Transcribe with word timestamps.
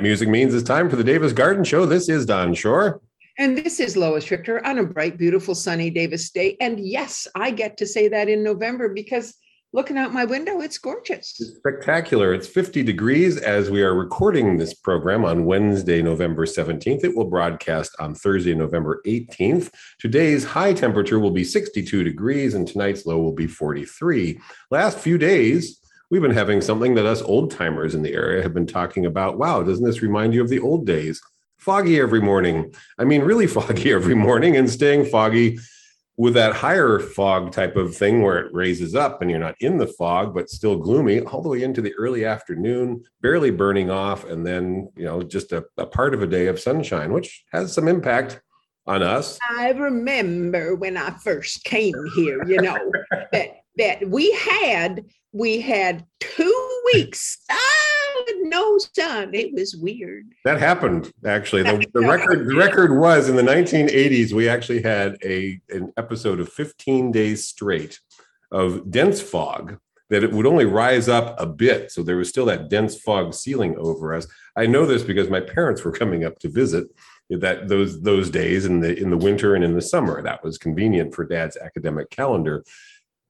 That 0.00 0.06
music 0.06 0.30
means 0.30 0.54
it's 0.54 0.66
time 0.66 0.88
for 0.88 0.96
the 0.96 1.04
Davis 1.04 1.34
Garden 1.34 1.62
Show. 1.62 1.84
This 1.84 2.08
is 2.08 2.24
Don 2.24 2.54
Shore. 2.54 3.02
And 3.36 3.58
this 3.58 3.78
is 3.78 3.98
Lois 3.98 4.30
Richter 4.30 4.64
on 4.66 4.78
a 4.78 4.82
bright, 4.82 5.18
beautiful, 5.18 5.54
sunny 5.54 5.90
Davis 5.90 6.30
day. 6.30 6.56
And 6.58 6.80
yes, 6.80 7.28
I 7.34 7.50
get 7.50 7.76
to 7.76 7.86
say 7.86 8.08
that 8.08 8.26
in 8.26 8.42
November 8.42 8.88
because 8.88 9.34
looking 9.74 9.98
out 9.98 10.14
my 10.14 10.24
window, 10.24 10.62
it's 10.62 10.78
gorgeous. 10.78 11.36
It's 11.38 11.54
spectacular. 11.56 12.32
It's 12.32 12.48
50 12.48 12.82
degrees 12.82 13.36
as 13.36 13.70
we 13.70 13.82
are 13.82 13.94
recording 13.94 14.56
this 14.56 14.72
program 14.72 15.26
on 15.26 15.44
Wednesday, 15.44 16.00
November 16.00 16.46
17th. 16.46 17.04
It 17.04 17.14
will 17.14 17.28
broadcast 17.28 17.94
on 17.98 18.14
Thursday, 18.14 18.54
November 18.54 19.02
18th. 19.06 19.70
Today's 19.98 20.44
high 20.44 20.72
temperature 20.72 21.20
will 21.20 21.30
be 21.30 21.44
62 21.44 22.04
degrees 22.04 22.54
and 22.54 22.66
tonight's 22.66 23.04
low 23.04 23.18
will 23.18 23.34
be 23.34 23.46
43. 23.46 24.40
Last 24.70 24.98
few 24.98 25.18
days, 25.18 25.79
we've 26.10 26.22
been 26.22 26.30
having 26.30 26.60
something 26.60 26.94
that 26.94 27.06
us 27.06 27.22
old 27.22 27.50
timers 27.50 27.94
in 27.94 28.02
the 28.02 28.12
area 28.12 28.42
have 28.42 28.54
been 28.54 28.66
talking 28.66 29.06
about. 29.06 29.38
Wow, 29.38 29.62
doesn't 29.62 29.84
this 29.84 30.02
remind 30.02 30.34
you 30.34 30.42
of 30.42 30.48
the 30.48 30.60
old 30.60 30.86
days? 30.86 31.20
Foggy 31.58 32.00
every 32.00 32.20
morning. 32.20 32.74
I 32.98 33.04
mean, 33.04 33.22
really 33.22 33.46
foggy 33.58 33.92
every 33.92 34.14
morning 34.14 34.56
and 34.56 34.68
staying 34.68 35.06
foggy 35.06 35.58
with 36.16 36.34
that 36.34 36.54
higher 36.54 36.98
fog 36.98 37.50
type 37.50 37.76
of 37.76 37.96
thing 37.96 38.20
where 38.20 38.38
it 38.38 38.52
raises 38.52 38.94
up 38.94 39.22
and 39.22 39.30
you're 39.30 39.40
not 39.40 39.54
in 39.60 39.78
the 39.78 39.86
fog 39.86 40.34
but 40.34 40.50
still 40.50 40.76
gloomy 40.76 41.20
all 41.20 41.40
the 41.40 41.48
way 41.48 41.62
into 41.62 41.80
the 41.80 41.94
early 41.94 42.26
afternoon 42.26 43.02
barely 43.22 43.50
burning 43.50 43.90
off 43.90 44.24
and 44.24 44.46
then 44.46 44.86
you 44.96 45.04
know 45.06 45.22
just 45.22 45.52
a, 45.52 45.64
a 45.78 45.86
part 45.86 46.12
of 46.12 46.20
a 46.20 46.26
day 46.26 46.48
of 46.48 46.60
sunshine 46.60 47.10
which 47.10 47.44
has 47.52 47.72
some 47.72 47.88
impact 47.88 48.42
on 48.86 49.02
us 49.02 49.38
I 49.56 49.70
remember 49.70 50.74
when 50.74 50.96
I 50.96 51.10
first 51.10 51.64
came 51.64 51.94
here, 52.14 52.44
you 52.46 52.60
know, 52.60 52.78
that 53.32 53.59
that 53.80 54.08
we 54.08 54.30
had 54.32 55.04
we 55.32 55.60
had 55.60 56.04
two 56.20 56.80
weeks. 56.92 57.38
Ah, 57.50 57.56
Solid 58.20 58.42
no 58.42 58.78
sun. 58.78 59.34
It 59.34 59.52
was 59.52 59.76
weird. 59.76 60.26
that 60.44 60.58
happened 60.58 61.12
actually. 61.24 61.62
The, 61.62 61.86
the 61.94 62.00
record 62.00 62.46
the 62.46 62.56
record 62.56 62.98
was 62.98 63.28
in 63.28 63.36
the 63.36 63.42
1980s 63.42 64.32
we 64.32 64.48
actually 64.48 64.82
had 64.82 65.16
a 65.24 65.60
an 65.70 65.92
episode 65.96 66.40
of 66.40 66.48
15 66.52 67.12
days 67.12 67.46
straight 67.46 68.00
of 68.50 68.90
dense 68.90 69.20
fog 69.20 69.78
that 70.08 70.24
it 70.24 70.32
would 70.32 70.46
only 70.46 70.64
rise 70.64 71.08
up 71.08 71.36
a 71.38 71.46
bit. 71.46 71.92
So 71.92 72.02
there 72.02 72.16
was 72.16 72.28
still 72.28 72.46
that 72.46 72.68
dense 72.68 73.00
fog 73.00 73.32
ceiling 73.32 73.76
over 73.78 74.12
us. 74.12 74.26
I 74.56 74.66
know 74.66 74.84
this 74.84 75.04
because 75.04 75.30
my 75.30 75.40
parents 75.40 75.84
were 75.84 75.92
coming 75.92 76.24
up 76.24 76.38
to 76.40 76.48
visit 76.48 76.88
that 77.30 77.68
those 77.68 78.00
those 78.00 78.28
days 78.28 78.66
in 78.66 78.80
the 78.80 78.98
in 78.98 79.10
the 79.10 79.16
winter 79.16 79.54
and 79.54 79.64
in 79.64 79.74
the 79.74 79.82
summer. 79.82 80.20
That 80.22 80.42
was 80.42 80.58
convenient 80.58 81.14
for 81.14 81.24
dad's 81.24 81.56
academic 81.56 82.10
calendar 82.10 82.64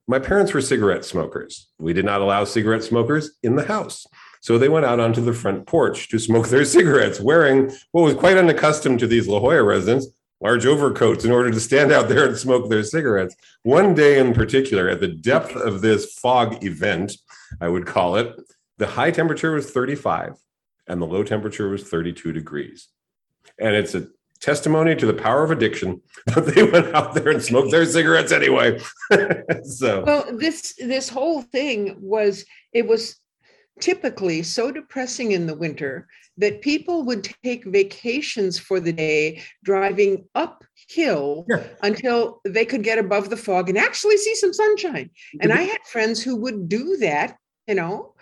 my 0.07 0.19
parents 0.19 0.53
were 0.53 0.61
cigarette 0.61 1.05
smokers. 1.05 1.69
We 1.79 1.93
did 1.93 2.05
not 2.05 2.21
allow 2.21 2.43
cigarette 2.43 2.83
smokers 2.83 3.31
in 3.43 3.55
the 3.55 3.65
house. 3.65 4.05
So 4.41 4.57
they 4.57 4.69
went 4.69 4.85
out 4.85 4.99
onto 4.99 5.21
the 5.21 5.33
front 5.33 5.67
porch 5.67 6.09
to 6.09 6.19
smoke 6.19 6.49
their 6.49 6.65
cigarettes 6.75 7.19
wearing 7.19 7.71
what 7.91 8.03
was 8.03 8.15
quite 8.15 8.37
unaccustomed 8.37 8.99
to 8.99 9.07
these 9.07 9.27
la 9.27 9.39
jolla 9.39 9.63
residents 9.63 10.07
large 10.41 10.65
overcoats 10.65 11.23
in 11.23 11.31
order 11.31 11.51
to 11.51 11.59
stand 11.59 11.91
out 11.91 12.09
there 12.09 12.25
and 12.25 12.35
smoke 12.35 12.67
their 12.67 12.83
cigarettes. 12.83 13.35
One 13.61 13.93
day 13.93 14.17
in 14.17 14.33
particular 14.33 14.89
at 14.89 14.99
the 14.99 15.07
depth 15.07 15.55
of 15.55 15.81
this 15.81 16.13
fog 16.15 16.63
event 16.63 17.15
i 17.59 17.67
would 17.67 17.85
call 17.85 18.15
it 18.15 18.35
the 18.77 18.87
high 18.87 19.11
temperature 19.11 19.51
was 19.51 19.69
35 19.69 20.37
and 20.87 21.01
the 21.01 21.05
low 21.05 21.23
temperature 21.23 21.69
was 21.69 21.83
32 21.83 22.33
degrees. 22.33 22.87
And 23.59 23.75
it's 23.75 23.93
a 23.93 24.07
testimony 24.41 24.95
to 24.95 25.05
the 25.05 25.13
power 25.13 25.43
of 25.43 25.51
addiction 25.51 26.01
but 26.35 26.45
they 26.47 26.63
went 26.63 26.93
out 26.95 27.13
there 27.13 27.29
and 27.29 27.41
smoked 27.43 27.71
their 27.71 27.85
cigarettes 27.85 28.31
anyway 28.31 28.79
so 29.63 30.03
Well, 30.03 30.25
this 30.37 30.73
this 30.79 31.07
whole 31.09 31.41
thing 31.43 31.95
was 31.99 32.45
it 32.73 32.87
was 32.87 33.17
typically 33.79 34.43
so 34.43 34.71
depressing 34.71 35.31
in 35.31 35.47
the 35.47 35.55
winter 35.55 36.07
that 36.37 36.61
people 36.61 37.03
would 37.03 37.27
take 37.43 37.63
vacations 37.65 38.57
for 38.59 38.79
the 38.79 38.91
day 38.93 39.41
driving 39.63 40.25
uphill 40.35 41.45
Yeah. 41.49 41.63
until 41.83 42.41
they 42.45 42.65
could 42.65 42.83
get 42.83 42.97
above 42.99 43.29
the 43.29 43.37
fog 43.37 43.69
and 43.69 43.77
actually 43.77 44.17
see 44.17 44.35
some 44.35 44.53
sunshine. 44.53 45.09
And 45.41 45.51
I 45.51 45.63
had 45.63 45.81
friends 45.91 46.21
who 46.23 46.35
would 46.37 46.69
do 46.69 46.97
that, 46.97 47.37
you 47.67 47.75
know, 47.75 48.13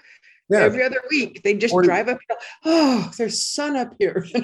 yeah 0.50 0.62
every 0.62 0.84
other 0.84 1.02
week. 1.10 1.42
They 1.44 1.54
just 1.54 1.72
Forty- 1.72 1.88
drive 1.88 2.08
uphill. 2.10 2.38
Oh, 2.66 3.12
there's 3.18 3.44
sun 3.44 3.76
up 3.76 3.94
here. 4.00 4.26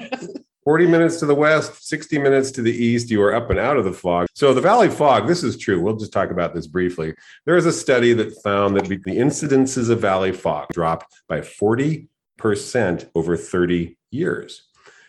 40 0.66 0.88
minutes 0.88 1.20
to 1.20 1.26
the 1.26 1.34
west, 1.34 1.86
60 1.86 2.18
minutes 2.18 2.50
to 2.50 2.60
the 2.60 2.72
east, 2.72 3.08
you 3.08 3.22
are 3.22 3.32
up 3.32 3.50
and 3.50 3.58
out 3.58 3.76
of 3.76 3.84
the 3.84 3.92
fog. 3.92 4.26
So, 4.34 4.52
the 4.52 4.60
valley 4.60 4.90
fog, 4.90 5.28
this 5.28 5.44
is 5.44 5.56
true. 5.56 5.80
We'll 5.80 5.94
just 5.94 6.12
talk 6.12 6.32
about 6.32 6.56
this 6.56 6.66
briefly. 6.66 7.14
There 7.44 7.56
is 7.56 7.66
a 7.66 7.72
study 7.72 8.12
that 8.14 8.42
found 8.42 8.76
that 8.76 8.88
the 8.88 8.98
incidences 8.98 9.90
of 9.90 10.00
valley 10.00 10.32
fog 10.32 10.66
dropped 10.72 11.14
by 11.28 11.40
40% 11.40 12.08
over 13.14 13.36
30 13.36 13.96
years. 14.10 14.64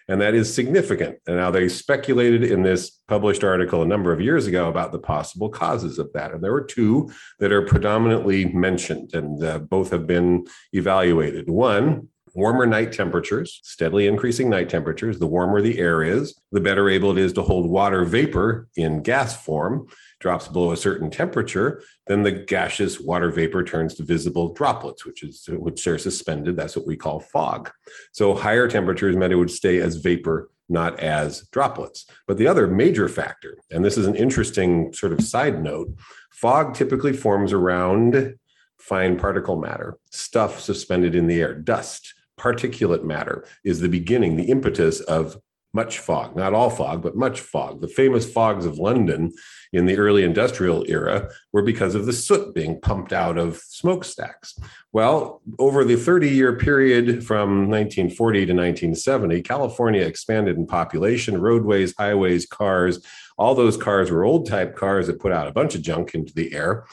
And 0.07 0.21
that 0.21 0.35
is 0.35 0.53
significant. 0.53 1.17
And 1.25 1.37
now 1.37 1.49
they 1.49 1.67
speculated 1.69 2.43
in 2.43 2.61
this 2.61 2.91
published 3.07 3.43
article 3.43 3.81
a 3.81 3.87
number 3.87 4.13
of 4.13 4.21
years 4.21 4.45
ago 4.45 4.69
about 4.69 4.91
the 4.91 4.99
possible 4.99 5.49
causes 5.49 5.97
of 5.97 6.13
that. 6.13 6.33
And 6.33 6.43
there 6.43 6.53
were 6.53 6.63
two 6.65 7.11
that 7.39 7.51
are 7.51 7.63
predominantly 7.63 8.45
mentioned, 8.45 9.15
and 9.15 9.43
uh, 9.43 9.57
both 9.57 9.89
have 9.89 10.05
been 10.05 10.45
evaluated. 10.71 11.49
One, 11.49 12.09
warmer 12.37 12.67
night 12.67 12.93
temperatures, 12.93 13.59
steadily 13.63 14.05
increasing 14.05 14.47
night 14.47 14.69
temperatures. 14.69 15.17
The 15.17 15.25
warmer 15.25 15.59
the 15.59 15.79
air 15.79 16.03
is, 16.03 16.39
the 16.51 16.61
better 16.61 16.87
able 16.87 17.09
it 17.09 17.17
is 17.17 17.33
to 17.33 17.41
hold 17.41 17.67
water 17.67 18.05
vapor 18.05 18.67
in 18.77 19.01
gas 19.01 19.43
form. 19.43 19.87
Drops 20.19 20.47
below 20.47 20.71
a 20.71 20.77
certain 20.77 21.09
temperature, 21.09 21.81
then 22.05 22.21
the 22.21 22.31
gaseous 22.31 22.99
water 22.99 23.31
vapor 23.31 23.63
turns 23.63 23.95
to 23.95 24.03
visible 24.03 24.53
droplets, 24.53 25.03
which 25.03 25.23
is 25.23 25.49
which 25.49 25.85
are 25.87 25.97
suspended. 25.97 26.55
That's 26.55 26.75
what 26.75 26.85
we 26.85 26.95
call 26.95 27.19
fog. 27.19 27.71
So 28.11 28.35
higher 28.35 28.67
temperatures 28.67 29.15
meant 29.15 29.33
it 29.33 29.37
would 29.37 29.49
stay 29.49 29.79
as 29.79 29.95
vapor, 29.95 30.51
not 30.69 30.99
as 30.99 31.47
droplets. 31.51 32.05
But 32.27 32.37
the 32.37 32.47
other 32.47 32.67
major 32.67 33.09
factor, 33.09 33.57
and 33.71 33.83
this 33.83 33.97
is 33.97 34.05
an 34.05 34.15
interesting 34.15 34.93
sort 34.93 35.11
of 35.11 35.23
side 35.23 35.63
note, 35.63 35.91
fog 36.31 36.75
typically 36.75 37.13
forms 37.13 37.51
around 37.51 38.35
fine 38.79 39.17
particle 39.17 39.59
matter, 39.59 39.97
stuff 40.11 40.59
suspended 40.59 41.15
in 41.15 41.25
the 41.25 41.41
air, 41.41 41.55
dust, 41.55 42.13
particulate 42.39 43.03
matter 43.03 43.45
is 43.63 43.79
the 43.79 43.89
beginning, 43.89 44.35
the 44.35 44.49
impetus 44.49 44.99
of 45.01 45.37
much 45.73 45.99
fog, 45.99 46.35
not 46.35 46.53
all 46.53 46.69
fog, 46.69 47.03
but 47.03 47.15
much 47.15 47.39
fog. 47.39 47.81
The 47.81 47.87
famous 47.87 48.27
fogs 48.31 48.65
of 48.65 48.79
London 48.79 49.33
in 49.73 49.85
the 49.85 49.97
early 49.97 50.23
industrial 50.23 50.83
era 50.87 51.29
were 51.53 51.61
because 51.61 51.93
of 51.93 52.05
the 52.05 52.13
soot 52.13 52.55
being 52.55 52.79
pumped 52.81 53.13
out 53.13 53.37
of 53.37 53.57
smokestacks. 53.57 54.57
Well, 54.91 55.41
over 55.59 55.83
the 55.83 55.95
30 55.95 56.29
year 56.29 56.57
period 56.57 57.25
from 57.25 57.69
1940 57.69 58.39
to 58.39 58.53
1970, 58.53 59.41
California 59.43 60.01
expanded 60.01 60.57
in 60.57 60.65
population, 60.65 61.39
roadways, 61.39 61.93
highways, 61.95 62.47
cars. 62.47 63.05
All 63.37 63.53
those 63.53 63.77
cars 63.77 64.09
were 64.09 64.25
old 64.25 64.47
type 64.47 64.75
cars 64.75 65.05
that 65.05 65.19
put 65.19 65.31
out 65.31 65.47
a 65.47 65.51
bunch 65.51 65.75
of 65.75 65.83
junk 65.83 66.15
into 66.15 66.33
the 66.33 66.53
air. 66.53 66.85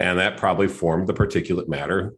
And 0.00 0.18
that 0.18 0.38
probably 0.38 0.66
formed 0.66 1.06
the 1.06 1.14
particulate 1.14 1.68
matter, 1.68 2.14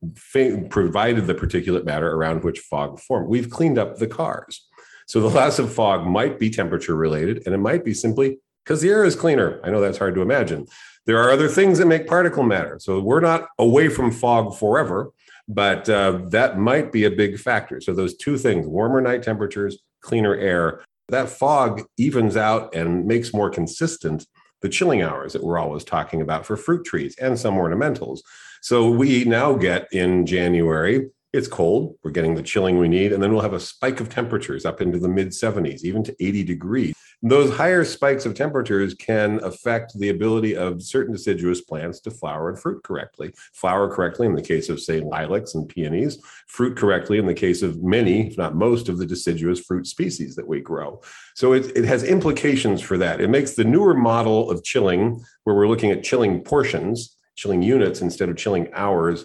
provided 0.70 1.26
the 1.26 1.34
particulate 1.34 1.84
matter 1.84 2.11
around 2.11 2.44
which 2.44 2.61
fog 2.61 3.00
formed. 3.00 3.29
We've 3.29 3.50
cleaned 3.50 3.76
up 3.76 3.99
the 3.99 4.06
cars. 4.06 4.67
So 5.06 5.20
the 5.20 5.29
loss 5.29 5.58
of 5.58 5.73
fog 5.73 6.06
might 6.06 6.38
be 6.38 6.49
temperature 6.49 6.94
related, 6.94 7.43
and 7.44 7.55
it 7.55 7.58
might 7.58 7.84
be 7.84 7.93
simply 7.93 8.38
because 8.64 8.81
the 8.81 8.88
air 8.88 9.05
is 9.05 9.17
cleaner. 9.17 9.61
I 9.64 9.70
know 9.70 9.81
that's 9.81 9.99
hard 9.99 10.14
to 10.14 10.23
imagine. 10.23 10.67
There 11.06 11.19
are 11.19 11.32
other 11.32 11.49
things 11.49 11.79
that 11.79 11.87
make 11.87 12.06
particle 12.06 12.44
matter. 12.44 12.79
So 12.81 13.00
we're 13.00 13.20
not 13.20 13.49
away 13.58 13.88
from 13.88 14.12
fog 14.12 14.56
forever, 14.56 15.11
but 15.49 15.88
uh, 15.88 16.20
that 16.29 16.58
might 16.58 16.93
be 16.93 17.05
a 17.05 17.11
big 17.11 17.40
factor. 17.40 17.81
So 17.81 17.93
those 17.93 18.17
two 18.17 18.38
things 18.38 18.67
warmer 18.67 19.00
night 19.00 19.25
temperatures, 19.25 19.79
cleaner 20.00 20.37
air 20.37 20.82
that 21.08 21.29
fog 21.29 21.82
evens 21.99 22.37
out 22.37 22.75
and 22.75 23.06
makes 23.06 23.34
more 23.34 23.50
consistent 23.50 24.26
the 24.62 24.69
chilling 24.69 25.03
hours 25.03 25.32
that 25.32 25.43
we're 25.43 25.59
always 25.59 25.85
talking 25.85 26.20
about 26.20 26.47
for 26.47 26.56
fruit 26.56 26.85
trees 26.85 27.17
and 27.19 27.38
some 27.38 27.55
ornamentals. 27.55 28.20
So 28.62 28.91
we 28.91 29.25
now 29.25 29.55
get 29.55 29.93
in 29.93 30.25
January 30.25 31.11
it's 31.32 31.49
cold. 31.49 31.96
We're 32.02 32.11
getting 32.11 32.34
the 32.34 32.43
chilling 32.43 32.79
we 32.79 32.88
need. 32.88 33.12
And 33.12 33.23
then 33.23 33.32
we'll 33.32 33.43
have 33.43 33.55
a 33.55 33.61
spike 33.61 34.00
of 34.00 34.08
temperatures 34.08 34.67
up 34.67 34.81
into 34.81 34.99
the 34.99 35.08
mid 35.08 35.29
70s, 35.29 35.82
even 35.82 36.02
to 36.05 36.17
80 36.20 36.44
degrees. 36.44 36.94
Those 37.25 37.56
higher 37.56 37.84
spikes 37.84 38.26
of 38.26 38.34
temperatures 38.34 38.94
can 38.94 39.43
affect 39.44 39.96
the 39.96 40.08
ability 40.08 40.56
of 40.56 40.82
certain 40.82 41.12
deciduous 41.12 41.61
plants 41.61 42.00
to 42.00 42.11
flower 42.11 42.49
and 42.49 42.58
fruit 42.58 42.82
correctly. 42.82 43.32
Flower 43.52 43.88
correctly 43.88 44.26
in 44.26 44.34
the 44.34 44.43
case 44.43 44.69
of, 44.69 44.81
say, 44.81 45.00
lilacs 45.00 45.55
and 45.55 45.69
peonies, 45.69 46.19
fruit 46.49 46.76
correctly 46.76 47.19
in 47.19 47.26
the 47.26 47.32
case 47.32 47.62
of 47.62 47.81
many, 47.81 48.26
if 48.26 48.37
not 48.37 48.56
most, 48.56 48.88
of 48.88 48.99
the 48.99 49.06
deciduous 49.06 49.61
fruit 49.61 49.87
species 49.87 50.34
that 50.34 50.49
we 50.49 50.61
grow. 50.61 51.00
So 51.37 51.52
it, 51.52 51.76
it 51.76 51.84
has 51.84 52.02
implications 52.02 52.82
for 52.82 52.99
that. 52.99 53.20
It 53.20 53.31
makes 53.31 53.55
the 53.55 53.64
newer 53.64 53.94
model 53.94 54.50
of 54.50 54.64
chilling, 54.64 55.25
where 55.44 55.55
we're 55.55 55.69
looking 55.69 55.93
at 55.93 56.02
chilling 56.02 56.43
portions, 56.43 57.17
chilling 57.37 57.62
units 57.62 58.00
instead 58.00 58.31
of 58.31 58.37
chilling 58.37 58.69
hours, 58.73 59.25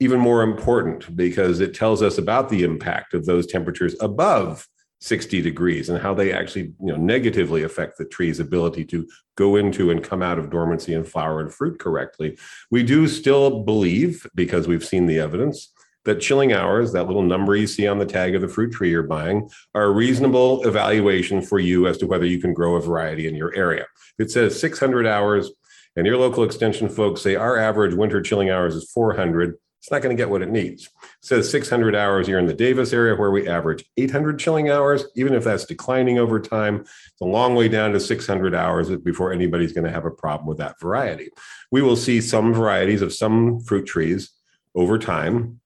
even 0.00 0.20
more 0.20 0.42
important 0.42 1.14
because 1.16 1.60
it 1.60 1.74
tells 1.74 2.02
us 2.02 2.18
about 2.18 2.48
the 2.48 2.62
impact 2.62 3.14
of 3.14 3.26
those 3.26 3.46
temperatures 3.46 3.96
above 4.00 4.66
60 5.00 5.40
degrees 5.42 5.88
and 5.88 6.00
how 6.00 6.12
they 6.12 6.32
actually 6.32 6.72
you 6.80 6.92
know 6.92 6.96
negatively 6.96 7.62
affect 7.62 7.98
the 7.98 8.04
tree's 8.04 8.40
ability 8.40 8.84
to 8.84 9.08
go 9.36 9.56
into 9.56 9.90
and 9.90 10.02
come 10.02 10.22
out 10.22 10.38
of 10.38 10.50
dormancy 10.50 10.94
and 10.94 11.06
flower 11.06 11.40
and 11.40 11.54
fruit 11.54 11.78
correctly. 11.78 12.36
We 12.70 12.82
do 12.82 13.06
still 13.06 13.62
believe 13.62 14.26
because 14.34 14.66
we've 14.66 14.84
seen 14.84 15.06
the 15.06 15.20
evidence 15.20 15.72
that 16.04 16.20
chilling 16.20 16.52
hours 16.52 16.92
that 16.92 17.06
little 17.06 17.22
number 17.22 17.54
you 17.54 17.66
see 17.66 17.86
on 17.86 17.98
the 17.98 18.06
tag 18.06 18.34
of 18.34 18.40
the 18.40 18.48
fruit 18.48 18.72
tree 18.72 18.90
you're 18.90 19.02
buying 19.02 19.48
are 19.74 19.84
a 19.84 19.90
reasonable 19.90 20.66
evaluation 20.66 21.42
for 21.42 21.60
you 21.60 21.86
as 21.86 21.98
to 21.98 22.06
whether 22.06 22.26
you 22.26 22.40
can 22.40 22.52
grow 22.52 22.76
a 22.76 22.80
variety 22.80 23.28
in 23.28 23.34
your 23.34 23.54
area. 23.54 23.86
It 24.18 24.30
says 24.30 24.58
600 24.58 25.06
hours 25.06 25.50
and 25.94 26.06
your 26.06 26.16
local 26.16 26.44
extension 26.44 26.88
folks 26.88 27.20
say 27.20 27.34
our 27.34 27.56
average 27.56 27.94
winter 27.94 28.20
chilling 28.20 28.50
hours 28.50 28.74
is 28.74 28.90
400 28.90 29.56
it's 29.88 29.92
not 29.92 30.02
going 30.02 30.14
to 30.14 30.20
get 30.20 30.28
what 30.28 30.42
it 30.42 30.50
needs. 30.50 30.84
It 30.84 30.90
says 31.22 31.50
600 31.50 31.96
hours 31.96 32.26
here 32.26 32.38
in 32.38 32.44
the 32.44 32.52
Davis 32.52 32.92
area, 32.92 33.16
where 33.16 33.30
we 33.30 33.48
average 33.48 33.86
800 33.96 34.38
chilling 34.38 34.68
hours. 34.68 35.06
Even 35.16 35.32
if 35.32 35.44
that's 35.44 35.64
declining 35.64 36.18
over 36.18 36.38
time, 36.38 36.80
it's 36.80 37.20
a 37.22 37.24
long 37.24 37.54
way 37.54 37.68
down 37.68 37.92
to 37.92 38.00
600 38.00 38.54
hours 38.54 38.94
before 38.98 39.32
anybody's 39.32 39.72
going 39.72 39.86
to 39.86 39.90
have 39.90 40.04
a 40.04 40.10
problem 40.10 40.46
with 40.46 40.58
that 40.58 40.78
variety. 40.78 41.30
We 41.72 41.80
will 41.80 41.96
see 41.96 42.20
some 42.20 42.52
varieties 42.52 43.00
of 43.00 43.14
some 43.14 43.60
fruit 43.60 43.86
trees 43.86 44.30
over 44.74 44.98
time 44.98 45.58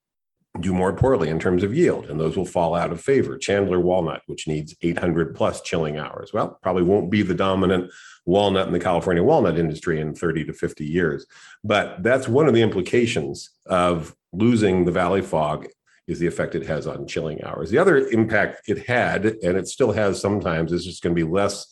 do 0.61 0.75
more 0.75 0.93
poorly 0.93 1.31
in 1.31 1.39
terms 1.39 1.63
of 1.63 1.75
yield, 1.75 2.11
and 2.11 2.21
those 2.21 2.37
will 2.37 2.45
fall 2.45 2.75
out 2.75 2.93
of 2.93 3.01
favor. 3.01 3.39
Chandler 3.39 3.81
walnut, 3.81 4.23
which 4.27 4.47
needs 4.47 4.75
800 4.83 5.35
plus 5.35 5.63
chilling 5.63 5.97
hours, 5.99 6.33
well, 6.33 6.59
probably 6.63 6.83
won't 6.83 7.11
be 7.11 7.23
the 7.23 7.35
dominant 7.35 7.91
walnut 8.27 8.67
in 8.67 8.73
the 8.73 8.79
California 8.79 9.23
walnut 9.23 9.59
industry 9.59 10.01
in 10.01 10.15
30 10.15 10.45
to 10.45 10.53
50 10.53 10.85
years. 10.85 11.27
But 11.65 12.03
that's 12.03 12.29
one 12.29 12.49
of 12.49 12.55
the 12.55 12.63
implications 12.63 13.51
of 13.67 14.15
losing 14.33 14.85
the 14.85 14.93
valley 14.93 15.23
fog 15.23 15.69
is 16.07 16.19
the 16.19 16.27
effect 16.27 16.55
it 16.55 16.67
has 16.67 16.87
on 16.87 17.07
chilling 17.07 17.43
hours. 17.45 17.71
The 17.71 17.79
other 17.79 18.09
impact 18.09 18.69
it 18.69 18.87
had, 18.87 19.25
and 19.25 19.57
it 19.57 19.69
still 19.69 19.93
has 19.93 20.21
sometimes, 20.21 20.73
is 20.73 20.85
just 20.85 21.03
going 21.03 21.15
to 21.15 21.25
be 21.25 21.31
less 21.31 21.67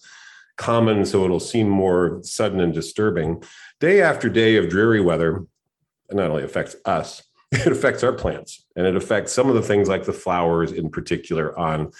common, 0.56 1.04
so 1.04 1.24
it'll 1.24 1.40
seem 1.40 1.68
more 1.68 2.20
sudden 2.22 2.60
and 2.60 2.72
disturbing. 2.72 3.42
Day 3.78 4.00
after 4.00 4.28
day 4.28 4.56
of 4.56 4.68
dreary 4.68 5.00
weather, 5.00 5.44
not 6.10 6.30
only 6.30 6.44
affects 6.44 6.76
us, 6.84 7.22
it 7.52 7.72
affects 7.72 8.04
our 8.04 8.12
plants 8.12 8.64
and 8.76 8.86
it 8.86 8.96
affects 8.96 9.32
some 9.32 9.48
of 9.48 9.54
the 9.54 9.62
things 9.62 9.88
like 9.88 10.04
the 10.04 10.12
flowers 10.12 10.72
in 10.72 10.88
particular 10.88 11.58
on 11.58 11.90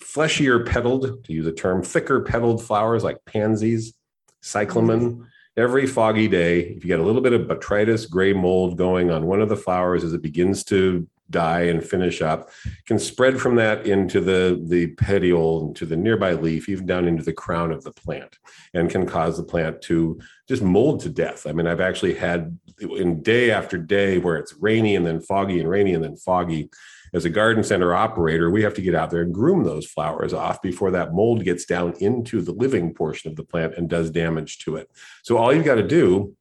fleshier 0.00 0.64
petaled, 0.64 1.24
to 1.24 1.32
use 1.32 1.46
a 1.46 1.52
term, 1.52 1.82
thicker 1.82 2.20
petaled 2.20 2.62
flowers 2.62 3.04
like 3.04 3.24
pansies, 3.24 3.92
cyclamen. 4.40 5.26
Every 5.56 5.86
foggy 5.86 6.28
day, 6.28 6.60
if 6.60 6.84
you 6.84 6.88
get 6.88 7.00
a 7.00 7.02
little 7.04 7.20
bit 7.20 7.32
of 7.32 7.42
botrytis 7.42 8.08
gray 8.08 8.32
mold 8.32 8.78
going 8.78 9.10
on 9.10 9.26
one 9.26 9.42
of 9.42 9.48
the 9.48 9.56
flowers 9.56 10.04
as 10.04 10.14
it 10.14 10.22
begins 10.22 10.64
to 10.64 11.06
die 11.30 11.62
and 11.62 11.84
finish 11.84 12.22
up, 12.22 12.50
can 12.86 12.98
spread 12.98 13.40
from 13.40 13.56
that 13.56 13.86
into 13.86 14.20
the, 14.20 14.62
the 14.66 14.88
petiole, 14.88 15.68
into 15.68 15.86
the 15.86 15.96
nearby 15.96 16.32
leaf, 16.32 16.68
even 16.68 16.86
down 16.86 17.06
into 17.06 17.22
the 17.22 17.32
crown 17.32 17.72
of 17.72 17.84
the 17.84 17.92
plant, 17.92 18.38
and 18.74 18.90
can 18.90 19.06
cause 19.06 19.36
the 19.36 19.42
plant 19.42 19.80
to 19.82 20.18
just 20.48 20.62
mold 20.62 21.00
to 21.00 21.08
death. 21.08 21.46
I 21.46 21.52
mean, 21.52 21.66
I've 21.66 21.80
actually 21.80 22.14
had 22.14 22.58
in 22.80 23.22
day 23.22 23.50
after 23.50 23.78
day 23.78 24.18
where 24.18 24.36
it's 24.36 24.54
rainy 24.54 24.96
and 24.96 25.06
then 25.06 25.20
foggy 25.20 25.60
and 25.60 25.68
rainy 25.68 25.94
and 25.94 26.02
then 26.02 26.16
foggy. 26.16 26.70
As 27.12 27.24
a 27.24 27.30
garden 27.30 27.64
center 27.64 27.92
operator, 27.92 28.50
we 28.50 28.62
have 28.62 28.74
to 28.74 28.82
get 28.82 28.94
out 28.94 29.10
there 29.10 29.22
and 29.22 29.34
groom 29.34 29.64
those 29.64 29.84
flowers 29.84 30.32
off 30.32 30.62
before 30.62 30.92
that 30.92 31.12
mold 31.12 31.42
gets 31.42 31.64
down 31.64 31.94
into 31.98 32.40
the 32.40 32.52
living 32.52 32.94
portion 32.94 33.28
of 33.28 33.36
the 33.36 33.42
plant 33.42 33.74
and 33.74 33.88
does 33.88 34.10
damage 34.10 34.58
to 34.60 34.76
it. 34.76 34.88
So 35.24 35.36
all 35.36 35.52
you've 35.52 35.64
got 35.64 35.74
to 35.74 35.86
do 35.86 36.36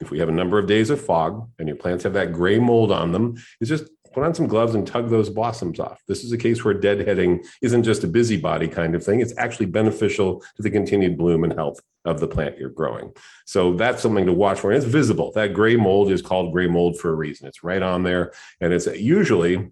if 0.00 0.10
we 0.10 0.18
have 0.18 0.28
a 0.28 0.32
number 0.32 0.58
of 0.58 0.66
days 0.66 0.90
of 0.90 1.00
fog 1.00 1.48
and 1.58 1.68
your 1.68 1.76
plants 1.76 2.04
have 2.04 2.12
that 2.14 2.32
gray 2.32 2.58
mold 2.58 2.92
on 2.92 3.12
them, 3.12 3.36
is 3.60 3.68
just 3.68 3.84
put 4.14 4.24
on 4.24 4.34
some 4.34 4.46
gloves 4.46 4.74
and 4.74 4.86
tug 4.86 5.10
those 5.10 5.28
blossoms 5.28 5.80
off. 5.80 6.02
This 6.06 6.22
is 6.24 6.32
a 6.32 6.38
case 6.38 6.64
where 6.64 6.74
deadheading 6.74 7.44
isn't 7.60 7.82
just 7.82 8.04
a 8.04 8.06
busybody 8.06 8.68
kind 8.68 8.94
of 8.94 9.04
thing. 9.04 9.20
It's 9.20 9.36
actually 9.36 9.66
beneficial 9.66 10.40
to 10.56 10.62
the 10.62 10.70
continued 10.70 11.18
bloom 11.18 11.44
and 11.44 11.52
health 11.52 11.80
of 12.04 12.20
the 12.20 12.28
plant 12.28 12.58
you're 12.58 12.70
growing. 12.70 13.12
So 13.46 13.74
that's 13.74 14.02
something 14.02 14.26
to 14.26 14.32
watch 14.32 14.60
for. 14.60 14.70
And 14.70 14.82
it's 14.82 14.90
visible. 14.90 15.32
That 15.32 15.54
gray 15.54 15.76
mold 15.76 16.10
is 16.10 16.22
called 16.22 16.52
gray 16.52 16.68
mold 16.68 16.98
for 16.98 17.10
a 17.10 17.14
reason. 17.14 17.48
It's 17.48 17.64
right 17.64 17.82
on 17.82 18.02
there. 18.02 18.32
And 18.60 18.72
it's 18.72 18.86
usually 18.86 19.70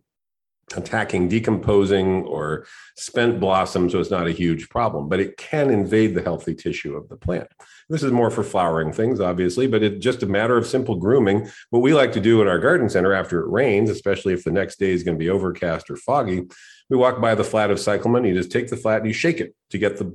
attacking 0.76 1.28
decomposing 1.28 2.24
or 2.24 2.66
spent 2.96 3.40
blossom, 3.40 3.88
so 3.88 4.00
it's 4.00 4.10
not 4.10 4.26
a 4.26 4.32
huge 4.32 4.68
problem, 4.68 5.08
but 5.08 5.20
it 5.20 5.36
can 5.36 5.70
invade 5.70 6.14
the 6.14 6.22
healthy 6.22 6.54
tissue 6.54 6.96
of 6.96 7.08
the 7.08 7.16
plant. 7.16 7.48
This 7.88 8.02
is 8.02 8.12
more 8.12 8.30
for 8.30 8.42
flowering 8.42 8.92
things, 8.92 9.20
obviously, 9.20 9.66
but 9.66 9.82
it's 9.82 10.02
just 10.02 10.22
a 10.22 10.26
matter 10.26 10.56
of 10.56 10.66
simple 10.66 10.96
grooming. 10.96 11.48
What 11.70 11.82
we 11.82 11.94
like 11.94 12.12
to 12.12 12.20
do 12.20 12.40
in 12.40 12.48
our 12.48 12.58
garden 12.58 12.88
center 12.88 13.12
after 13.12 13.40
it 13.40 13.50
rains, 13.50 13.90
especially 13.90 14.32
if 14.32 14.44
the 14.44 14.50
next 14.50 14.78
day 14.78 14.90
is 14.90 15.02
going 15.02 15.16
to 15.16 15.22
be 15.22 15.30
overcast 15.30 15.90
or 15.90 15.96
foggy, 15.96 16.42
we 16.88 16.96
walk 16.96 17.20
by 17.20 17.34
the 17.34 17.44
flat 17.44 17.70
of 17.70 17.80
cyclamen. 17.80 18.24
You 18.24 18.34
just 18.34 18.52
take 18.52 18.68
the 18.68 18.76
flat 18.76 18.98
and 18.98 19.06
you 19.06 19.14
shake 19.14 19.40
it 19.40 19.54
to 19.70 19.78
get 19.78 19.96
the 19.96 20.12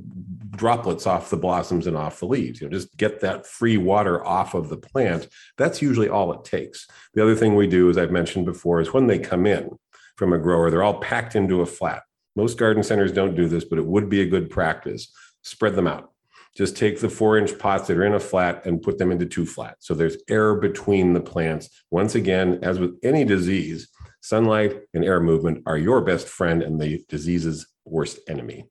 droplets 0.57 1.07
off 1.07 1.30
the 1.30 1.38
blossoms 1.38 1.88
and 1.88 1.95
off 1.95 2.19
the 2.19 2.25
leaves. 2.25 2.59
You 2.59 2.68
know, 2.68 2.77
just 2.77 2.95
get 2.98 3.21
that 3.21 3.48
free 3.48 3.77
water 3.77 4.25
off 4.25 4.54
of 4.54 4.69
the 4.69 4.77
plant. 4.77 5.27
That's 5.57 5.81
usually 5.81 6.09
all 6.09 6.33
it 6.33 6.44
takes. 6.44 6.88
The 7.13 7.24
other 7.24 7.36
thing 7.36 7.56
we 7.56 7.68
do, 7.68 7.89
as 7.89 7.98
I've 7.98 8.12
mentioned 8.12 8.45
before, 8.45 8.81
is 8.81 8.94
when 8.94 9.07
they 9.07 9.19
come 9.19 9.45
in, 9.45 9.77
from 10.17 10.33
a 10.33 10.37
grower. 10.37 10.69
They're 10.69 10.83
all 10.83 10.99
packed 10.99 11.35
into 11.35 11.61
a 11.61 11.65
flat. 11.65 12.03
Most 12.35 12.57
garden 12.57 12.83
centers 12.83 13.11
don't 13.11 13.35
do 13.35 13.47
this, 13.47 13.63
but 13.63 13.79
it 13.79 13.85
would 13.85 14.09
be 14.09 14.21
a 14.21 14.25
good 14.25 14.49
practice. 14.49 15.11
Spread 15.43 15.75
them 15.75 15.87
out. 15.87 16.11
Just 16.55 16.75
take 16.75 16.99
the 16.99 17.09
four 17.09 17.37
inch 17.37 17.57
pots 17.57 17.87
that 17.87 17.97
are 17.97 18.05
in 18.05 18.15
a 18.15 18.19
flat 18.19 18.65
and 18.65 18.81
put 18.81 18.97
them 18.97 19.11
into 19.11 19.25
two 19.25 19.45
flats. 19.45 19.87
So 19.87 19.93
there's 19.93 20.17
air 20.27 20.55
between 20.55 21.13
the 21.13 21.21
plants. 21.21 21.69
Once 21.91 22.15
again, 22.15 22.59
as 22.63 22.79
with 22.79 22.97
any 23.03 23.23
disease, 23.23 23.89
sunlight 24.21 24.81
and 24.93 25.05
air 25.05 25.19
movement 25.19 25.63
are 25.67 25.77
your 25.77 26.01
best 26.01 26.27
friend 26.27 26.63
and 26.63 26.81
the 26.81 27.05
disease's 27.09 27.67
worst 27.85 28.19
enemy. 28.27 28.65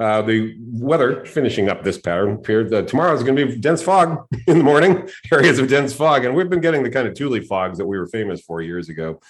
Uh, 0.00 0.22
the 0.22 0.56
weather 0.60 1.24
finishing 1.24 1.68
up 1.68 1.82
this 1.82 1.98
pattern 1.98 2.38
period. 2.38 2.70
that 2.70 2.88
tomorrow 2.88 3.14
is 3.14 3.22
going 3.22 3.34
to 3.36 3.46
be 3.46 3.56
dense 3.58 3.82
fog 3.82 4.26
in 4.46 4.58
the 4.58 4.64
morning, 4.64 5.08
areas 5.32 5.58
of 5.58 5.68
dense 5.68 5.92
fog. 5.92 6.24
And 6.24 6.34
we've 6.34 6.48
been 6.48 6.60
getting 6.60 6.82
the 6.82 6.90
kind 6.90 7.08
of 7.08 7.14
Tule 7.14 7.42
fogs 7.42 7.78
that 7.78 7.86
we 7.86 7.98
were 7.98 8.06
famous 8.06 8.40
for 8.40 8.62
years 8.62 8.88
ago 8.88 9.20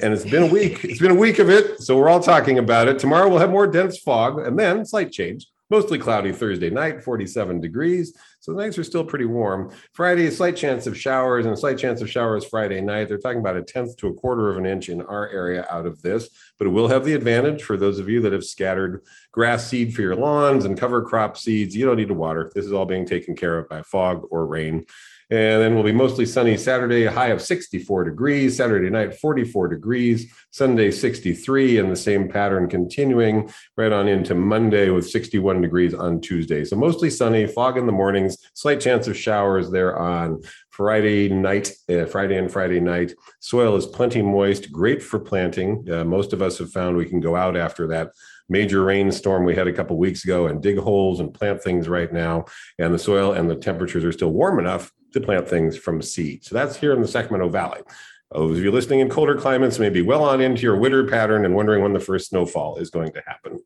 and 0.00 0.12
it's 0.12 0.24
been 0.24 0.44
a 0.44 0.52
week. 0.52 0.84
It's 0.84 1.00
been 1.00 1.10
a 1.10 1.14
week 1.14 1.38
of 1.38 1.50
it, 1.50 1.80
so 1.82 1.96
we're 1.96 2.08
all 2.08 2.20
talking 2.20 2.58
about 2.58 2.88
it. 2.88 2.98
Tomorrow 2.98 3.28
we'll 3.28 3.38
have 3.38 3.50
more 3.50 3.66
dense 3.66 3.98
fog, 3.98 4.38
and 4.38 4.58
then 4.58 4.84
slight 4.84 5.12
change. 5.12 5.46
Mostly 5.70 5.98
cloudy 5.98 6.32
Thursday 6.32 6.70
night, 6.70 7.02
47 7.02 7.60
degrees. 7.60 8.16
So 8.40 8.52
the 8.52 8.62
nights 8.62 8.78
are 8.78 8.84
still 8.84 9.04
pretty 9.04 9.26
warm. 9.26 9.70
Friday, 9.92 10.26
a 10.26 10.32
slight 10.32 10.56
chance 10.56 10.86
of 10.86 10.96
showers 10.96 11.44
and 11.44 11.52
a 11.52 11.58
slight 11.58 11.76
chance 11.76 12.00
of 12.00 12.08
showers 12.08 12.46
Friday 12.46 12.80
night. 12.80 13.08
They're 13.08 13.18
talking 13.18 13.40
about 13.40 13.58
a 13.58 13.62
tenth 13.62 13.94
to 13.98 14.08
a 14.08 14.14
quarter 14.14 14.48
of 14.48 14.56
an 14.56 14.64
inch 14.64 14.88
in 14.88 15.02
our 15.02 15.28
area 15.28 15.66
out 15.68 15.84
of 15.84 16.00
this, 16.00 16.30
but 16.58 16.66
it 16.66 16.70
will 16.70 16.88
have 16.88 17.04
the 17.04 17.12
advantage 17.12 17.62
for 17.62 17.76
those 17.76 17.98
of 17.98 18.08
you 18.08 18.22
that 18.22 18.32
have 18.32 18.44
scattered 18.44 19.02
grass 19.30 19.66
seed 19.68 19.94
for 19.94 20.00
your 20.00 20.16
lawns 20.16 20.64
and 20.64 20.78
cover 20.78 21.02
crop 21.02 21.36
seeds. 21.36 21.76
You 21.76 21.84
don't 21.84 21.96
need 21.96 22.08
to 22.08 22.14
water. 22.14 22.50
This 22.54 22.64
is 22.64 22.72
all 22.72 22.86
being 22.86 23.04
taken 23.04 23.36
care 23.36 23.58
of 23.58 23.68
by 23.68 23.82
fog 23.82 24.26
or 24.30 24.46
rain. 24.46 24.86
And 25.30 25.62
then 25.62 25.74
we'll 25.74 25.84
be 25.84 25.92
mostly 25.92 26.24
sunny 26.24 26.56
Saturday, 26.56 27.04
a 27.04 27.10
high 27.10 27.28
of 27.28 27.42
64 27.42 28.04
degrees. 28.04 28.56
Saturday 28.56 28.88
night, 28.88 29.14
44 29.14 29.68
degrees. 29.68 30.32
Sunday, 30.50 30.90
63, 30.90 31.78
and 31.78 31.90
the 31.90 31.96
same 31.96 32.28
pattern 32.28 32.68
continuing 32.68 33.52
right 33.76 33.92
on 33.92 34.08
into 34.08 34.34
Monday 34.34 34.88
with 34.88 35.08
61 35.08 35.60
degrees 35.60 35.92
on 35.92 36.22
Tuesday. 36.22 36.64
So 36.64 36.76
mostly 36.76 37.10
sunny, 37.10 37.46
fog 37.46 37.76
in 37.76 37.84
the 37.84 37.92
mornings, 37.92 38.38
slight 38.54 38.80
chance 38.80 39.06
of 39.06 39.16
showers 39.16 39.70
there 39.70 39.98
on 39.98 40.40
Friday 40.70 41.28
night, 41.28 41.72
uh, 41.90 42.06
Friday 42.06 42.38
and 42.38 42.50
Friday 42.50 42.80
night. 42.80 43.12
Soil 43.40 43.76
is 43.76 43.84
plenty 43.84 44.22
moist, 44.22 44.72
great 44.72 45.02
for 45.02 45.18
planting. 45.18 45.86
Uh, 45.92 46.04
most 46.04 46.32
of 46.32 46.40
us 46.40 46.56
have 46.58 46.72
found 46.72 46.96
we 46.96 47.04
can 47.04 47.20
go 47.20 47.36
out 47.36 47.56
after 47.56 47.86
that 47.88 48.12
major 48.48 48.82
rainstorm 48.82 49.44
we 49.44 49.54
had 49.54 49.68
a 49.68 49.72
couple 49.72 49.98
weeks 49.98 50.24
ago 50.24 50.46
and 50.46 50.62
dig 50.62 50.78
holes 50.78 51.20
and 51.20 51.34
plant 51.34 51.62
things 51.62 51.86
right 51.88 52.12
now. 52.12 52.46
And 52.78 52.94
the 52.94 52.98
soil 52.98 53.32
and 53.32 53.50
the 53.50 53.56
temperatures 53.56 54.04
are 54.04 54.12
still 54.12 54.30
warm 54.30 54.58
enough 54.58 54.90
to 55.12 55.20
plant 55.20 55.48
things 55.48 55.76
from 55.76 56.02
seed. 56.02 56.44
So 56.44 56.54
that's 56.54 56.76
here 56.76 56.92
in 56.92 57.00
the 57.00 57.08
Sacramento 57.08 57.48
Valley. 57.48 57.80
Those 58.32 58.58
of 58.58 58.64
you 58.64 58.70
listening 58.70 59.00
in 59.00 59.08
colder 59.08 59.36
climates 59.36 59.78
may 59.78 59.88
be 59.88 60.02
well 60.02 60.22
on 60.22 60.40
into 60.40 60.62
your 60.62 60.76
winter 60.76 61.06
pattern 61.06 61.44
and 61.44 61.54
wondering 61.54 61.82
when 61.82 61.94
the 61.94 62.00
first 62.00 62.28
snowfall 62.28 62.76
is 62.76 62.90
going 62.90 63.12
to 63.12 63.22
happen. 63.26 63.58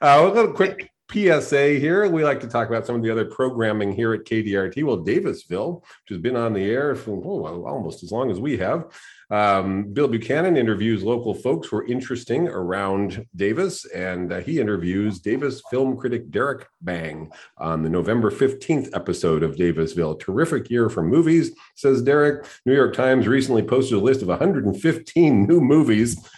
Uh, 0.00 0.20
a 0.20 0.32
little 0.32 0.52
quick 0.52 0.92
PSA 1.10 1.74
here. 1.74 2.08
We 2.08 2.24
like 2.24 2.40
to 2.40 2.48
talk 2.48 2.68
about 2.68 2.86
some 2.86 2.96
of 2.96 3.02
the 3.02 3.10
other 3.10 3.24
programming 3.24 3.92
here 3.92 4.14
at 4.14 4.24
KDRT. 4.24 4.82
Well, 4.84 4.98
Davisville, 4.98 5.80
which 5.80 6.10
has 6.10 6.18
been 6.18 6.36
on 6.36 6.52
the 6.52 6.64
air 6.64 6.94
for 6.94 7.20
oh, 7.24 7.66
almost 7.66 8.02
as 8.02 8.12
long 8.12 8.30
as 8.30 8.40
we 8.40 8.56
have, 8.58 8.86
Um, 9.32 9.94
Bill 9.94 10.08
Buchanan 10.08 10.58
interviews 10.58 11.02
local 11.02 11.32
folks 11.32 11.68
who 11.68 11.78
are 11.78 11.86
interesting 11.86 12.48
around 12.48 13.26
Davis, 13.34 13.86
and 13.86 14.30
uh, 14.30 14.40
he 14.40 14.60
interviews 14.60 15.20
Davis 15.20 15.62
film 15.70 15.96
critic 15.96 16.30
Derrick 16.30 16.68
Bang 16.82 17.32
on 17.56 17.82
the 17.82 17.88
November 17.88 18.30
15th 18.30 18.90
episode 18.94 19.42
of 19.42 19.56
Davisville. 19.56 20.20
Terrific 20.20 20.68
year 20.68 20.90
for 20.90 21.02
movies, 21.02 21.52
says 21.76 22.02
Derrick. 22.02 22.44
New 22.66 22.74
York 22.74 22.94
Times 22.94 23.26
recently 23.26 23.62
posted 23.62 23.96
a 23.96 24.02
list 24.02 24.20
of 24.20 24.28
115 24.28 25.46
new 25.46 25.62
movies 25.62 26.28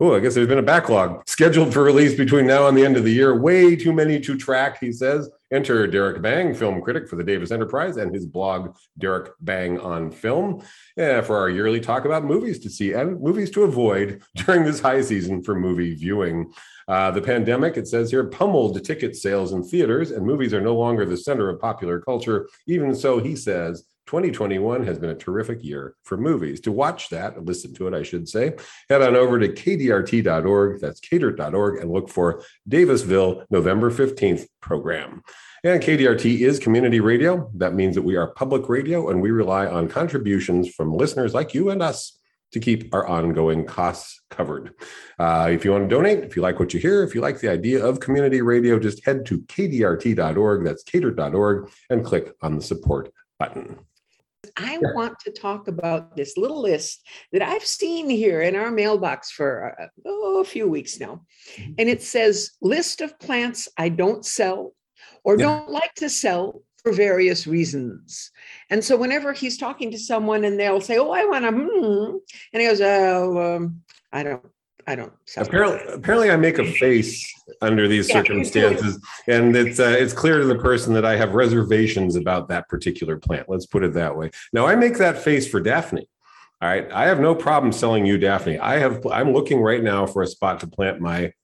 Oh, 0.00 0.14
I 0.14 0.20
guess 0.20 0.36
there's 0.36 0.46
been 0.46 0.58
a 0.58 0.62
backlog 0.62 1.28
scheduled 1.28 1.72
for 1.72 1.82
release 1.82 2.14
between 2.14 2.46
now 2.46 2.68
and 2.68 2.78
the 2.78 2.84
end 2.84 2.96
of 2.96 3.02
the 3.02 3.12
year. 3.12 3.36
Way 3.36 3.74
too 3.74 3.92
many 3.92 4.20
to 4.20 4.36
track, 4.36 4.78
he 4.78 4.92
says. 4.92 5.28
Enter 5.50 5.86
Derrick 5.86 6.20
Bang, 6.20 6.54
film 6.54 6.82
critic 6.82 7.08
for 7.08 7.16
the 7.16 7.24
Davis 7.24 7.50
Enterprise, 7.50 7.96
and 7.96 8.14
his 8.14 8.26
blog, 8.26 8.76
Derrick 8.98 9.32
Bang 9.40 9.80
on 9.80 10.10
Film, 10.10 10.62
yeah, 10.96 11.22
for 11.22 11.38
our 11.38 11.48
yearly 11.48 11.80
talk 11.80 12.04
about 12.04 12.24
movies 12.24 12.58
to 12.60 12.70
see 12.70 12.92
and 12.92 13.20
movies 13.20 13.50
to 13.52 13.62
avoid 13.62 14.22
during 14.36 14.64
this 14.64 14.80
high 14.80 15.00
season 15.00 15.42
for 15.42 15.54
movie 15.54 15.94
viewing. 15.94 16.52
Uh, 16.86 17.10
the 17.10 17.22
pandemic, 17.22 17.76
it 17.76 17.88
says 17.88 18.10
here, 18.10 18.24
pummeled 18.24 18.82
ticket 18.84 19.16
sales 19.16 19.52
in 19.52 19.62
theaters, 19.62 20.10
and 20.10 20.24
movies 20.24 20.52
are 20.52 20.60
no 20.60 20.74
longer 20.74 21.04
the 21.04 21.16
center 21.16 21.48
of 21.48 21.60
popular 21.60 22.00
culture. 22.00 22.48
Even 22.66 22.94
so, 22.94 23.18
he 23.18 23.36
says, 23.36 23.84
2021 24.08 24.86
has 24.86 24.98
been 24.98 25.10
a 25.10 25.14
terrific 25.14 25.62
year 25.62 25.94
for 26.02 26.16
movies. 26.16 26.60
To 26.62 26.72
watch 26.72 27.10
that, 27.10 27.44
listen 27.44 27.74
to 27.74 27.88
it, 27.88 27.94
I 27.94 28.02
should 28.02 28.26
say, 28.26 28.54
head 28.88 29.02
on 29.02 29.14
over 29.14 29.38
to 29.38 29.48
kdrt.org, 29.48 30.80
that's 30.80 30.98
cater.org, 30.98 31.78
and 31.78 31.92
look 31.92 32.08
for 32.08 32.42
Davisville 32.66 33.44
November 33.50 33.90
15th 33.90 34.46
program. 34.62 35.22
And 35.62 35.82
KDRT 35.82 36.40
is 36.40 36.58
community 36.58 37.00
radio. 37.00 37.50
That 37.54 37.74
means 37.74 37.96
that 37.96 38.02
we 38.02 38.16
are 38.16 38.28
public 38.28 38.70
radio 38.70 39.10
and 39.10 39.20
we 39.20 39.30
rely 39.30 39.66
on 39.66 39.88
contributions 39.88 40.70
from 40.70 40.94
listeners 40.94 41.34
like 41.34 41.52
you 41.52 41.68
and 41.68 41.82
us 41.82 42.18
to 42.52 42.60
keep 42.60 42.94
our 42.94 43.06
ongoing 43.06 43.66
costs 43.66 44.22
covered. 44.30 44.72
Uh, 45.18 45.50
if 45.52 45.66
you 45.66 45.72
want 45.72 45.86
to 45.86 45.94
donate, 45.94 46.20
if 46.20 46.34
you 46.34 46.40
like 46.40 46.58
what 46.58 46.72
you 46.72 46.80
hear, 46.80 47.02
if 47.02 47.14
you 47.14 47.20
like 47.20 47.40
the 47.40 47.50
idea 47.50 47.84
of 47.84 48.00
community 48.00 48.40
radio, 48.40 48.78
just 48.78 49.04
head 49.04 49.26
to 49.26 49.40
kdrt.org, 49.40 50.64
that's 50.64 50.82
cater.org, 50.82 51.70
and 51.90 52.06
click 52.06 52.32
on 52.40 52.56
the 52.56 52.62
support 52.62 53.10
button. 53.38 53.78
I 54.58 54.78
want 54.78 55.18
to 55.20 55.30
talk 55.30 55.68
about 55.68 56.16
this 56.16 56.36
little 56.36 56.60
list 56.60 57.06
that 57.32 57.42
I've 57.42 57.64
seen 57.64 58.10
here 58.10 58.42
in 58.42 58.56
our 58.56 58.70
mailbox 58.70 59.30
for 59.30 59.76
uh, 59.80 59.86
oh, 60.06 60.40
a 60.40 60.44
few 60.44 60.68
weeks 60.68 60.98
now. 60.98 61.22
Mm-hmm. 61.56 61.72
And 61.78 61.88
it 61.88 62.02
says 62.02 62.50
list 62.60 63.00
of 63.00 63.18
plants 63.18 63.68
I 63.76 63.88
don't 63.88 64.24
sell 64.24 64.74
or 65.24 65.36
Yeah. 65.38 65.46
don't 65.46 65.70
like 65.70 65.94
to 65.96 66.08
sell 66.08 66.62
for 66.82 66.92
various 66.92 67.46
reasons. 67.46 68.30
And 68.70 68.84
so 68.84 68.96
whenever 68.96 69.32
he's 69.32 69.58
talking 69.58 69.90
to 69.92 69.98
someone 69.98 70.44
and 70.44 70.58
they'll 70.58 70.80
say, 70.80 70.98
Oh, 70.98 71.10
I 71.10 71.24
want 71.24 71.44
to, 71.44 71.50
hmm, 71.52 72.16
and 72.52 72.62
he 72.62 72.68
goes, 72.68 72.80
Oh, 72.80 73.56
um, 73.56 73.82
I 74.12 74.22
don't, 74.22 74.42
I 74.88 74.94
don't. 74.94 75.12
Apparently, 75.36 75.92
apparently, 75.92 76.30
I 76.30 76.36
make 76.36 76.58
a 76.58 76.64
face 76.80 77.30
under 77.60 77.86
these 77.86 78.08
Yeah, 78.08 78.22
circumstances, 78.22 78.98
and 79.26 79.54
it's 79.54 79.78
uh, 79.78 79.94
it's 79.98 80.14
clear 80.14 80.38
to 80.38 80.46
the 80.46 80.58
person 80.58 80.94
that 80.94 81.04
I 81.04 81.14
have 81.16 81.34
reservations 81.34 82.16
about 82.16 82.48
that 82.48 82.68
particular 82.70 83.18
plant. 83.18 83.50
Let's 83.50 83.66
put 83.66 83.84
it 83.84 83.92
that 83.92 84.16
way. 84.16 84.30
Now, 84.54 84.66
I 84.66 84.76
make 84.76 84.96
that 84.96 85.18
face 85.18 85.46
for 85.46 85.60
Daphne. 85.60 86.08
All 86.62 86.68
right, 86.68 86.90
I 86.90 87.06
have 87.06 87.20
no 87.20 87.34
problem 87.34 87.70
selling 87.70 88.06
you 88.06 88.16
Daphne. 88.16 88.58
I 88.58 88.78
have. 88.78 89.06
I'm 89.06 89.34
looking 89.34 89.60
right 89.60 89.82
now 89.82 90.06
for 90.06 90.22
a 90.22 90.26
spot 90.26 90.60
to 90.60 90.66
plant 90.66 91.00
my 91.00 91.34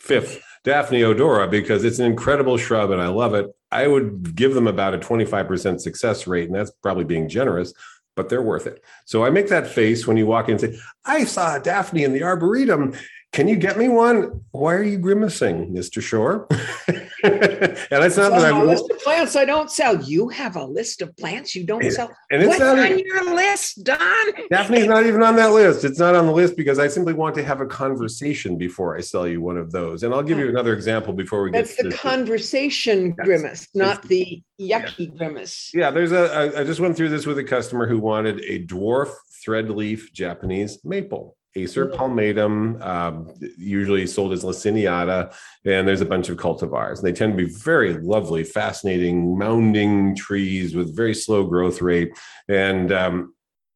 fifth 0.00 0.42
Daphne 0.64 1.02
odora 1.02 1.48
because 1.48 1.84
it's 1.84 2.00
an 2.00 2.06
incredible 2.06 2.56
shrub 2.56 2.90
and 2.90 3.00
I 3.00 3.08
love 3.08 3.34
it. 3.34 3.46
I 3.70 3.86
would 3.86 4.34
give 4.34 4.54
them 4.54 4.66
about 4.66 4.94
a 4.94 4.98
25% 4.98 5.80
success 5.80 6.26
rate, 6.26 6.46
and 6.46 6.54
that's 6.54 6.70
probably 6.82 7.04
being 7.04 7.28
generous, 7.28 7.72
but 8.18 8.28
they're 8.28 8.42
worth 8.42 8.66
it. 8.66 8.82
So 9.06 9.24
I 9.24 9.30
make 9.30 9.48
that 9.48 9.68
face 9.68 10.04
when 10.04 10.16
you 10.16 10.26
walk 10.26 10.48
in 10.48 10.56
and 10.56 10.60
say, 10.60 10.76
I 11.04 11.24
saw 11.24 11.56
Daphne 11.60 12.02
in 12.02 12.12
the 12.12 12.24
Arboretum. 12.24 12.94
Can 13.32 13.46
you 13.46 13.56
get 13.56 13.78
me 13.78 13.88
one? 13.88 14.44
Why 14.52 14.74
are 14.74 14.82
you 14.82 14.98
grimacing, 14.98 15.72
Mr. 15.72 16.02
Shore? 16.02 16.46
and 16.88 17.04
it's 17.24 18.16
not 18.16 18.30
that 18.32 18.52
a 18.52 18.56
I'm, 18.56 18.66
list 18.66 18.90
of 18.90 18.98
plants 19.00 19.36
I 19.36 19.44
don't 19.44 19.70
sell. 19.70 20.02
You 20.02 20.28
have 20.28 20.56
a 20.56 20.64
list 20.64 21.02
of 21.02 21.16
plants 21.16 21.54
you 21.54 21.64
don't 21.64 21.84
Yeah. 21.84 21.90
sell. 21.90 22.16
and 22.30 22.42
it's 22.42 22.48
What's 22.48 22.60
not, 22.60 22.78
on 22.78 22.98
your 22.98 23.34
list, 23.34 23.84
Don? 23.84 24.26
Daphne's 24.50 24.86
not 24.86 25.06
even 25.06 25.22
on 25.22 25.36
that 25.36 25.52
list. 25.52 25.84
It's 25.84 25.98
not 25.98 26.14
on 26.14 26.26
the 26.26 26.32
list 26.32 26.56
because 26.56 26.78
I 26.78 26.88
simply 26.88 27.12
want 27.12 27.34
to 27.36 27.44
have 27.44 27.60
a 27.60 27.66
conversation 27.66 28.56
before 28.56 28.96
I 28.96 29.00
sell 29.00 29.28
you 29.28 29.40
one 29.40 29.56
of 29.56 29.72
those. 29.72 30.02
And 30.02 30.14
I'll 30.14 30.22
give 30.22 30.38
you 30.38 30.46
oh. 30.46 30.50
another 30.50 30.74
example 30.74 31.12
before 31.12 31.42
we 31.42 31.50
get 31.50 31.66
That's 31.66 31.76
to 31.76 31.90
the 31.90 31.94
conversation 31.94 33.12
grimace, 33.12 33.68
not 33.74 34.02
the 34.04 34.42
yucky 34.60 35.16
grimace. 35.16 35.70
Yeah, 35.74 35.90
there's 35.90 36.12
a. 36.12 36.32
I- 36.32 36.60
I 36.60 36.64
just 36.64 36.80
went 36.80 36.96
through 36.96 37.10
this 37.10 37.26
with 37.26 37.38
a 37.38 37.44
customer 37.44 37.86
who 37.86 37.98
wanted 37.98 38.40
a 38.40 38.64
dwarf 38.64 39.12
thread 39.44 39.70
leaf 39.70 40.12
Japanese 40.12 40.84
maple, 40.84 41.36
Acer 41.62 41.86
palmatum, 41.86 42.80
um, 42.84 43.32
usually 43.56 44.06
sold 44.06 44.32
as 44.32 44.44
laciniata, 44.44 45.34
and 45.64 45.86
there's 45.86 46.00
a 46.00 46.06
bunch 46.06 46.28
of 46.28 46.36
cultivars. 46.36 47.02
They 47.02 47.12
tend 47.12 47.36
to 47.36 47.44
be 47.44 47.52
very 47.52 47.94
lovely, 47.94 48.44
fascinating, 48.44 49.36
mounding 49.36 50.16
trees 50.16 50.74
with 50.74 50.96
very 50.96 51.14
slow 51.14 51.44
growth 51.44 51.82
rate. 51.82 52.16
And 52.48 52.92
um, 52.92 53.34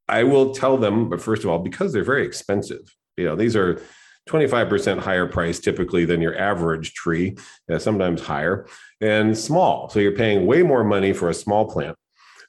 I 0.09 0.25
will 0.25 0.55
tell 0.55 0.77
them, 0.77 1.09
but 1.09 1.21
first 1.21 1.45
of 1.45 1.51
all, 1.51 1.59
because 1.59 1.93
they're 1.93 2.05
very 2.05 2.27
expensive, 2.27 2.95
you 3.17 3.25
know, 3.25 3.37
these 3.37 3.57
are 3.57 3.81
25% 4.29 4.99
higher 4.99 5.27
price 5.27 5.59
typically 5.59 6.05
than 6.05 6.21
your 6.21 6.39
average 6.39 6.95
tree, 6.95 7.37
uh, 7.71 7.79
sometimes 7.79 8.23
higher, 8.23 8.67
and 9.01 9.37
small. 9.37 9.89
So 9.89 9.99
you're 9.99 10.13
paying 10.13 10.47
way 10.47 10.63
more 10.63 10.85
money 10.85 11.13
for 11.13 11.29
a 11.29 11.35
small 11.35 11.67
plant. 11.67 11.97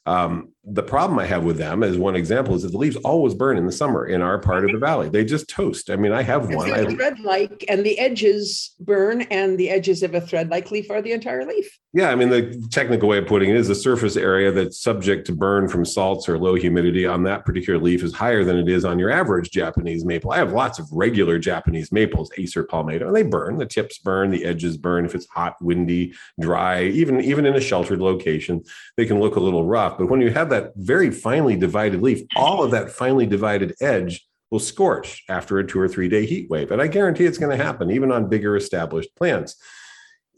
Um, 0.05 0.52
the 0.65 0.83
problem 0.83 1.19
I 1.19 1.25
have 1.25 1.43
with 1.43 1.57
them, 1.57 1.83
as 1.83 1.97
one 1.97 2.15
example, 2.15 2.55
is 2.55 2.61
that 2.61 2.71
the 2.71 2.77
leaves 2.77 2.95
always 2.97 3.33
burn 3.33 3.57
in 3.57 3.65
the 3.65 3.71
summer 3.71 4.05
in 4.05 4.21
our 4.21 4.39
part 4.39 4.63
of 4.63 4.71
the 4.71 4.77
valley. 4.77 5.09
They 5.09 5.25
just 5.25 5.49
toast. 5.49 5.89
I 5.89 5.97
mean, 5.97 6.13
I 6.13 6.21
have 6.21 6.45
It's 6.45 6.55
one. 6.55 6.69
a 6.69 6.73
I, 6.73 6.85
thread-like, 6.85 7.65
and 7.67 7.85
the 7.85 7.99
edges 7.99 8.73
burn, 8.79 9.23
and 9.23 9.57
the 9.57 9.69
edges 9.69 10.03
of 10.03 10.15
a 10.15 10.21
thread-like 10.21 10.71
leaf 10.71 10.89
are 10.89 11.01
the 11.01 11.11
entire 11.11 11.45
leaf. 11.45 11.77
yeah, 11.91 12.09
I 12.11 12.15
mean, 12.15 12.29
the 12.29 12.65
technical 12.71 13.09
way 13.09 13.17
of 13.17 13.27
putting 13.27 13.49
it 13.49 13.57
is 13.57 13.67
the 13.67 13.75
surface 13.75 14.15
area 14.15 14.53
that's 14.53 14.79
subject 14.79 15.27
to 15.27 15.33
burn 15.35 15.67
from 15.67 15.83
salts 15.83 16.29
or 16.29 16.39
low 16.39 16.55
humidity 16.55 17.05
on 17.05 17.23
that 17.23 17.45
particular 17.45 17.77
leaf 17.77 18.01
is 18.01 18.13
higher 18.13 18.45
than 18.45 18.55
it 18.57 18.69
is 18.69 18.85
on 18.85 18.97
your 18.97 19.11
average 19.11 19.51
Japanese 19.51 20.05
maple. 20.05 20.31
I 20.31 20.37
have 20.37 20.53
lots 20.53 20.79
of 20.79 20.87
regular 20.93 21.39
Japanese 21.39 21.91
maples, 21.91 22.31
Acer 22.37 22.63
palmatum, 22.63 23.07
and 23.07 23.15
they 23.15 23.23
burn. 23.23 23.57
The 23.57 23.65
tips 23.65 23.97
burn, 23.97 24.29
the 24.31 24.45
edges 24.45 24.77
burn. 24.77 25.03
If 25.03 25.13
it's 25.13 25.27
hot, 25.27 25.57
windy, 25.61 26.13
dry, 26.39 26.83
even 26.85 27.19
even 27.19 27.45
in 27.45 27.55
a 27.55 27.61
sheltered 27.61 27.99
location, 27.99 28.63
they 28.95 29.05
can 29.05 29.19
look 29.19 29.35
a 29.35 29.41
little 29.41 29.65
rough. 29.65 29.97
But 29.97 30.09
when 30.09 30.21
you 30.21 30.31
have 30.31 30.52
that 30.53 30.73
very 30.75 31.11
finely 31.11 31.55
divided 31.55 32.01
leaf, 32.01 32.21
all 32.35 32.63
of 32.63 32.71
that 32.71 32.91
finely 32.91 33.25
divided 33.25 33.75
edge 33.81 34.25
will 34.51 34.59
scorch 34.59 35.23
after 35.29 35.57
a 35.57 35.67
two 35.67 35.79
or 35.79 35.87
three 35.87 36.07
day 36.07 36.25
heat 36.25 36.49
wave. 36.49 36.71
And 36.71 36.81
I 36.81 36.87
guarantee 36.87 37.25
it's 37.25 37.39
going 37.39 37.57
to 37.57 37.63
happen, 37.63 37.89
even 37.91 38.11
on 38.11 38.29
bigger 38.29 38.55
established 38.55 39.15
plants. 39.15 39.55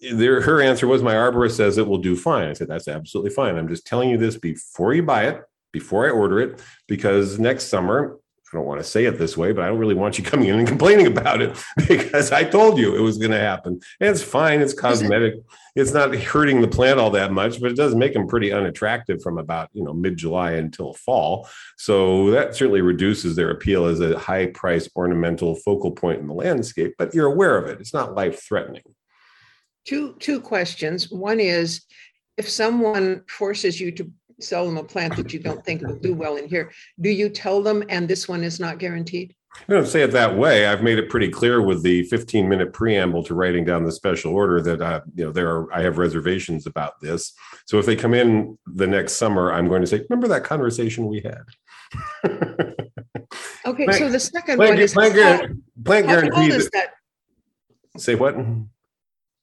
There, 0.01 0.41
her 0.41 0.61
answer 0.61 0.87
was, 0.87 1.03
My 1.03 1.13
arborist 1.13 1.57
says 1.57 1.77
it 1.77 1.87
will 1.87 1.97
do 1.97 2.15
fine. 2.15 2.49
I 2.49 2.53
said, 2.53 2.69
That's 2.69 2.87
absolutely 2.87 3.31
fine. 3.31 3.57
I'm 3.57 3.67
just 3.67 3.85
telling 3.85 4.09
you 4.09 4.17
this 4.17 4.37
before 4.37 4.93
you 4.93 5.03
buy 5.03 5.27
it, 5.27 5.41
before 5.73 6.07
I 6.07 6.11
order 6.11 6.39
it, 6.39 6.61
because 6.87 7.37
next 7.39 7.65
summer, 7.65 8.17
I 8.53 8.57
don't 8.57 8.65
want 8.65 8.79
to 8.79 8.87
say 8.87 9.03
it 9.03 9.17
this 9.17 9.35
way, 9.35 9.51
but 9.51 9.65
I 9.65 9.67
don't 9.67 9.79
really 9.79 9.95
want 9.95 10.17
you 10.17 10.23
coming 10.31 10.47
in 10.47 10.59
and 10.59 10.67
complaining 10.67 11.07
about 11.07 11.41
it 11.41 11.61
because 11.87 12.31
I 12.31 12.45
told 12.45 12.77
you 12.77 12.95
it 12.95 13.01
was 13.01 13.17
going 13.17 13.31
to 13.31 13.39
happen. 13.39 13.79
And 13.99 14.09
it's 14.09 14.23
fine. 14.23 14.61
It's 14.61 14.73
cosmetic. 14.73 15.35
It's 15.75 15.91
not 15.91 16.15
hurting 16.15 16.61
the 16.61 16.69
plant 16.69 16.99
all 16.99 17.11
that 17.11 17.33
much, 17.33 17.59
but 17.59 17.69
it 17.69 17.75
does 17.75 17.95
make 17.95 18.13
them 18.13 18.27
pretty 18.27 18.53
unattractive 18.53 19.21
from 19.21 19.37
about, 19.37 19.69
you 19.73 19.83
know, 19.83 19.93
mid-July 19.93 20.51
until 20.51 20.93
fall. 20.93 21.49
So 21.77 22.31
that 22.31 22.55
certainly 22.55 22.81
reduces 22.81 23.35
their 23.35 23.51
appeal 23.51 23.85
as 23.85 23.99
a 23.99 24.17
high 24.17 24.47
price 24.47 24.89
ornamental 24.95 25.55
focal 25.55 25.91
point 25.91 26.21
in 26.21 26.27
the 26.27 26.33
landscape, 26.33 26.95
but 26.97 27.13
you're 27.13 27.27
aware 27.27 27.57
of 27.57 27.67
it. 27.67 27.81
It's 27.81 27.93
not 27.93 28.15
life 28.15 28.41
threatening. 28.41 28.83
Two 29.85 30.15
two 30.19 30.39
questions. 30.39 31.11
One 31.11 31.39
is, 31.39 31.81
if 32.37 32.49
someone 32.49 33.23
forces 33.27 33.79
you 33.79 33.91
to 33.91 34.09
sell 34.39 34.65
them 34.65 34.77
a 34.77 34.83
plant 34.83 35.15
that 35.15 35.31
you 35.31 35.39
don't 35.39 35.63
think 35.63 35.81
will 35.81 35.99
do 35.99 36.13
well 36.13 36.37
in 36.37 36.47
here, 36.47 36.71
do 37.01 37.09
you 37.09 37.29
tell 37.29 37.61
them, 37.61 37.83
and 37.89 38.07
this 38.07 38.27
one 38.27 38.43
is 38.43 38.59
not 38.59 38.79
guaranteed? 38.79 39.35
I 39.67 39.73
don't 39.73 39.87
say 39.87 40.01
it 40.01 40.11
that 40.11 40.37
way. 40.37 40.67
I've 40.67 40.83
made 40.83 40.99
it 40.99 41.09
pretty 41.09 41.29
clear 41.29 41.61
with 41.61 41.81
the 41.81 42.03
15 42.03 42.47
minute 42.47 42.73
preamble 42.73 43.23
to 43.23 43.33
writing 43.33 43.65
down 43.65 43.83
the 43.83 43.91
special 43.91 44.33
order 44.33 44.61
that 44.61 44.81
uh, 44.81 45.01
you 45.15 45.25
know 45.25 45.31
there 45.31 45.49
are 45.49 45.73
I 45.73 45.81
have 45.81 45.97
reservations 45.97 46.67
about 46.67 46.99
this. 47.01 47.33
So 47.65 47.79
if 47.79 47.85
they 47.85 47.95
come 47.95 48.13
in 48.13 48.57
the 48.67 48.87
next 48.87 49.13
summer, 49.13 49.51
I'm 49.51 49.67
going 49.67 49.81
to 49.81 49.87
say, 49.87 50.05
remember 50.09 50.27
that 50.27 50.43
conversation 50.43 51.07
we 51.07 51.21
had. 51.21 52.75
Okay, 53.65 53.87
so 53.93 54.09
the 54.09 54.19
second 54.19 54.59
one 54.59 54.77
is 54.77 54.93
plant, 54.93 55.13
how, 55.15 55.37
guar- 55.37 55.61
plant 55.83 56.05
how 56.05 56.21
guarantees. 56.21 56.69
that 56.71 56.91
Say 57.97 58.15
what? 58.15 58.35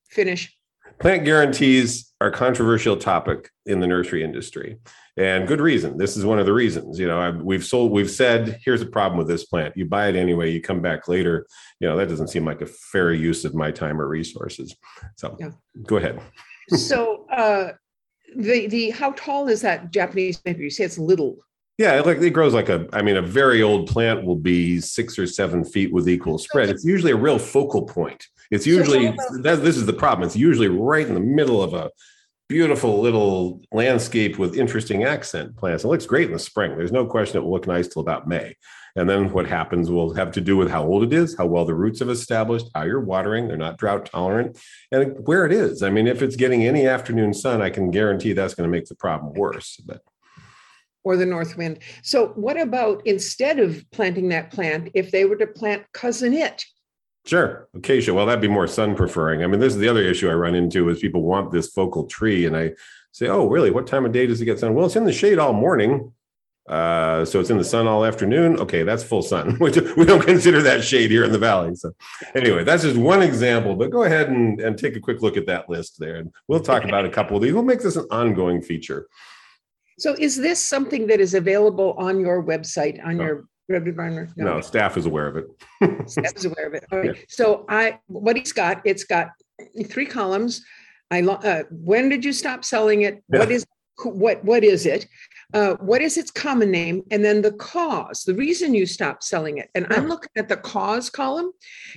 finish? 0.09 0.57
Plant 1.01 1.25
guarantees 1.25 2.13
are 2.21 2.29
a 2.29 2.33
controversial 2.33 2.97
topic 2.97 3.51
in 3.67 3.81
the 3.81 3.87
nursery 3.87 4.23
industry, 4.23 4.79
and 5.17 5.47
good 5.47 5.61
reason. 5.61 5.99
This 5.99 6.17
is 6.17 6.25
one 6.25 6.39
of 6.39 6.47
the 6.47 6.53
reasons. 6.53 6.99
You 6.99 7.07
know, 7.07 7.21
I, 7.21 7.31
we've 7.31 7.65
sold, 7.65 7.93
we've 7.93 8.11
said, 8.11 8.59
here's 8.65 8.81
a 8.81 8.87
problem 8.87 9.19
with 9.19 9.29
this 9.29 9.45
plant. 9.45 9.77
You 9.77 9.85
buy 9.85 10.09
it 10.09 10.17
anyway. 10.17 10.51
You 10.51 10.61
come 10.61 10.81
back 10.81 11.07
later. 11.09 11.47
You 11.81 11.89
know, 11.89 11.97
that 11.97 12.09
doesn't 12.09 12.29
seem 12.29 12.47
like 12.47 12.63
a 12.63 12.67
fair 12.67 13.13
use 13.13 13.45
of 13.45 13.55
my 13.55 13.71
time 13.71 14.01
or 14.01 14.09
resources. 14.09 14.75
So, 15.17 15.37
Yeah. 15.39 15.51
go 15.87 15.97
ahead. 15.97 16.21
So 16.69 17.27
uh, 17.27 17.73
the 18.37 18.69
the 18.69 18.91
how 18.91 19.13
tall 19.13 19.49
is 19.49 19.61
that 19.63 19.91
Japanese 19.91 20.41
maple? 20.45 20.63
You 20.63 20.71
say 20.71 20.85
it's 20.85 20.97
little. 20.97 21.37
Yeah, 21.77 21.99
it, 21.99 22.07
like 22.07 22.19
it 22.19 22.31
grows 22.31 22.55
like 22.55 22.69
a. 22.69 22.87
I 22.93 23.03
mean, 23.03 23.17
a 23.17 23.21
very 23.23 23.63
old 23.63 23.89
plant 23.89 24.25
will 24.25 24.37
be 24.37 24.81
six 24.81 25.19
or 25.19 25.27
seven 25.27 25.65
feet 25.65 25.93
with 25.93 26.09
equal 26.09 26.39
spread. 26.39 26.71
It's 26.71 26.85
usually 26.85 27.13
a 27.13 27.17
real 27.17 27.39
focal 27.39 27.83
point. 27.83 28.25
It's 28.53 28.67
usually 28.67 29.07
that, 29.43 29.61
this 29.63 29.77
is 29.77 29.87
the 29.87 29.93
problem. 29.93 30.25
It's 30.25 30.37
usually 30.37 30.69
right 30.69 31.07
in 31.07 31.15
the 31.15 31.21
middle 31.21 31.63
of 31.63 31.75
a 31.75 31.91
beautiful 32.53 33.01
little 33.01 33.63
landscape 33.73 34.39
with 34.39 34.59
interesting 34.59 35.05
accent 35.05 35.57
plants. 35.57 35.85
It 35.85 35.89
looks 35.89 36.05
great 36.05 36.27
in 36.27 36.35
the 36.35 36.39
spring. 36.39 36.77
There's 36.77 36.93
no 36.93 37.07
question 37.07 37.39
it 37.39 37.45
will 37.45 37.51
look 37.51 37.67
nice 37.67 37.89
till 37.89 38.03
about 38.03 38.29
May. 38.29 38.57
And 38.95 39.09
then 39.09 39.33
what 39.33 39.47
happens 39.47 39.91
will 39.91 40.13
have 40.13 40.33
to 40.33 40.43
do 40.43 40.59
with 40.59 40.71
how 40.71 40.85
old 40.85 41.03
it 41.03 41.15
is, 41.15 41.35
how 41.35 41.47
well 41.47 41.65
the 41.65 41.75
roots 41.75 42.01
have 42.01 42.11
established, 42.11 42.67
how 42.75 42.83
you're 42.83 43.01
watering. 43.01 43.49
They're 43.49 43.57
not 43.57 43.79
drought 43.79 44.05
tolerant, 44.05 44.61
and 44.91 45.27
where 45.27 45.47
it 45.47 45.53
is. 45.53 45.83
I 45.83 45.89
mean, 45.89 46.07
if 46.07 46.21
it's 46.21 46.37
getting 46.37 46.67
any 46.67 46.87
afternoon 46.87 47.33
sun, 47.33 47.63
I 47.63 47.71
can 47.71 47.91
guarantee 47.91 48.35
that's 48.35 48.55
going 48.55 48.71
to 48.71 48.71
make 48.71 48.85
the 48.85 48.97
problem 48.97 49.33
worse. 49.33 49.79
But 49.79 50.03
or 51.05 51.17
the 51.17 51.25
north 51.25 51.57
wind. 51.57 51.79
So, 52.03 52.29
what 52.35 52.61
about 52.61 53.01
instead 53.07 53.61
of 53.61 53.83
planting 53.93 54.29
that 54.29 54.51
plant, 54.51 54.91
if 54.93 55.11
they 55.11 55.25
were 55.25 55.37
to 55.37 55.47
plant 55.47 55.85
Cousin 55.95 56.35
Itt? 56.35 56.67
Sure, 57.25 57.69
acacia. 57.75 58.13
Well, 58.13 58.27
that'd 58.27 58.41
be 58.41 58.49
more 58.49 58.67
sun 58.67 58.97
preferring. 58.97 59.45
I 59.45 59.47
mean, 59.47 59.61
this 59.61 59.75
is 59.75 59.79
the 59.79 59.89
other 59.89 60.03
issue 60.03 60.29
I 60.29 60.35
run 60.35 60.57
into 60.57 60.89
is 60.89 60.99
people 60.99 61.23
want 61.23 61.53
this 61.53 61.69
focal 61.69 62.05
tree, 62.07 62.47
and 62.47 62.57
I 62.57 62.73
say, 63.13 63.29
"Oh, 63.29 63.49
really? 63.49 63.71
What 63.71 63.87
time 63.87 64.05
of 64.05 64.13
day 64.13 64.27
does 64.27 64.41
it 64.41 64.45
get 64.45 64.59
sun?" 64.59 64.75
Well, 64.75 64.87
it's 64.87 64.97
in 64.97 65.05
the 65.05 65.13
shade 65.13 65.39
all 65.39 65.53
morning, 65.53 66.13
uh, 66.69 67.25
so 67.25 67.39
it's 67.39 67.51
in 67.51 67.59
the 67.59 67.65
sun 67.65 67.87
all 67.87 68.05
afternoon. 68.05 68.59
Okay, 68.59 68.83
that's 68.83 69.05
full 69.05 69.23
sun. 69.23 69.57
Which 69.59 69.77
we 69.97 70.05
don't 70.05 70.27
consider 70.27 70.63
that 70.63 70.83
shade 70.83 71.13
here 71.13 71.23
in 71.23 71.31
the 71.31 71.39
valley. 71.39 71.77
So, 71.77 71.93
anyway, 72.35 72.65
that's 72.65 72.83
just 72.83 72.97
one 72.97 73.23
example. 73.23 73.77
But 73.77 73.91
go 73.91 74.03
ahead 74.03 74.29
and, 74.29 74.61
and 74.61 74.77
take 74.77 74.97
a 74.97 75.01
quick 75.01 75.23
look 75.23 75.37
at 75.37 75.47
that 75.47 75.71
list 75.71 76.01
there, 76.01 76.17
and 76.17 76.33
we'll 76.49 76.61
talk 76.61 76.83
about 76.83 77.05
a 77.05 77.11
couple 77.11 77.37
of 77.37 77.43
these. 77.45 77.53
We'll 77.53 77.63
make 77.63 77.83
this 77.83 77.97
an 77.97 78.07
ongoing 78.11 78.61
feature. 78.63 79.07
So 79.99 80.17
is 80.19 80.37
this 80.37 80.61
something 80.61 81.07
that 81.07 81.21
is 81.21 81.35
available 81.35 81.95
on 81.99 82.19
your 82.19 82.43
website, 82.43 83.05
on 83.05 83.19
no. 83.19 83.25
your 83.25 83.45
No. 84.37 84.55
no. 84.55 84.61
staff 84.61 84.97
is 84.97 85.07
aware 85.07 85.27
of 85.27 85.37
it. 85.37 86.11
staff 86.11 86.37
is 86.37 86.45
aware 86.45 86.67
of 86.67 86.75
it. 86.75 86.85
Okay. 86.93 87.09
Yeah. 87.09 87.25
So 87.29 87.65
I, 87.69 87.99
what 88.07 88.37
he's 88.37 88.53
got, 88.53 88.83
it's 88.85 89.05
got 89.05 89.31
three 89.87 90.07
columns. 90.07 90.65
I, 91.11 91.23
uh, 91.23 91.65
when 91.71 92.09
did 92.09 92.25
you 92.25 92.33
stop 92.33 92.65
selling 92.65 93.03
it? 93.03 93.23
Yeah. 93.33 93.41
What 93.41 93.51
is, 93.51 93.67
what, 94.05 94.45
what 94.45 94.65
is 94.65 94.87
it? 94.87 95.07
Uh, 95.55 95.75
what 95.81 96.01
is 96.01 96.17
its 96.17 96.31
common 96.31 96.71
name? 96.71 97.03
And 97.11 97.25
then 97.25 97.43
the 97.43 97.53
cause, 97.53 98.25
the 98.25 98.35
reason 98.35 98.75
you 98.75 98.87
stopped 98.87 99.23
selling 99.25 99.59
it. 99.59 99.69
And 99.75 99.87
yeah. 99.91 99.97
I'm 99.97 100.09
looking 100.09 100.31
at 100.37 100.49
the 100.49 100.57
cause 100.57 101.11
column 101.11 101.53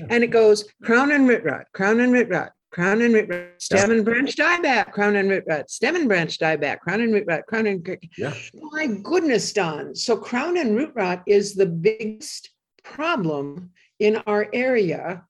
and 0.10 0.24
it 0.24 0.27
goes 0.27 0.65
crown 0.84 1.12
and 1.12 1.27
root 1.27 1.44
rot, 1.44 1.65
crown 1.74 2.00
and 2.01 2.12
root 2.12 2.29
rot, 2.29 2.51
crown 2.75 3.01
and 3.01 3.13
root 3.13 3.29
rot, 3.29 3.48
stem 3.58 3.89
yeah. 3.89 3.96
and 3.96 4.05
branch 4.05 4.36
dieback, 4.36 4.91
crown 4.91 5.15
and 5.15 5.29
root 5.29 5.46
rot, 5.48 5.70
stem 5.70 5.96
and 5.96 6.10
branch 6.10 6.38
dieback, 6.38 6.82
crown 6.82 7.00
and 7.00 7.13
root 7.13 7.24
rot, 7.25 7.46
crown 7.48 7.67
and 7.67 7.98
yeah. 8.17 8.34
My 8.74 8.88
goodness, 9.01 9.53
Don. 9.53 9.96
So 9.96 10.17
crown 10.17 10.58
and 10.58 10.75
root 10.75 10.91
rot 10.94 11.24
is 11.25 11.55
the 11.55 11.65
biggest 11.65 12.50
problem 12.84 13.72
in 14.00 14.17
our 14.27 14.50
area 14.51 15.24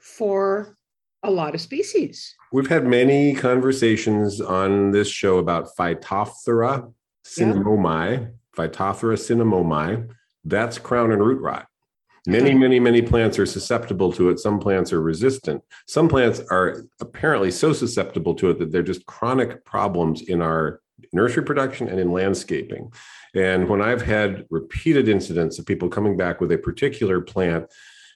for 0.00 0.76
a 1.22 1.30
lot 1.30 1.54
of 1.54 1.62
species. 1.62 2.34
We've 2.52 2.68
had 2.68 2.86
many 2.86 3.34
conversations 3.34 4.42
on 4.42 4.90
this 4.90 5.08
show 5.08 5.38
about 5.38 5.74
Phytophthora 5.74 6.92
cinnamomi, 7.24 8.20
yeah. 8.20 8.26
Phytophthora 8.54 9.16
cinnamomi. 9.16 10.10
That's 10.44 10.76
crown 10.78 11.10
and 11.10 11.24
root 11.24 11.40
rot. 11.40 11.66
Many, 12.26 12.54
many, 12.54 12.78
many 12.78 13.02
plants 13.02 13.38
are 13.38 13.46
susceptible 13.46 14.12
to 14.12 14.30
it. 14.30 14.38
Some 14.38 14.60
plants 14.60 14.92
are 14.92 15.02
resistant. 15.02 15.62
Some 15.86 16.08
plants 16.08 16.40
are 16.50 16.84
apparently 17.00 17.50
so 17.50 17.72
susceptible 17.72 18.34
to 18.34 18.50
it 18.50 18.58
that 18.60 18.70
they're 18.70 18.82
just 18.84 19.06
chronic 19.06 19.64
problems 19.64 20.22
in 20.22 20.40
our 20.40 20.80
nursery 21.12 21.42
production 21.42 21.88
and 21.88 21.98
in 21.98 22.12
landscaping. 22.12 22.92
And 23.34 23.68
when 23.68 23.82
I've 23.82 24.02
had 24.02 24.46
repeated 24.50 25.08
incidents 25.08 25.58
of 25.58 25.66
people 25.66 25.88
coming 25.88 26.16
back 26.16 26.40
with 26.40 26.52
a 26.52 26.58
particular 26.58 27.20
plant 27.20 27.66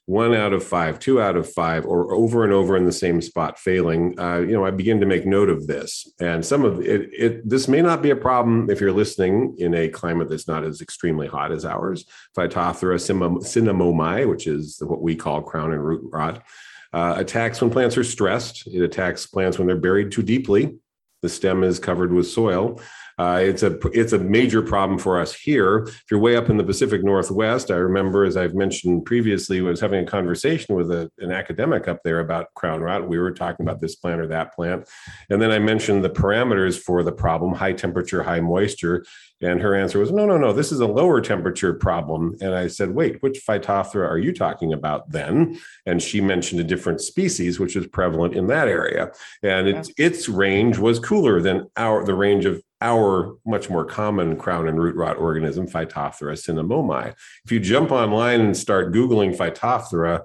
one 0.07 0.35
out 0.35 0.53
of 0.53 0.63
five, 0.63 1.01
two 1.01 1.21
out 1.21 1.37
of 1.37 1.53
five, 1.53 1.85
or 1.85 2.15
over 2.15 2.45
and 2.45 2.53
over 2.53 2.77
in 2.77 2.85
the 2.85 2.93
same 2.93 3.21
spot 3.21 3.59
failing, 3.59 4.19
uh, 4.19 4.39
you 4.39 4.53
know, 4.53 4.65
I 4.65 4.71
begin 4.71 5.01
to 5.01 5.07
make 5.07 5.27
note 5.27 5.51
of 5.51 5.67
this. 5.67 6.09
And 6.21 6.47
some 6.47 6.65
of 6.65 6.81
it, 6.81 7.11
it, 7.13 7.49
this 7.49 7.67
may 7.67 7.83
not 7.83 8.03
be 8.03 8.11
a 8.11 8.17
problem 8.17 8.71
if 8.71 8.81
you're 8.81 8.93
listening 8.93 9.57
in 9.59 9.75
a 9.75 9.89
climate 9.89 10.31
that's 10.31 10.47
not 10.47 10.63
as 10.63 10.81
extremely 10.81 11.27
hot 11.27 11.51
as 11.51 11.65
ours. 11.65 12.05
Phytophthora 12.37 13.01
cinnamomi, 13.01 14.29
which 14.29 14.47
is 14.47 14.81
what 14.81 15.03
we 15.03 15.17
call 15.17 15.43
crown 15.43 15.73
and 15.73 15.85
root 15.85 16.03
rot, 16.05 16.45
uh, 16.93 17.15
attacks 17.17 17.61
when 17.61 17.71
plants 17.71 17.97
are 17.97 18.05
stressed. 18.05 18.69
It 18.69 18.83
attacks 18.83 19.27
plants 19.27 19.59
when 19.59 19.67
they're 19.67 19.77
buried 19.77 20.13
too 20.13 20.23
deeply. 20.23 20.79
The 21.23 21.29
stem 21.29 21.65
is 21.65 21.81
covered 21.81 22.13
with 22.13 22.29
soil. 22.29 22.81
Uh, 23.19 23.41
it's 23.43 23.63
a 23.63 23.79
it's 23.93 24.13
a 24.13 24.19
major 24.19 24.61
problem 24.61 24.99
for 24.99 25.19
us 25.19 25.35
here. 25.35 25.85
If 25.87 26.05
you're 26.11 26.21
way 26.21 26.37
up 26.37 26.51
in 26.51 26.57
the 26.57 26.65
Pacific 26.65 27.03
Northwest, 27.03 27.71
I 27.71 27.77
remember 27.77 28.25
as 28.25 28.37
I've 28.37 28.55
mentioned 28.55 29.07
previously, 29.07 29.61
was 29.61 29.81
having 29.81 30.03
a 30.03 30.07
conversation 30.07 30.75
with 30.75 30.91
a, 30.91 31.11
an 31.19 31.33
academic 31.33 31.89
up 31.89 32.03
there 32.05 32.21
about 32.21 32.53
crown 32.55 32.81
rot. 32.81 33.09
We 33.09 33.19
were 33.19 33.33
talking 33.33 33.65
about 33.65 33.81
this 33.81 33.97
plant 33.97 34.21
or 34.21 34.27
that 34.29 34.55
plant, 34.55 34.89
and 35.31 35.41
then 35.41 35.51
I 35.51 35.59
mentioned 35.59 36.05
the 36.05 36.11
parameters 36.11 36.79
for 36.79 37.03
the 37.03 37.13
problem: 37.13 37.55
high 37.55 37.73
temperature, 37.73 38.23
high 38.23 38.41
moisture. 38.41 39.05
And 39.43 39.61
her 39.61 39.75
answer 39.75 39.99
was, 39.99 40.11
no, 40.11 40.25
no, 40.25 40.39
no, 40.39 40.55
this 40.55 40.73
is 40.73 40.81
a 40.81 40.87
lower 40.87 41.21
temperature 41.21 41.75
problem. 41.75 42.37
And 42.41 42.55
I 42.55 42.69
said, 42.69 42.95
wait, 42.95 43.23
which 43.23 43.43
Phytophthora 43.47 44.09
are 44.09 44.17
you 44.17 44.33
talking 44.33 44.73
about 44.73 45.11
then? 45.11 45.61
And 45.85 46.03
she 46.03 46.23
mentioned 46.23 46.59
a 46.63 46.65
different 46.65 47.03
species, 47.03 47.61
which 47.61 47.77
is 47.77 47.87
prevalent 47.87 48.35
in 48.35 48.47
that 48.47 48.67
area. 48.67 49.13
And 49.43 49.69
its, 49.69 49.91
its 49.99 50.31
range 50.31 50.79
was 50.79 50.99
cooler 50.99 51.43
than 51.43 51.67
our 51.77 52.03
the 52.03 52.15
range 52.15 52.47
of 52.47 52.63
our 52.81 53.37
much 53.47 53.71
more 53.71 53.85
common 53.85 54.37
crown 54.37 54.69
and 54.69 54.81
root 54.81 54.97
rot 54.97 55.17
organism, 55.17 55.67
Phytophthora 55.67 56.35
cinnamomi. 56.35 57.15
If 57.45 57.53
you 57.53 57.61
jump 57.61 57.91
online 57.91 58.41
and 58.41 58.57
start 58.57 58.93
Googling 58.93 59.37
Phytophthora, 59.37 60.23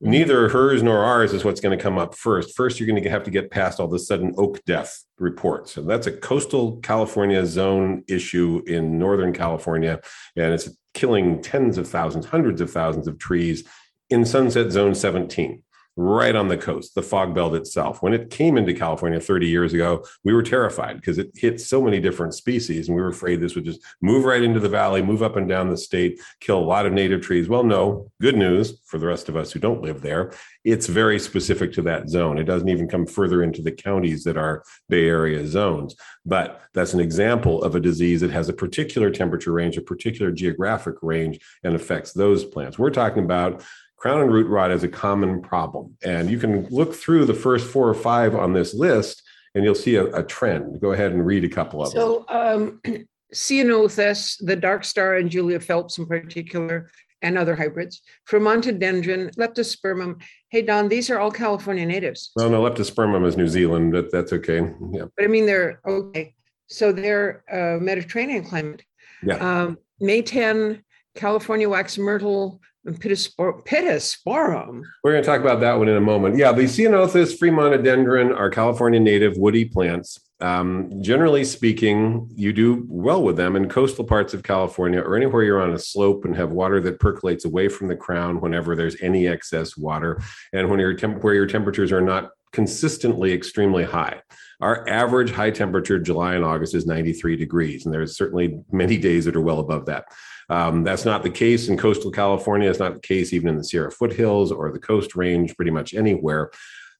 neither 0.00 0.48
hers 0.48 0.82
nor 0.82 1.04
ours 1.04 1.32
is 1.32 1.44
what's 1.44 1.60
going 1.60 1.76
to 1.76 1.82
come 1.82 1.98
up 1.98 2.14
first. 2.14 2.56
First, 2.56 2.78
you're 2.78 2.86
going 2.86 3.02
to 3.02 3.10
have 3.10 3.24
to 3.24 3.30
get 3.30 3.50
past 3.50 3.80
all 3.80 3.88
the 3.88 3.98
sudden 3.98 4.34
oak 4.36 4.64
death 4.64 5.04
reports. 5.18 5.76
And 5.76 5.88
that's 5.88 6.06
a 6.06 6.12
coastal 6.12 6.76
California 6.78 7.44
zone 7.44 8.04
issue 8.08 8.62
in 8.66 8.98
Northern 8.98 9.32
California. 9.32 10.00
And 10.36 10.54
it's 10.54 10.70
killing 10.94 11.42
tens 11.42 11.78
of 11.78 11.88
thousands, 11.88 12.26
hundreds 12.26 12.60
of 12.60 12.70
thousands 12.70 13.08
of 13.08 13.18
trees 13.18 13.64
in 14.10 14.24
Sunset 14.24 14.70
Zone 14.70 14.94
17 14.94 15.63
right 15.96 16.34
on 16.34 16.48
the 16.48 16.56
coast, 16.56 16.94
the 16.94 17.02
fog 17.02 17.34
belt 17.34 17.54
itself. 17.54 18.02
When 18.02 18.12
it 18.12 18.30
came 18.30 18.56
into 18.56 18.74
California 18.74 19.20
30 19.20 19.46
years 19.46 19.72
ago, 19.72 20.04
we 20.24 20.32
were 20.32 20.42
terrified 20.42 20.96
because 20.96 21.18
it 21.18 21.30
hit 21.34 21.60
so 21.60 21.80
many 21.80 22.00
different 22.00 22.34
species, 22.34 22.88
and 22.88 22.96
we 22.96 23.02
were 23.02 23.08
afraid 23.08 23.40
this 23.40 23.54
would 23.54 23.64
just 23.64 23.80
move 24.02 24.24
right 24.24 24.42
into 24.42 24.60
the 24.60 24.68
valley, 24.68 25.02
move 25.02 25.22
up 25.22 25.36
and 25.36 25.48
down 25.48 25.70
the 25.70 25.76
state, 25.76 26.20
kill 26.40 26.58
a 26.58 26.64
lot 26.64 26.86
of 26.86 26.92
native 26.92 27.20
trees. 27.20 27.48
Well, 27.48 27.64
no, 27.64 28.10
good 28.20 28.36
news 28.36 28.80
for 28.84 28.98
the 28.98 29.06
rest 29.06 29.28
of 29.28 29.36
us 29.36 29.52
who 29.52 29.60
don't 29.60 29.82
live 29.82 30.02
there. 30.02 30.32
It's 30.64 30.86
very 30.86 31.18
specific 31.18 31.72
to 31.74 31.82
that 31.82 32.08
zone. 32.08 32.38
It 32.38 32.44
doesn't 32.44 32.68
even 32.68 32.88
come 32.88 33.06
further 33.06 33.42
into 33.42 33.62
the 33.62 33.72
counties 33.72 34.24
that 34.24 34.36
are 34.36 34.64
Bay 34.88 35.08
Area 35.08 35.46
zones. 35.46 35.94
But 36.26 36.62
that's 36.72 36.94
an 36.94 37.00
example 37.00 37.62
of 37.62 37.74
a 37.74 37.80
disease 37.80 38.22
that 38.22 38.30
has 38.30 38.48
a 38.48 38.54
particular 38.54 39.10
temperature 39.10 39.52
range, 39.52 39.76
a 39.76 39.82
particular 39.82 40.32
geographic 40.32 40.94
range, 41.02 41.38
and 41.62 41.74
affects 41.74 42.12
those 42.12 42.44
plants. 42.44 42.78
We're 42.78 42.90
talking 42.90 43.24
about 43.24 43.62
crown 44.04 44.20
and 44.20 44.30
root 44.30 44.46
rot 44.48 44.70
is 44.70 44.84
a 44.84 44.88
common 44.88 45.40
problem. 45.40 45.96
And 46.04 46.30
you 46.30 46.38
can 46.38 46.66
look 46.66 46.94
through 46.94 47.24
the 47.24 47.32
first 47.32 47.66
four 47.66 47.88
or 47.88 47.94
five 47.94 48.34
on 48.34 48.52
this 48.52 48.74
list 48.74 49.22
and 49.54 49.64
you'll 49.64 49.74
see 49.74 49.96
a, 49.96 50.04
a 50.14 50.22
trend. 50.22 50.78
Go 50.78 50.92
ahead 50.92 51.12
and 51.12 51.24
read 51.24 51.42
a 51.42 51.48
couple 51.48 51.82
of 51.82 51.88
so, 51.88 52.26
them. 52.28 52.80
So, 52.84 52.94
um, 52.94 53.06
Ceanothus, 53.34 54.44
the 54.44 54.56
dark 54.56 54.84
star, 54.84 55.16
and 55.16 55.30
Julia 55.30 55.58
Phelps 55.58 55.96
in 55.96 56.04
particular, 56.04 56.90
and 57.22 57.38
other 57.38 57.56
hybrids, 57.56 58.02
Fremontodendron, 58.28 59.34
Leptospermum. 59.36 60.20
Hey, 60.50 60.60
Don, 60.60 60.90
these 60.90 61.08
are 61.08 61.18
all 61.18 61.30
California 61.30 61.86
natives. 61.86 62.30
Well, 62.36 62.50
no, 62.50 62.60
Leptospermum 62.60 63.24
is 63.26 63.38
New 63.38 63.48
Zealand, 63.48 63.92
but 63.92 64.12
that's 64.12 64.34
okay. 64.34 64.70
Yeah. 64.92 65.06
But 65.16 65.24
I 65.24 65.28
mean, 65.28 65.46
they're 65.46 65.80
okay. 65.86 66.34
So 66.66 66.92
they're 66.92 67.42
uh, 67.50 67.82
Mediterranean 67.82 68.44
climate. 68.44 68.82
Yeah. 69.22 69.36
Um, 69.36 69.78
Mayten, 70.02 70.82
California 71.14 71.70
wax 71.70 71.96
myrtle, 71.96 72.60
Pittosporum. 72.86 74.82
We're 75.02 75.12
going 75.12 75.22
to 75.22 75.26
talk 75.26 75.40
about 75.40 75.60
that 75.60 75.78
one 75.78 75.88
in 75.88 75.96
a 75.96 76.00
moment. 76.00 76.36
Yeah, 76.36 76.52
the 76.52 76.62
Ceanothus 76.64 77.38
fremontodendron 77.38 78.36
are 78.36 78.50
California 78.50 79.00
native 79.00 79.36
woody 79.36 79.64
plants. 79.64 80.20
Um, 80.40 80.90
generally 81.00 81.44
speaking, 81.44 82.28
you 82.34 82.52
do 82.52 82.84
well 82.88 83.22
with 83.22 83.36
them 83.36 83.56
in 83.56 83.68
coastal 83.68 84.04
parts 84.04 84.34
of 84.34 84.42
California 84.42 85.00
or 85.00 85.16
anywhere 85.16 85.42
you're 85.42 85.62
on 85.62 85.72
a 85.72 85.78
slope 85.78 86.24
and 86.24 86.36
have 86.36 86.50
water 86.50 86.80
that 86.80 87.00
percolates 87.00 87.44
away 87.44 87.68
from 87.68 87.88
the 87.88 87.96
crown 87.96 88.40
whenever 88.40 88.76
there's 88.76 89.00
any 89.00 89.26
excess 89.26 89.76
water, 89.76 90.20
and 90.52 90.68
when 90.68 90.80
your 90.80 90.92
temp- 90.92 91.22
where 91.22 91.34
your 91.34 91.46
temperatures 91.46 91.92
are 91.92 92.02
not 92.02 92.30
consistently 92.52 93.32
extremely 93.32 93.84
high. 93.84 94.20
Our 94.60 94.88
average 94.88 95.32
high 95.32 95.50
temperature 95.50 95.98
July 95.98 96.34
and 96.34 96.44
August 96.44 96.74
is 96.74 96.86
93 96.86 97.36
degrees, 97.36 97.84
and 97.84 97.94
there's 97.94 98.16
certainly 98.16 98.60
many 98.70 98.96
days 98.96 99.24
that 99.24 99.36
are 99.36 99.40
well 99.40 99.60
above 99.60 99.86
that. 99.86 100.06
Um, 100.50 100.84
that's 100.84 101.04
not 101.04 101.22
the 101.22 101.30
case 101.30 101.68
in 101.68 101.76
coastal 101.76 102.10
California. 102.10 102.68
It's 102.68 102.78
not 102.78 102.94
the 102.94 103.00
case 103.00 103.32
even 103.32 103.48
in 103.48 103.56
the 103.56 103.64
Sierra 103.64 103.90
foothills 103.90 104.52
or 104.52 104.70
the 104.70 104.78
Coast 104.78 105.16
Range, 105.16 105.54
pretty 105.56 105.70
much 105.70 105.94
anywhere. 105.94 106.50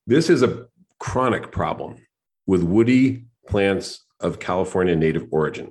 This 0.07 0.31
is 0.31 0.43
a 0.43 0.67
chronic 0.99 1.53
problem 1.53 1.97
with 2.47 2.63
woody 2.63 3.25
plants 3.47 4.05
of 4.21 4.39
California 4.39 4.97
native 4.97 5.27
origin. 5.31 5.71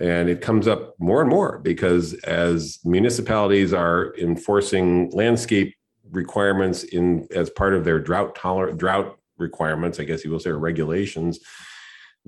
And 0.00 0.28
it 0.28 0.40
comes 0.40 0.68
up 0.68 0.94
more 0.98 1.20
and 1.20 1.30
more 1.30 1.58
because 1.58 2.14
as 2.24 2.78
municipalities 2.84 3.72
are 3.72 4.14
enforcing 4.16 5.10
landscape 5.10 5.74
requirements 6.10 6.84
in 6.84 7.26
as 7.34 7.50
part 7.50 7.74
of 7.74 7.84
their 7.84 7.98
drought 7.98 8.34
tolerant 8.34 8.78
drought 8.78 9.18
requirements, 9.38 10.00
I 10.00 10.04
guess 10.04 10.24
you 10.24 10.30
will 10.30 10.40
say, 10.40 10.50
or 10.50 10.58
regulations, 10.58 11.40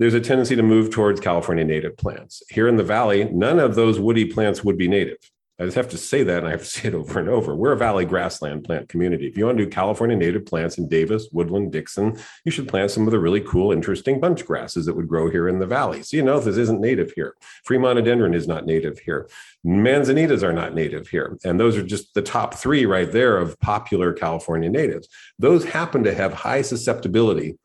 there's 0.01 0.15
a 0.15 0.19
tendency 0.19 0.55
to 0.55 0.63
move 0.63 0.89
towards 0.89 1.19
California 1.19 1.63
native 1.63 1.95
plants. 1.95 2.41
Here 2.49 2.67
in 2.67 2.75
the 2.75 2.83
valley, 2.83 3.25
none 3.25 3.59
of 3.59 3.75
those 3.75 3.99
woody 3.99 4.25
plants 4.25 4.63
would 4.63 4.75
be 4.75 4.87
native. 4.87 5.17
I 5.59 5.65
just 5.65 5.75
have 5.75 5.89
to 5.89 5.97
say 5.99 6.23
that, 6.23 6.39
and 6.39 6.47
I 6.47 6.49
have 6.49 6.61
to 6.61 6.65
say 6.65 6.87
it 6.87 6.95
over 6.95 7.19
and 7.19 7.29
over. 7.29 7.55
We're 7.55 7.73
a 7.73 7.77
valley 7.77 8.03
grassland 8.03 8.63
plant 8.63 8.89
community. 8.89 9.27
If 9.27 9.37
you 9.37 9.45
want 9.45 9.59
to 9.59 9.65
do 9.65 9.69
California 9.69 10.17
native 10.17 10.47
plants 10.47 10.79
in 10.79 10.87
Davis, 10.87 11.27
Woodland, 11.31 11.71
Dixon, 11.71 12.17
you 12.45 12.51
should 12.51 12.67
plant 12.67 12.89
some 12.89 13.05
of 13.05 13.11
the 13.11 13.19
really 13.19 13.41
cool, 13.41 13.71
interesting 13.71 14.19
bunch 14.19 14.43
grasses 14.43 14.87
that 14.87 14.95
would 14.95 15.07
grow 15.07 15.29
here 15.29 15.47
in 15.47 15.59
the 15.59 15.67
valley. 15.67 16.01
So 16.01 16.17
you 16.17 16.23
know 16.23 16.39
this 16.39 16.57
isn't 16.57 16.81
native 16.81 17.11
here. 17.11 17.35
Fremontodendron 17.69 18.33
is 18.33 18.47
not 18.47 18.65
native 18.65 18.97
here. 18.97 19.29
Manzanitas 19.63 20.41
are 20.41 20.51
not 20.51 20.73
native 20.73 21.09
here. 21.09 21.37
And 21.43 21.59
those 21.59 21.77
are 21.77 21.83
just 21.83 22.15
the 22.15 22.23
top 22.23 22.55
three 22.55 22.87
right 22.87 23.11
there 23.11 23.37
of 23.37 23.59
popular 23.59 24.13
California 24.13 24.69
natives. 24.71 25.07
Those 25.37 25.63
happen 25.63 26.03
to 26.05 26.15
have 26.15 26.33
high 26.33 26.63
susceptibility 26.63 27.59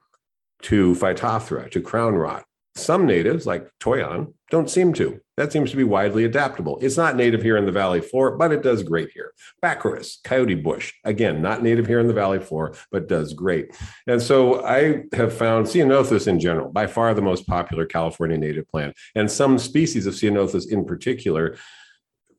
to 0.63 0.95
Phytophthora, 0.95 1.71
to 1.71 1.81
crown 1.81 2.15
rot. 2.15 2.45
Some 2.75 3.07
natives, 3.07 3.47
like 3.47 3.71
Toyon, 3.81 4.35
don't 4.51 4.69
seem 4.69 4.93
to. 4.95 5.19
That 5.39 5.51
seems 5.51 5.71
to 5.71 5.77
be 5.77 5.85
widely 5.85 6.25
adaptable. 6.25 6.79
It's 6.81 6.97
not 6.97 7.17
native 7.17 7.43
here 7.43 7.57
in 7.57 7.65
the 7.65 7.73
valley 7.73 8.01
floor, 8.01 8.37
but 8.37 8.53
it 8.53 8.63
does 8.63 8.83
great 8.83 9.11
here. 9.13 9.33
Baccharis, 9.63 10.23
coyote 10.23 10.55
bush, 10.55 10.93
again, 11.05 11.41
not 11.41 11.63
native 11.63 11.87
here 11.87 12.01
in 12.01 12.07
the 12.07 12.13
valley 12.13 12.39
floor, 12.39 12.75
but 12.93 13.09
does 13.09 13.33
great. 13.33 13.75
And 14.07 14.21
so 14.21 14.65
I 14.65 15.05
have 15.15 15.33
found 15.33 15.67
Ceanothus 15.67 16.29
in 16.29 16.39
general, 16.39 16.71
by 16.71 16.87
far 16.87 17.15
the 17.15 17.23
most 17.23 17.47
popular 17.47 17.87
California 17.87 18.37
native 18.37 18.69
plant, 18.69 18.95
and 19.15 19.31
some 19.31 19.59
species 19.59 20.07
of 20.07 20.15
Ceanothus 20.15 20.71
in 20.71 20.85
particular 20.85 21.57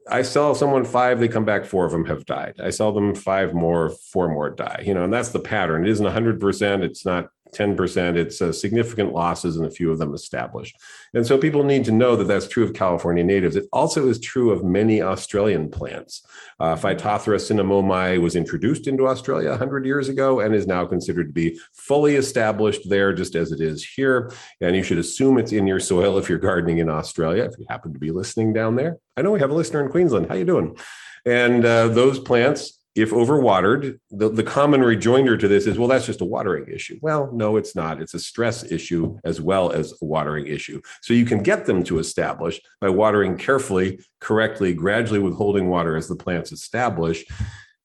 I 0.10 0.22
sell 0.22 0.56
someone 0.56 0.86
five, 0.86 1.20
they 1.20 1.28
come 1.28 1.46
back, 1.46 1.66
four 1.66 1.86
of 1.86 1.92
them 1.92 2.06
have 2.06 2.26
died. 2.26 2.56
I 2.64 2.70
sell 2.70 2.92
them 2.92 3.14
five 3.14 3.54
more, 3.54 3.90
four 3.90 4.30
more 4.30 4.50
die. 4.50 4.84
You 4.86 4.94
know, 4.94 5.04
and 5.04 5.14
that's 5.14 5.30
the 5.30 5.40
pattern. 5.40 5.86
It 5.86 5.92
isn't 5.92 6.06
100%, 6.06 6.84
it's 6.84 7.06
not 7.06 7.28
10%, 7.54 8.16
it's 8.16 8.42
uh, 8.42 8.52
significant 8.52 9.14
losses 9.14 9.58
and 9.58 9.66
a 9.66 9.72
few 9.72 9.92
of 9.92 10.00
them 10.00 10.14
established. 10.14 10.76
And 11.14 11.26
so 11.26 11.38
people 11.38 11.64
need 11.64 11.86
to 11.86 11.92
know 11.92 12.16
that 12.16 12.26
that's 12.26 12.48
true 12.48 12.64
of 12.64 12.74
California 12.74 13.24
natives. 13.24 13.56
It 13.56 13.68
also 13.72 14.08
is 14.08 14.20
true 14.20 14.52
of 14.52 14.64
many 14.64 15.02
Australian 15.02 15.70
plants. 15.70 16.26
Uh, 16.60 16.76
Phytophthora 16.76 17.38
cinnamomi 17.38 18.20
was 18.22 18.36
introduced 18.36 18.88
into 18.88 19.08
Australia 19.08 19.50
100 19.52 19.86
years 19.86 20.10
ago 20.10 20.40
and 20.40 20.56
is 20.56 20.68
now 20.68 20.86
considered 20.86 21.28
to 21.28 21.34
be 21.34 21.60
fully 21.74 22.16
established 22.16 22.90
there, 22.90 23.14
just 23.14 23.36
as 23.36 23.52
it 23.52 23.62
is 23.62 23.84
here. 23.84 24.32
And 24.62 24.76
you 24.76 24.84
should 24.84 24.98
assume 24.98 25.38
it's 25.38 25.52
in 25.52 25.68
your 25.68 25.80
soil 25.80 26.18
if 26.18 26.30
you're 26.30 26.40
gardening 26.40 26.80
in 26.80 26.90
Australia, 26.90 27.44
if 27.44 27.58
you 27.58 27.66
happen 27.70 27.94
to 27.94 28.00
be 28.00 28.12
listening 28.12 28.54
down 28.54 28.76
there. 28.76 28.98
I 29.16 29.22
know 29.22 29.32
we 29.32 29.40
have 29.40 29.52
a 29.52 29.56
listener 29.56 29.84
in 29.84 29.92
Queensland. 29.92 30.28
How 30.28 30.36
you 30.36 30.46
doing? 30.46 30.78
And 31.26 31.66
uh, 31.66 31.90
those 31.90 32.20
plants 32.20 32.77
if 32.98 33.12
overwatered, 33.12 34.00
the, 34.10 34.28
the 34.28 34.44
common 34.44 34.82
rejoinder 34.82 35.38
to 35.38 35.48
this 35.48 35.68
is, 35.68 35.78
well, 35.78 35.88
that's 35.88 36.08
just 36.08 36.22
a 36.22 36.26
watering 36.26 36.68
issue. 36.68 36.98
Well, 37.02 37.30
no, 37.32 37.56
it's 37.56 37.76
not. 37.76 38.02
It's 38.02 38.16
a 38.16 38.20
stress 38.20 38.72
issue 38.72 39.20
as 39.24 39.40
well 39.40 39.72
as 39.72 39.94
a 40.02 40.06
watering 40.06 40.48
issue. 40.48 40.82
So 41.02 41.14
you 41.14 41.26
can 41.26 41.44
get 41.44 41.66
them 41.66 41.84
to 41.84 42.00
establish 42.00 42.60
by 42.82 42.90
watering 42.90 43.38
carefully, 43.38 44.00
correctly, 44.20 44.74
gradually 44.74 45.20
withholding 45.20 45.68
water 45.70 45.96
as 45.96 46.08
the 46.08 46.16
plants 46.16 46.52
establish. 46.52 47.24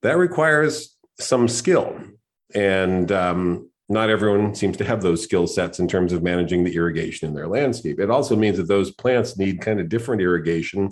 That 0.00 0.16
requires 0.16 0.96
some 1.20 1.46
skill. 1.46 1.94
And 2.54 3.12
um, 3.12 3.70
not 3.90 4.08
everyone 4.08 4.54
seems 4.54 4.78
to 4.78 4.84
have 4.84 5.02
those 5.02 5.22
skill 5.22 5.46
sets 5.46 5.78
in 5.78 5.88
terms 5.88 6.14
of 6.14 6.22
managing 6.22 6.64
the 6.64 6.74
irrigation 6.74 7.28
in 7.28 7.34
their 7.34 7.48
landscape. 7.48 8.00
It 8.00 8.10
also 8.10 8.34
means 8.34 8.56
that 8.56 8.68
those 8.68 8.90
plants 8.90 9.36
need 9.36 9.60
kind 9.60 9.78
of 9.78 9.90
different 9.90 10.22
irrigation 10.22 10.90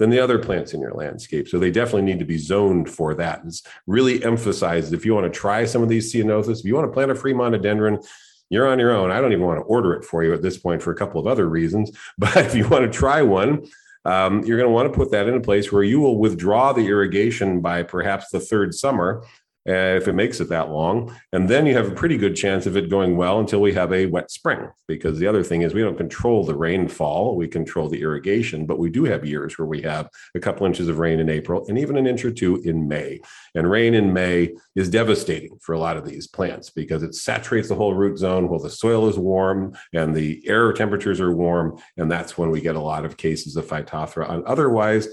than 0.00 0.08
the 0.08 0.18
other 0.18 0.38
plants 0.38 0.72
in 0.72 0.80
your 0.80 0.94
landscape. 0.94 1.46
So 1.46 1.58
they 1.58 1.70
definitely 1.70 2.10
need 2.10 2.18
to 2.20 2.24
be 2.24 2.38
zoned 2.38 2.88
for 2.88 3.14
that. 3.16 3.42
It's 3.44 3.62
really 3.86 4.24
emphasized 4.24 4.94
if 4.94 5.04
you 5.04 5.14
want 5.14 5.30
to 5.30 5.38
try 5.38 5.66
some 5.66 5.82
of 5.82 5.90
these 5.90 6.10
ceanothus, 6.10 6.60
if 6.60 6.64
you 6.64 6.74
want 6.74 6.88
to 6.88 6.92
plant 6.92 7.10
a 7.10 7.14
Fremontodendron, 7.14 8.02
you're 8.48 8.66
on 8.66 8.78
your 8.78 8.92
own. 8.92 9.10
I 9.10 9.20
don't 9.20 9.32
even 9.32 9.44
want 9.44 9.58
to 9.58 9.64
order 9.64 9.92
it 9.92 10.06
for 10.06 10.24
you 10.24 10.32
at 10.32 10.40
this 10.40 10.56
point 10.56 10.82
for 10.82 10.90
a 10.90 10.96
couple 10.96 11.20
of 11.20 11.26
other 11.26 11.46
reasons. 11.46 11.92
But 12.18 12.34
if 12.38 12.54
you 12.54 12.66
want 12.66 12.90
to 12.90 12.98
try 12.98 13.20
one, 13.20 13.66
um, 14.06 14.42
you're 14.44 14.56
going 14.56 14.70
to 14.70 14.72
want 14.72 14.90
to 14.90 14.96
put 14.96 15.10
that 15.10 15.28
in 15.28 15.34
a 15.34 15.40
place 15.40 15.70
where 15.70 15.82
you 15.82 16.00
will 16.00 16.18
withdraw 16.18 16.72
the 16.72 16.86
irrigation 16.86 17.60
by 17.60 17.82
perhaps 17.82 18.30
the 18.30 18.40
third 18.40 18.74
summer 18.74 19.22
uh, 19.68 19.72
if 19.72 20.08
it 20.08 20.14
makes 20.14 20.40
it 20.40 20.48
that 20.48 20.70
long. 20.70 21.14
And 21.32 21.48
then 21.48 21.66
you 21.66 21.74
have 21.74 21.88
a 21.88 21.94
pretty 21.94 22.16
good 22.16 22.34
chance 22.34 22.66
of 22.66 22.76
it 22.76 22.88
going 22.88 23.16
well 23.16 23.38
until 23.40 23.60
we 23.60 23.72
have 23.74 23.92
a 23.92 24.06
wet 24.06 24.30
spring. 24.30 24.70
Because 24.88 25.18
the 25.18 25.26
other 25.26 25.42
thing 25.42 25.62
is, 25.62 25.74
we 25.74 25.82
don't 25.82 25.96
control 25.96 26.44
the 26.44 26.54
rainfall, 26.54 27.36
we 27.36 27.46
control 27.46 27.88
the 27.88 28.00
irrigation, 28.00 28.66
but 28.66 28.78
we 28.78 28.90
do 28.90 29.04
have 29.04 29.24
years 29.24 29.58
where 29.58 29.66
we 29.66 29.82
have 29.82 30.08
a 30.34 30.40
couple 30.40 30.66
inches 30.66 30.88
of 30.88 30.98
rain 30.98 31.20
in 31.20 31.28
April 31.28 31.64
and 31.68 31.78
even 31.78 31.96
an 31.96 32.06
inch 32.06 32.24
or 32.24 32.30
two 32.30 32.56
in 32.64 32.88
May. 32.88 33.20
And 33.54 33.70
rain 33.70 33.94
in 33.94 34.12
May 34.12 34.54
is 34.74 34.88
devastating 34.88 35.58
for 35.60 35.74
a 35.74 35.78
lot 35.78 35.96
of 35.96 36.06
these 36.06 36.26
plants 36.26 36.70
because 36.70 37.02
it 37.02 37.14
saturates 37.14 37.68
the 37.68 37.74
whole 37.74 37.94
root 37.94 38.18
zone 38.18 38.48
while 38.48 38.60
the 38.60 38.70
soil 38.70 39.08
is 39.08 39.18
warm 39.18 39.76
and 39.92 40.14
the 40.14 40.42
air 40.48 40.72
temperatures 40.72 41.20
are 41.20 41.34
warm. 41.34 41.78
And 41.96 42.10
that's 42.10 42.38
when 42.38 42.50
we 42.50 42.60
get 42.60 42.76
a 42.76 42.80
lot 42.80 43.04
of 43.04 43.16
cases 43.16 43.56
of 43.56 43.66
phytophthora 43.66 44.28
on 44.28 44.42
otherwise 44.46 45.08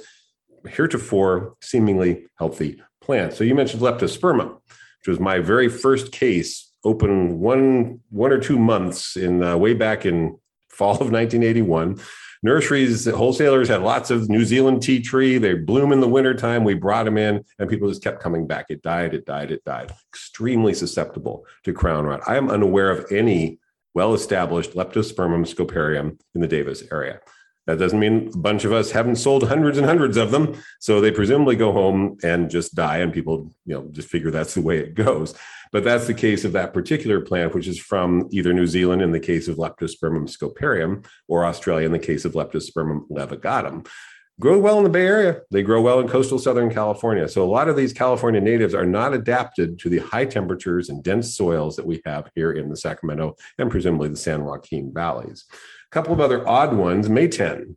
heretofore 0.68 1.56
seemingly 1.62 2.26
healthy 2.38 2.82
plants. 3.08 3.38
So 3.38 3.43
you 3.43 3.56
mentioned 3.56 3.82
leptospermum, 3.82 4.50
which 5.00 5.08
was 5.08 5.20
my 5.20 5.39
very 5.39 5.70
first 5.70 6.12
case, 6.12 6.72
open 6.84 7.39
one 7.39 8.02
one 8.10 8.32
or 8.32 8.38
two 8.38 8.60
months 8.60 9.15
in 9.15 9.43
uh, 9.43 9.58
way 9.58 9.74
back 9.74 10.06
in 10.06 10.38
fall 10.70 10.91
of 10.91 11.12
1981. 11.12 12.00
Nurseries, 12.43 13.06
wholesalers 13.06 13.67
had 13.67 13.82
lots 13.82 14.12
of 14.12 14.30
New 14.30 14.46
Zealand 14.46 14.84
tea 14.84 15.02
tree. 15.02 15.39
They 15.39 15.56
bloom 15.56 15.91
in 15.91 16.02
the 16.02 16.08
wintertime. 16.08 16.63
We 16.63 16.76
brought 16.76 17.06
them 17.06 17.17
in, 17.17 17.43
and 17.58 17.67
people 17.67 17.89
just 17.89 18.04
kept 18.04 18.22
coming 18.22 18.46
back. 18.46 18.67
It 18.70 18.84
died, 18.84 19.15
it 19.15 19.26
died, 19.26 19.52
it 19.52 19.63
died. 19.63 19.91
Extremely 20.10 20.76
susceptible 20.76 21.46
to 21.63 21.74
crown 21.74 22.06
rot. 22.06 22.22
I 22.28 22.36
am 22.36 22.52
unaware 22.52 22.91
of 22.91 23.12
any 23.12 23.58
well 23.96 24.13
established 24.13 24.74
Leptospermum 24.74 25.52
scoparium 25.52 26.20
in 26.36 26.41
the 26.41 26.48
Davis 26.48 26.84
area. 26.91 27.22
That 27.67 27.80
doesn't 27.80 27.99
mean 27.99 28.32
a 28.34 28.38
bunch 28.38 28.63
of 28.63 28.71
us 28.71 28.91
haven't 28.91 29.17
sold 29.17 29.47
hundreds 29.47 29.77
and 29.77 29.86
hundreds 29.86 30.15
of 30.17 30.32
them. 30.32 30.56
So 30.80 30.99
they 30.99 31.12
presumably 31.12 31.58
go 31.58 31.73
home 31.73 32.17
and 32.23 32.49
just 32.49 32.73
die, 32.75 32.97
and 32.99 33.13
people, 33.13 33.53
you 33.65 33.75
know, 33.75 33.88
just 33.91 34.08
figure 34.08 34.32
that's 34.32 34.53
the 34.53 34.62
way 34.62 34.80
it 34.80 34.95
goes. 34.95 35.36
But 35.73 35.84
that's 35.84 36.08
the 36.08 36.13
case 36.13 36.45
of 36.45 36.53
that 36.53 36.73
particular 36.73 37.19
plant, 37.19 37.53
which 37.53 37.67
is 37.67 37.77
from 37.77 38.30
either 38.32 38.53
New 38.53 38.67
Zealand 38.67 39.01
in 39.01 39.12
the 39.12 39.19
case 39.19 39.49
of 39.49 39.58
Leptospermum 39.58 40.34
scoparium 40.34 41.06
or 41.27 41.45
Australia 41.45 41.86
in 41.86 41.91
the 41.91 41.99
case 41.99 42.23
of 42.23 42.34
Leptospermum 42.34 43.10
laevigatum. 43.10 43.86
Grow 44.39 44.60
well 44.60 44.77
in 44.77 44.84
the 44.84 44.89
Bay 44.91 45.08
Area. 45.08 45.41
They 45.49 45.63
grow 45.63 45.82
well 45.82 45.99
in 45.99 46.08
coastal 46.08 46.38
Southern 46.38 46.71
California. 46.71 47.27
So 47.27 47.43
a 47.43 47.49
lot 47.49 47.69
of 47.69 47.75
these 47.75 47.91
California 47.91 48.39
natives 48.39 48.75
are 48.75 48.86
not 48.86 49.15
adapted 49.15 49.80
to 49.80 49.89
the 49.89 49.97
high 49.97 50.25
temperatures 50.25 50.89
and 50.89 51.03
dense 51.03 51.36
soils 51.36 51.75
that 51.75 51.88
we 51.88 52.03
have 52.06 52.30
here 52.36 52.51
in 52.51 52.69
the 52.69 52.77
Sacramento 52.77 53.36
and 53.58 53.71
presumably 53.71 54.10
the 54.10 54.15
San 54.15 54.45
Joaquin 54.45 54.93
valleys. 54.93 55.45
A 55.91 55.93
couple 55.93 56.13
of 56.13 56.19
other 56.19 56.47
odd 56.47 56.73
ones, 56.73 57.08
Mayten. 57.08 57.76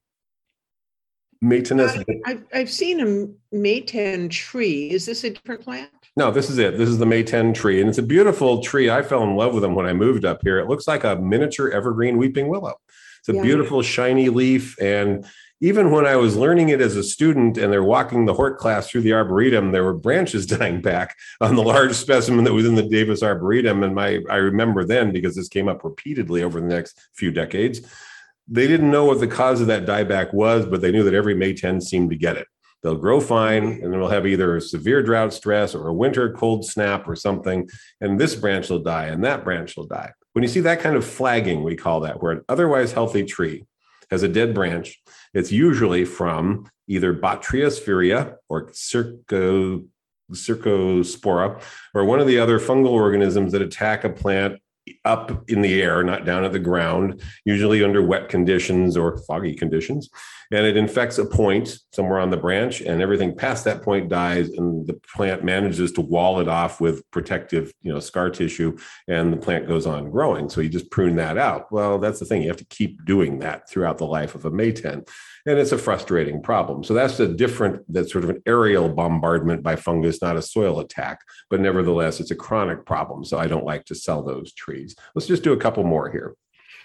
Mayten 1.42 1.80
is. 1.80 2.04
I've, 2.26 2.44
I've 2.52 2.70
seen 2.70 3.00
a 3.00 3.54
Mayten 3.56 4.30
tree. 4.30 4.90
Is 4.90 5.06
this 5.06 5.24
a 5.24 5.30
different 5.30 5.62
plant? 5.62 5.90
No, 6.16 6.30
this 6.30 6.50
is 6.50 6.58
it. 6.58 6.76
This 6.76 6.88
is 6.88 6.98
the 6.98 7.06
Mayten 7.06 7.54
tree, 7.54 7.80
and 7.80 7.88
it's 7.88 7.98
a 7.98 8.02
beautiful 8.02 8.62
tree. 8.62 8.90
I 8.90 9.02
fell 9.02 9.22
in 9.22 9.36
love 9.36 9.54
with 9.54 9.62
them 9.62 9.74
when 9.74 9.86
I 9.86 9.92
moved 9.92 10.24
up 10.24 10.40
here. 10.42 10.58
It 10.58 10.68
looks 10.68 10.86
like 10.86 11.04
a 11.04 11.16
miniature 11.16 11.70
evergreen 11.70 12.18
weeping 12.18 12.48
willow. 12.48 12.74
It's 13.20 13.28
a 13.28 13.34
yeah. 13.34 13.42
beautiful 13.42 13.80
shiny 13.80 14.28
leaf, 14.28 14.76
and 14.80 15.24
even 15.60 15.90
when 15.90 16.06
I 16.06 16.16
was 16.16 16.36
learning 16.36 16.70
it 16.70 16.80
as 16.80 16.96
a 16.96 17.02
student 17.02 17.58
and 17.58 17.70
they're 17.70 17.84
walking 17.84 18.24
the 18.24 18.34
Hort 18.34 18.58
class 18.58 18.88
through 18.88 19.02
the 19.02 19.12
Arboretum, 19.12 19.72
there 19.72 19.84
were 19.84 19.92
branches 19.92 20.46
dying 20.58 20.80
back 20.80 21.16
on 21.40 21.54
the 21.54 21.62
large 21.62 21.94
specimen 21.94 22.44
that 22.44 22.54
was 22.54 22.66
in 22.66 22.74
the 22.74 22.88
Davis 22.88 23.22
Arboretum. 23.22 23.82
And 23.82 23.94
my 23.94 24.20
I 24.30 24.36
remember 24.36 24.84
then 24.84 25.12
because 25.12 25.36
this 25.36 25.48
came 25.48 25.68
up 25.68 25.84
repeatedly 25.84 26.42
over 26.42 26.60
the 26.60 26.66
next 26.66 26.98
few 27.14 27.30
decades. 27.30 27.80
They 28.48 28.66
didn't 28.66 28.90
know 28.90 29.04
what 29.04 29.20
the 29.20 29.28
cause 29.28 29.60
of 29.60 29.66
that 29.68 29.86
dieback 29.86 30.32
was, 30.32 30.66
but 30.66 30.80
they 30.80 30.90
knew 30.90 31.04
that 31.04 31.14
every 31.14 31.34
Mayten 31.34 31.82
seemed 31.82 32.10
to 32.10 32.16
get 32.16 32.36
it. 32.36 32.48
They'll 32.82 32.96
grow 32.96 33.20
fine 33.20 33.64
and 33.64 33.92
then 33.92 34.00
we'll 34.00 34.08
have 34.08 34.26
either 34.26 34.56
a 34.56 34.60
severe 34.60 35.02
drought 35.02 35.34
stress 35.34 35.74
or 35.74 35.88
a 35.88 35.92
winter 35.92 36.32
cold 36.32 36.64
snap 36.64 37.06
or 37.06 37.14
something. 37.14 37.68
And 38.00 38.18
this 38.18 38.34
branch 38.34 38.70
will 38.70 38.78
die 38.78 39.06
and 39.06 39.22
that 39.24 39.44
branch 39.44 39.76
will 39.76 39.86
die. 39.86 40.12
When 40.32 40.42
you 40.42 40.48
see 40.48 40.60
that 40.60 40.80
kind 40.80 40.96
of 40.96 41.04
flagging, 41.04 41.62
we 41.62 41.76
call 41.76 42.00
that, 42.00 42.22
where 42.22 42.32
an 42.32 42.42
otherwise 42.48 42.92
healthy 42.92 43.24
tree 43.24 43.66
has 44.10 44.22
a 44.22 44.28
dead 44.28 44.54
branch 44.54 45.00
it's 45.34 45.52
usually 45.52 46.04
from 46.04 46.68
either 46.88 47.14
Botrytis 47.14 47.84
or 48.48 48.66
Circo, 48.70 49.86
Cercospora 50.32 51.60
or 51.94 52.04
one 52.04 52.20
of 52.20 52.26
the 52.26 52.38
other 52.38 52.58
fungal 52.58 52.90
organisms 52.90 53.52
that 53.52 53.62
attack 53.62 54.04
a 54.04 54.10
plant 54.10 54.60
up 55.04 55.48
in 55.50 55.60
the 55.60 55.82
air, 55.82 56.02
not 56.02 56.24
down 56.24 56.44
at 56.44 56.52
the 56.52 56.58
ground, 56.58 57.22
usually 57.44 57.84
under 57.84 58.02
wet 58.02 58.28
conditions 58.28 58.96
or 58.96 59.18
foggy 59.26 59.54
conditions. 59.54 60.08
And 60.52 60.66
it 60.66 60.76
infects 60.76 61.18
a 61.18 61.26
point 61.26 61.78
somewhere 61.92 62.18
on 62.18 62.30
the 62.30 62.36
branch, 62.36 62.80
and 62.80 63.00
everything 63.00 63.36
past 63.36 63.64
that 63.66 63.82
point 63.82 64.08
dies, 64.08 64.48
and 64.48 64.86
the 64.86 64.94
plant 65.14 65.44
manages 65.44 65.92
to 65.92 66.00
wall 66.00 66.40
it 66.40 66.48
off 66.48 66.80
with 66.80 67.08
protective, 67.12 67.72
you 67.82 67.92
know, 67.92 68.00
scar 68.00 68.30
tissue, 68.30 68.76
and 69.06 69.32
the 69.32 69.36
plant 69.36 69.68
goes 69.68 69.86
on 69.86 70.10
growing. 70.10 70.48
So 70.48 70.60
you 70.60 70.68
just 70.68 70.90
prune 70.90 71.16
that 71.16 71.38
out. 71.38 71.70
Well, 71.70 71.98
that's 71.98 72.18
the 72.18 72.24
thing. 72.24 72.42
You 72.42 72.48
have 72.48 72.56
to 72.56 72.64
keep 72.64 73.04
doing 73.04 73.38
that 73.40 73.68
throughout 73.68 73.98
the 73.98 74.06
life 74.06 74.34
of 74.34 74.44
a 74.44 74.50
May 74.50 74.70
Mayten. 74.70 75.08
And 75.46 75.58
it's 75.58 75.72
a 75.72 75.78
frustrating 75.78 76.42
problem. 76.42 76.84
So 76.84 76.94
that's 76.94 77.18
a 77.20 77.28
different, 77.28 77.82
that's 77.92 78.12
sort 78.12 78.24
of 78.24 78.30
an 78.30 78.42
aerial 78.46 78.88
bombardment 78.88 79.62
by 79.62 79.76
fungus, 79.76 80.22
not 80.22 80.36
a 80.36 80.42
soil 80.42 80.80
attack, 80.80 81.20
but 81.48 81.60
nevertheless, 81.60 82.20
it's 82.20 82.30
a 82.30 82.36
chronic 82.36 82.84
problem. 82.84 83.24
So 83.24 83.38
I 83.38 83.46
don't 83.46 83.64
like 83.64 83.84
to 83.86 83.94
sell 83.94 84.22
those 84.22 84.52
trees. 84.52 84.94
Let's 85.14 85.26
just 85.26 85.42
do 85.42 85.52
a 85.52 85.56
couple 85.56 85.84
more 85.84 86.10
here. 86.10 86.34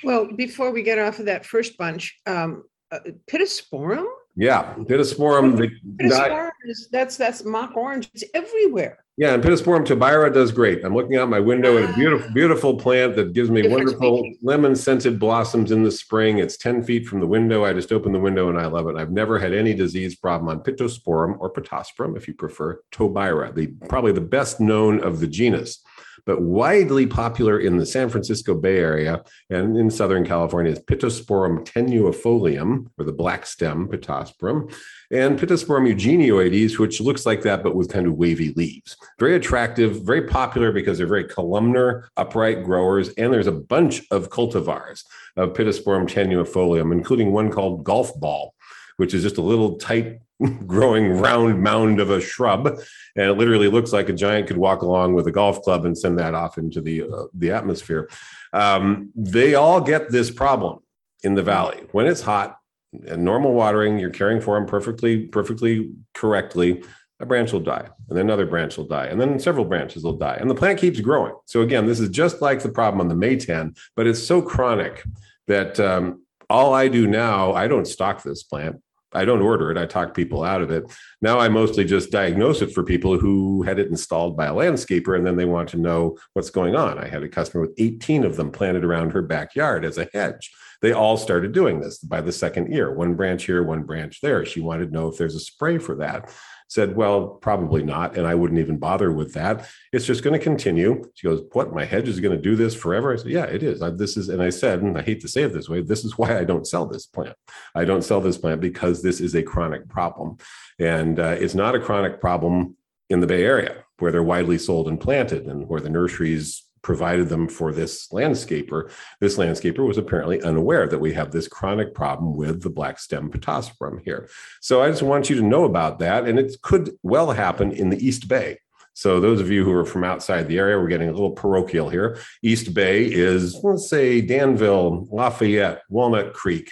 Well, 0.03 0.27
before 0.35 0.71
we 0.71 0.83
get 0.83 0.99
off 0.99 1.19
of 1.19 1.25
that 1.25 1.45
first 1.45 1.77
bunch, 1.77 2.19
um, 2.25 2.63
uh, 2.91 2.99
pittosporum. 3.29 4.05
Yeah, 4.35 4.73
pittosporum. 4.75 5.71
Pittosporum 5.97 6.51
is 6.65 6.89
that's 6.91 7.15
that's 7.15 7.45
mock 7.45 7.75
orange. 7.77 8.09
It's 8.13 8.25
everywhere. 8.33 9.04
Yeah, 9.17 9.33
and 9.33 9.41
Pittosporum 9.41 9.85
tobira 9.85 10.33
does 10.33 10.51
great. 10.51 10.83
I'm 10.83 10.93
looking 10.93 11.15
out 11.15 11.29
my 11.29 11.39
window 11.39 11.77
at 11.77 11.89
a 11.89 11.93
beautiful, 11.93 12.29
beautiful 12.33 12.75
plant 12.75 13.15
that 13.15 13.31
gives 13.31 13.49
me 13.49 13.65
wonderful 13.65 14.29
lemon 14.41 14.75
scented 14.75 15.19
blossoms 15.19 15.71
in 15.71 15.83
the 15.83 15.91
spring. 15.91 16.39
It's 16.39 16.57
10 16.57 16.83
feet 16.83 17.07
from 17.07 17.21
the 17.21 17.27
window. 17.27 17.63
I 17.63 17.71
just 17.71 17.93
open 17.93 18.11
the 18.11 18.19
window 18.19 18.49
and 18.49 18.59
I 18.59 18.65
love 18.65 18.89
it. 18.89 18.97
I've 18.97 19.11
never 19.11 19.39
had 19.39 19.53
any 19.53 19.73
disease 19.73 20.17
problem 20.17 20.49
on 20.49 20.63
Pittosporum 20.63 21.37
or 21.39 21.53
Pittosporum, 21.53 22.17
if 22.17 22.27
you 22.27 22.33
prefer, 22.33 22.81
tobira, 22.91 23.55
the 23.55 23.67
probably 23.87 24.11
the 24.11 24.19
best 24.19 24.59
known 24.59 25.01
of 25.01 25.21
the 25.21 25.27
genus, 25.27 25.81
but 26.25 26.41
widely 26.41 27.05
popular 27.05 27.59
in 27.59 27.77
the 27.77 27.85
San 27.85 28.09
Francisco 28.09 28.55
Bay 28.55 28.77
Area 28.77 29.23
and 29.49 29.77
in 29.77 29.89
Southern 29.89 30.25
California 30.25 30.71
is 30.71 30.79
Pittosporum 30.79 31.65
tenuifolium, 31.65 32.87
or 32.97 33.05
the 33.05 33.13
black 33.13 33.45
stem 33.45 33.87
Pittosporum 33.87 34.73
and 35.11 35.39
Pittosporum 35.39 35.93
eugenioides, 35.93 36.79
which 36.79 36.99
looks 36.99 37.25
like 37.25 37.43
that, 37.43 37.63
but 37.63 37.75
with 37.75 37.91
kind 37.91 38.07
of 38.07 38.15
wavy 38.15 38.53
leaves. 38.53 38.97
Very 39.19 39.35
attractive, 39.35 40.03
very 40.03 40.23
popular 40.23 40.71
because 40.71 40.97
they're 40.97 41.07
very 41.07 41.25
columnar, 41.25 42.09
upright 42.17 42.63
growers. 42.63 43.09
And 43.09 43.31
there's 43.31 43.47
a 43.47 43.51
bunch 43.51 44.01
of 44.09 44.29
cultivars 44.29 45.03
of 45.37 45.53
Pittosporum 45.53 46.09
tenuifolium, 46.09 46.91
including 46.91 47.31
one 47.31 47.51
called 47.51 47.83
golf 47.83 48.19
ball, 48.19 48.54
which 48.97 49.13
is 49.13 49.23
just 49.23 49.37
a 49.37 49.41
little 49.41 49.77
tight 49.77 50.19
growing 50.67 51.11
round 51.19 51.61
mound 51.61 51.99
of 51.99 52.09
a 52.09 52.19
shrub 52.19 52.67
and 52.67 53.29
it 53.29 53.37
literally 53.37 53.69
looks 53.69 53.93
like 53.93 54.09
a 54.09 54.13
giant 54.13 54.47
could 54.47 54.57
walk 54.57 54.81
along 54.81 55.13
with 55.13 55.27
a 55.27 55.31
golf 55.31 55.61
club 55.61 55.85
and 55.85 55.97
send 55.97 56.19
that 56.19 56.33
off 56.33 56.57
into 56.57 56.81
the 56.81 57.03
uh, 57.03 57.23
the 57.33 57.51
atmosphere 57.51 58.09
um, 58.51 59.11
they 59.15 59.55
all 59.55 59.79
get 59.79 60.09
this 60.09 60.29
problem 60.29 60.79
in 61.23 61.35
the 61.35 61.43
valley 61.43 61.83
when 61.91 62.05
it's 62.05 62.21
hot 62.21 62.59
and 63.07 63.23
normal 63.23 63.53
watering, 63.53 63.99
you're 63.99 64.09
caring 64.09 64.41
for 64.41 64.55
them 64.55 64.67
perfectly, 64.67 65.27
perfectly 65.27 65.91
correctly, 66.13 66.83
a 67.19 67.25
branch 67.25 67.53
will 67.53 67.61
die, 67.61 67.87
and 68.09 68.17
then 68.17 68.25
another 68.25 68.45
branch 68.45 68.77
will 68.77 68.87
die, 68.87 69.05
and 69.05 69.19
then 69.19 69.39
several 69.39 69.65
branches 69.65 70.03
will 70.03 70.17
die, 70.17 70.37
and 70.39 70.49
the 70.49 70.55
plant 70.55 70.79
keeps 70.79 70.99
growing. 70.99 71.33
So 71.45 71.61
again, 71.61 71.85
this 71.85 71.99
is 71.99 72.09
just 72.09 72.41
like 72.41 72.61
the 72.61 72.69
problem 72.69 72.99
on 72.99 73.07
the 73.07 73.15
Mayten, 73.15 73.77
but 73.95 74.07
it's 74.07 74.21
so 74.21 74.41
chronic 74.41 75.03
that 75.47 75.79
um, 75.79 76.23
all 76.49 76.73
I 76.73 76.87
do 76.87 77.07
now, 77.07 77.53
I 77.53 77.67
don't 77.67 77.87
stock 77.87 78.21
this 78.23 78.43
plant. 78.43 78.81
I 79.15 79.25
don't 79.25 79.41
order 79.41 79.71
it. 79.71 79.77
I 79.77 79.85
talk 79.85 80.13
people 80.13 80.43
out 80.43 80.61
of 80.61 80.71
it. 80.71 80.83
Now 81.21 81.39
I 81.39 81.49
mostly 81.49 81.85
just 81.85 82.11
diagnose 82.11 82.61
it 82.61 82.73
for 82.73 82.83
people 82.83 83.17
who 83.17 83.63
had 83.63 83.79
it 83.79 83.87
installed 83.87 84.37
by 84.37 84.47
a 84.47 84.53
landscaper 84.53 85.15
and 85.15 85.25
then 85.25 85.37
they 85.37 85.45
want 85.45 85.69
to 85.69 85.77
know 85.77 86.17
what's 86.33 86.49
going 86.49 86.75
on. 86.75 86.99
I 86.99 87.07
had 87.07 87.23
a 87.23 87.29
customer 87.29 87.61
with 87.61 87.73
18 87.77 88.23
of 88.23 88.35
them 88.35 88.51
planted 88.51 88.83
around 88.83 89.11
her 89.11 89.21
backyard 89.21 89.85
as 89.85 89.97
a 89.97 90.09
hedge 90.13 90.51
they 90.81 90.91
all 90.91 91.17
started 91.17 91.51
doing 91.51 91.79
this 91.79 91.97
by 91.97 92.21
the 92.21 92.31
second 92.31 92.71
year 92.71 92.93
one 92.93 93.15
branch 93.15 93.45
here 93.45 93.63
one 93.63 93.83
branch 93.83 94.21
there 94.21 94.45
she 94.45 94.59
wanted 94.59 94.87
to 94.87 94.93
know 94.93 95.07
if 95.07 95.17
there's 95.17 95.35
a 95.35 95.39
spray 95.39 95.77
for 95.77 95.95
that 95.95 96.31
said 96.67 96.95
well 96.95 97.27
probably 97.27 97.83
not 97.83 98.17
and 98.17 98.25
i 98.25 98.35
wouldn't 98.35 98.59
even 98.59 98.77
bother 98.77 99.11
with 99.11 99.33
that. 99.33 99.67
It's 99.93 100.05
just 100.05 100.23
going 100.23 100.37
to 100.37 100.43
continue. 100.43 101.03
She 101.13 101.27
goes 101.27 101.43
what? 101.53 101.73
My 101.73 101.85
hedge 101.85 102.07
is 102.07 102.19
going 102.19 102.35
to 102.35 102.41
do 102.41 102.55
this 102.55 102.75
forever? 102.75 103.13
I 103.13 103.17
said 103.17 103.31
yeah 103.31 103.45
it 103.45 103.63
is. 103.63 103.81
I, 103.81 103.89
this 103.91 104.17
is 104.17 104.29
and 104.29 104.41
i 104.41 104.49
said 104.49 104.81
and 104.81 104.97
i 104.97 105.01
hate 105.01 105.21
to 105.21 105.27
say 105.27 105.43
it 105.43 105.53
this 105.53 105.69
way 105.69 105.81
this 105.81 106.03
is 106.03 106.17
why 106.17 106.37
i 106.37 106.43
don't 106.43 106.67
sell 106.67 106.85
this 106.85 107.05
plant. 107.05 107.35
I 107.73 107.85
don't 107.85 108.03
sell 108.03 108.21
this 108.21 108.37
plant 108.37 108.61
because 108.61 109.01
this 109.01 109.21
is 109.21 109.35
a 109.35 109.43
chronic 109.43 109.87
problem 109.89 110.37
and 110.79 111.19
uh, 111.19 111.35
it's 111.39 111.55
not 111.55 111.75
a 111.75 111.79
chronic 111.79 112.19
problem 112.19 112.75
in 113.09 113.19
the 113.19 113.27
bay 113.27 113.43
area 113.43 113.83
where 113.99 114.11
they're 114.11 114.23
widely 114.23 114.57
sold 114.57 114.87
and 114.87 114.99
planted 114.99 115.45
and 115.45 115.67
where 115.69 115.79
the 115.79 115.89
nurseries 115.89 116.63
provided 116.85 117.29
them 117.29 117.49
for 117.49 117.73
this 117.73 118.09
landscaper, 118.09 118.91
this 119.19 119.37
landscaper 119.37 119.85
was 119.87 119.97
apparently 119.97 120.39
unaware 120.43 120.87
that 120.87 120.99
we 120.99 121.11
have 121.11 121.31
this 121.31 121.47
chronic 121.47 121.95
problem 121.95 122.35
with 122.35 122.61
the 122.61 122.69
black 122.69 122.99
stem 122.99 123.31
pittosporum 123.31 123.99
here. 124.05 124.29
So 124.61 124.83
I 124.83 124.91
just 124.91 125.01
want 125.01 125.27
you 125.27 125.35
to 125.37 125.41
know 125.41 125.63
about 125.63 125.97
that. 125.99 126.27
And 126.27 126.37
it 126.37 126.55
could 126.61 126.91
well 127.01 127.31
happen 127.31 127.71
in 127.71 127.89
the 127.89 128.07
East 128.07 128.27
Bay. 128.27 128.59
So 128.93 129.19
those 129.19 129.41
of 129.41 129.49
you 129.49 129.65
who 129.65 129.73
are 129.73 129.83
from 129.83 130.03
outside 130.03 130.47
the 130.47 130.59
area, 130.59 130.77
we're 130.77 130.87
getting 130.87 131.09
a 131.09 131.11
little 131.11 131.31
parochial 131.31 131.89
here. 131.89 132.19
East 132.43 132.75
Bay 132.75 133.11
is, 133.11 133.59
let's 133.63 133.89
say, 133.89 134.21
Danville, 134.21 135.07
Lafayette, 135.11 135.81
Walnut 135.89 136.33
Creek. 136.33 136.69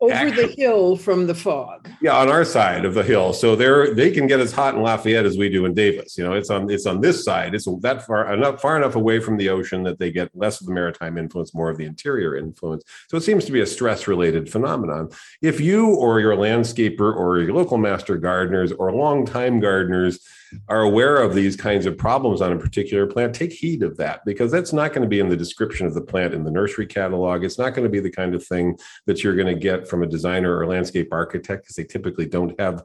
Over 0.00 0.12
Actually- 0.12 0.46
the 0.46 0.52
hill 0.60 0.96
from 0.96 1.26
the 1.26 1.34
fog. 1.34 1.88
Yeah, 2.02 2.16
on 2.18 2.28
our 2.28 2.44
side 2.44 2.84
of 2.84 2.92
the 2.94 3.02
hill. 3.02 3.32
So 3.32 3.56
they're 3.56 3.94
they 3.94 4.10
can 4.10 4.26
get 4.26 4.40
as 4.40 4.52
hot 4.52 4.74
in 4.74 4.82
Lafayette 4.82 5.24
as 5.24 5.38
we 5.38 5.48
do 5.48 5.64
in 5.64 5.72
Davis. 5.72 6.18
You 6.18 6.24
know, 6.24 6.34
it's 6.34 6.50
on 6.50 6.70
it's 6.70 6.86
on 6.86 7.00
this 7.00 7.24
side. 7.24 7.54
It's 7.54 7.66
that 7.80 8.04
far 8.06 8.28
uh, 8.28 8.34
enough 8.34 8.60
far 8.60 8.76
enough 8.76 8.94
away 8.94 9.20
from 9.20 9.38
the 9.38 9.48
ocean 9.48 9.82
that 9.84 9.98
they 9.98 10.10
get 10.10 10.30
less 10.34 10.60
of 10.60 10.66
the 10.66 10.72
maritime 10.74 11.16
influence, 11.16 11.54
more 11.54 11.70
of 11.70 11.78
the 11.78 11.86
interior 11.86 12.36
influence. 12.36 12.84
So 13.08 13.16
it 13.16 13.22
seems 13.22 13.46
to 13.46 13.52
be 13.52 13.60
a 13.60 13.66
stress 13.66 14.06
related 14.06 14.50
phenomenon. 14.50 15.08
If 15.40 15.60
you 15.60 15.94
or 15.94 16.20
your 16.20 16.36
landscaper 16.36 17.14
or 17.14 17.38
your 17.38 17.54
local 17.54 17.78
master 17.78 18.18
gardeners 18.18 18.72
or 18.72 18.92
longtime 18.92 19.60
gardeners 19.60 20.20
are 20.68 20.82
aware 20.82 21.16
of 21.16 21.34
these 21.34 21.56
kinds 21.56 21.86
of 21.86 21.98
problems 21.98 22.40
on 22.40 22.52
a 22.52 22.58
particular 22.58 23.06
plant, 23.06 23.34
take 23.34 23.52
heed 23.52 23.82
of 23.82 23.96
that 23.96 24.24
because 24.24 24.50
that's 24.50 24.72
not 24.72 24.92
going 24.92 25.02
to 25.02 25.08
be 25.08 25.20
in 25.20 25.28
the 25.28 25.36
description 25.36 25.86
of 25.86 25.94
the 25.94 26.00
plant 26.00 26.34
in 26.34 26.44
the 26.44 26.50
nursery 26.50 26.86
catalog. 26.86 27.44
It's 27.44 27.58
not 27.58 27.74
going 27.74 27.84
to 27.84 27.90
be 27.90 28.00
the 28.00 28.10
kind 28.10 28.34
of 28.34 28.44
thing 28.44 28.78
that 29.06 29.22
you're 29.22 29.36
going 29.36 29.54
to 29.54 29.60
get 29.60 29.88
from 29.88 30.02
a 30.02 30.06
designer 30.06 30.56
or 30.56 30.66
landscape 30.66 31.08
architect 31.12 31.64
because 31.64 31.76
they 31.76 31.84
typically 31.84 32.26
don't 32.26 32.58
have 32.60 32.84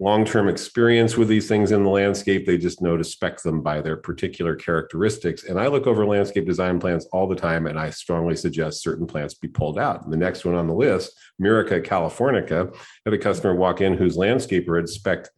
long-term 0.00 0.48
experience 0.48 1.16
with 1.16 1.28
these 1.28 1.46
things 1.46 1.70
in 1.70 1.84
the 1.84 1.90
landscape. 1.90 2.44
They 2.44 2.58
just 2.58 2.82
know 2.82 2.96
to 2.96 3.04
spec 3.04 3.40
them 3.40 3.62
by 3.62 3.80
their 3.80 3.96
particular 3.96 4.56
characteristics. 4.56 5.44
And 5.44 5.60
i 5.60 5.68
look 5.68 5.86
over 5.86 6.04
landscape 6.04 6.44
design 6.44 6.80
plans 6.80 7.06
all 7.12 7.28
the 7.28 7.36
time 7.36 7.66
and 7.66 7.78
i 7.78 7.90
strongly 7.90 8.34
suggest 8.34 8.82
certain 8.82 9.06
plants 9.06 9.34
be 9.34 9.46
pulled 9.46 9.78
out. 9.78 10.02
And 10.02 10.12
the 10.12 10.16
next 10.16 10.44
one 10.44 10.56
on 10.56 10.66
the 10.66 10.74
list 10.74 11.12
Myrica 11.38 11.80
californica. 11.80 12.74
Had 13.04 13.14
a 13.14 13.18
customer 13.18 13.54
walk 13.54 13.80
in 13.80 13.94
whose 13.94 14.16
landscaper 14.16 14.76
had 14.76 14.88
spec 14.88 15.28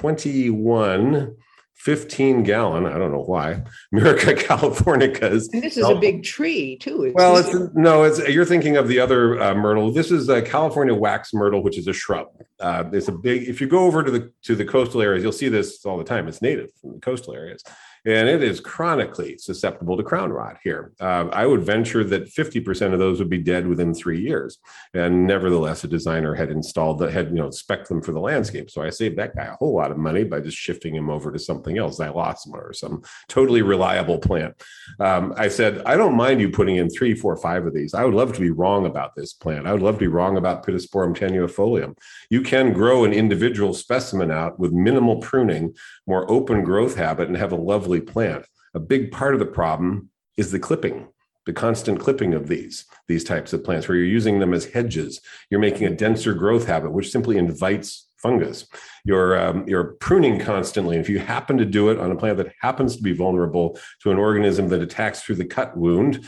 21 0.00 1.34
15 1.74 2.42
gallon 2.42 2.86
i 2.86 2.98
don't 2.98 3.12
know 3.12 3.22
why 3.22 3.62
Myrica 3.92 4.34
californicas 4.34 5.48
And 5.52 5.62
this 5.62 5.76
is 5.76 5.88
a 5.88 5.94
big 5.94 6.22
tree 6.22 6.76
too. 6.78 7.04
isn't 7.04 7.14
well, 7.14 7.36
it? 7.36 7.46
it's 7.46 7.74
no, 7.74 8.02
it's 8.04 8.18
you're 8.28 8.44
thinking 8.46 8.76
of 8.76 8.88
the 8.88 8.98
other 8.98 9.40
uh, 9.40 9.54
myrtle. 9.54 9.92
This 9.92 10.10
is 10.10 10.28
a 10.28 10.40
California 10.42 10.94
wax 10.94 11.32
myrtle, 11.34 11.62
which 11.62 11.78
is 11.78 11.86
a 11.86 11.92
shrub. 11.92 12.28
Uh, 12.60 12.84
it's 12.92 13.08
a 13.08 13.12
big. 13.12 13.46
If 13.48 13.60
you 13.60 13.66
go 13.68 13.80
over 13.84 14.02
to 14.02 14.10
the 14.10 14.32
to 14.44 14.54
the 14.54 14.64
coastal 14.64 15.02
areas, 15.02 15.22
you'll 15.22 15.32
see 15.32 15.48
this 15.48 15.84
all 15.84 15.98
the 15.98 16.04
time. 16.04 16.28
It's 16.28 16.40
native 16.42 16.70
from 16.80 16.94
the 16.94 17.00
coastal 17.00 17.34
areas, 17.34 17.62
and 18.06 18.28
it 18.28 18.40
is 18.40 18.60
chronically 18.60 19.36
susceptible 19.36 19.96
to 19.96 20.02
crown 20.04 20.30
rot 20.30 20.58
here. 20.62 20.92
Uh, 21.00 21.28
I 21.32 21.44
would 21.44 21.64
venture 21.64 22.04
that 22.04 22.32
50% 22.32 22.92
of 22.92 23.00
those 23.00 23.18
would 23.18 23.28
be 23.28 23.38
dead 23.38 23.66
within 23.66 23.92
three 23.92 24.20
years. 24.20 24.58
And 24.94 25.26
nevertheless, 25.26 25.82
a 25.82 25.88
designer 25.88 26.32
had 26.34 26.50
installed 26.50 27.00
that 27.00 27.12
had 27.12 27.30
you 27.30 27.34
know 27.34 27.50
spec 27.50 27.86
them 27.86 28.00
for 28.00 28.12
the 28.12 28.20
landscape. 28.20 28.70
So 28.70 28.82
I 28.82 28.90
saved 28.90 29.18
that 29.18 29.34
guy 29.34 29.46
a 29.46 29.56
whole 29.56 29.74
lot 29.74 29.90
of 29.90 29.98
money 29.98 30.22
by 30.22 30.38
just 30.38 30.56
shifting 30.56 30.94
him 30.94 31.10
over 31.10 31.32
to 31.32 31.38
something 31.38 31.78
else, 31.78 31.98
xylosma 31.98 32.54
or 32.54 32.72
some 32.72 33.02
totally 33.28 33.62
reliable 33.62 34.18
plant. 34.18 34.54
Um, 35.00 35.34
I 35.36 35.48
said, 35.48 35.82
I 35.84 35.96
don't 35.96 36.16
mind 36.16 36.40
you 36.40 36.50
putting 36.50 36.76
in 36.76 36.88
three, 36.88 37.14
four, 37.14 37.36
five 37.36 37.66
of 37.66 37.74
these. 37.74 37.92
I 37.92 38.04
would 38.04 38.14
love 38.14 38.32
to 38.34 38.40
be 38.40 38.50
wrong 38.50 38.86
about 38.86 39.16
this 39.16 39.32
plant. 39.32 39.66
I 39.66 39.72
would 39.72 39.82
love 39.82 39.96
to 39.96 40.00
be 40.00 40.06
wrong 40.06 40.36
about 40.36 40.64
Pittosporum 40.64 41.16
tenuifolium. 41.16 41.96
You 42.30 42.42
can 42.42 42.72
grow 42.72 43.04
an 43.04 43.12
individual 43.12 43.74
specimen 43.74 44.30
out 44.30 44.60
with 44.60 44.70
minimal 44.70 45.16
pruning, 45.16 45.74
more 46.06 46.30
open 46.30 46.62
growth 46.62 46.96
habit, 46.96 47.28
and 47.28 47.36
have 47.36 47.52
a 47.52 47.56
lovely 47.56 48.00
plant. 48.00 48.46
A 48.74 48.80
big 48.80 49.10
part 49.10 49.34
of 49.34 49.40
the 49.40 49.46
problem 49.46 50.10
is 50.36 50.50
the 50.50 50.58
clipping. 50.58 51.08
The 51.46 51.52
constant 51.52 52.00
clipping 52.00 52.34
of 52.34 52.48
these 52.48 52.84
these 53.06 53.22
types 53.22 53.52
of 53.52 53.62
plants, 53.62 53.86
where 53.86 53.96
you're 53.96 54.06
using 54.06 54.40
them 54.40 54.52
as 54.52 54.64
hedges, 54.64 55.20
you're 55.48 55.60
making 55.60 55.86
a 55.86 55.94
denser 55.94 56.34
growth 56.34 56.66
habit, 56.66 56.90
which 56.90 57.12
simply 57.12 57.36
invites 57.36 58.08
fungus. 58.16 58.66
You're 59.04 59.38
um, 59.38 59.68
you're 59.68 59.96
pruning 60.00 60.40
constantly. 60.40 60.96
and 60.96 61.04
If 61.04 61.08
you 61.08 61.20
happen 61.20 61.56
to 61.58 61.64
do 61.64 61.90
it 61.90 62.00
on 62.00 62.10
a 62.10 62.16
plant 62.16 62.38
that 62.38 62.52
happens 62.60 62.96
to 62.96 63.02
be 63.02 63.12
vulnerable 63.12 63.78
to 64.02 64.10
an 64.10 64.18
organism 64.18 64.68
that 64.68 64.82
attacks 64.82 65.22
through 65.22 65.36
the 65.36 65.44
cut 65.44 65.76
wound, 65.76 66.26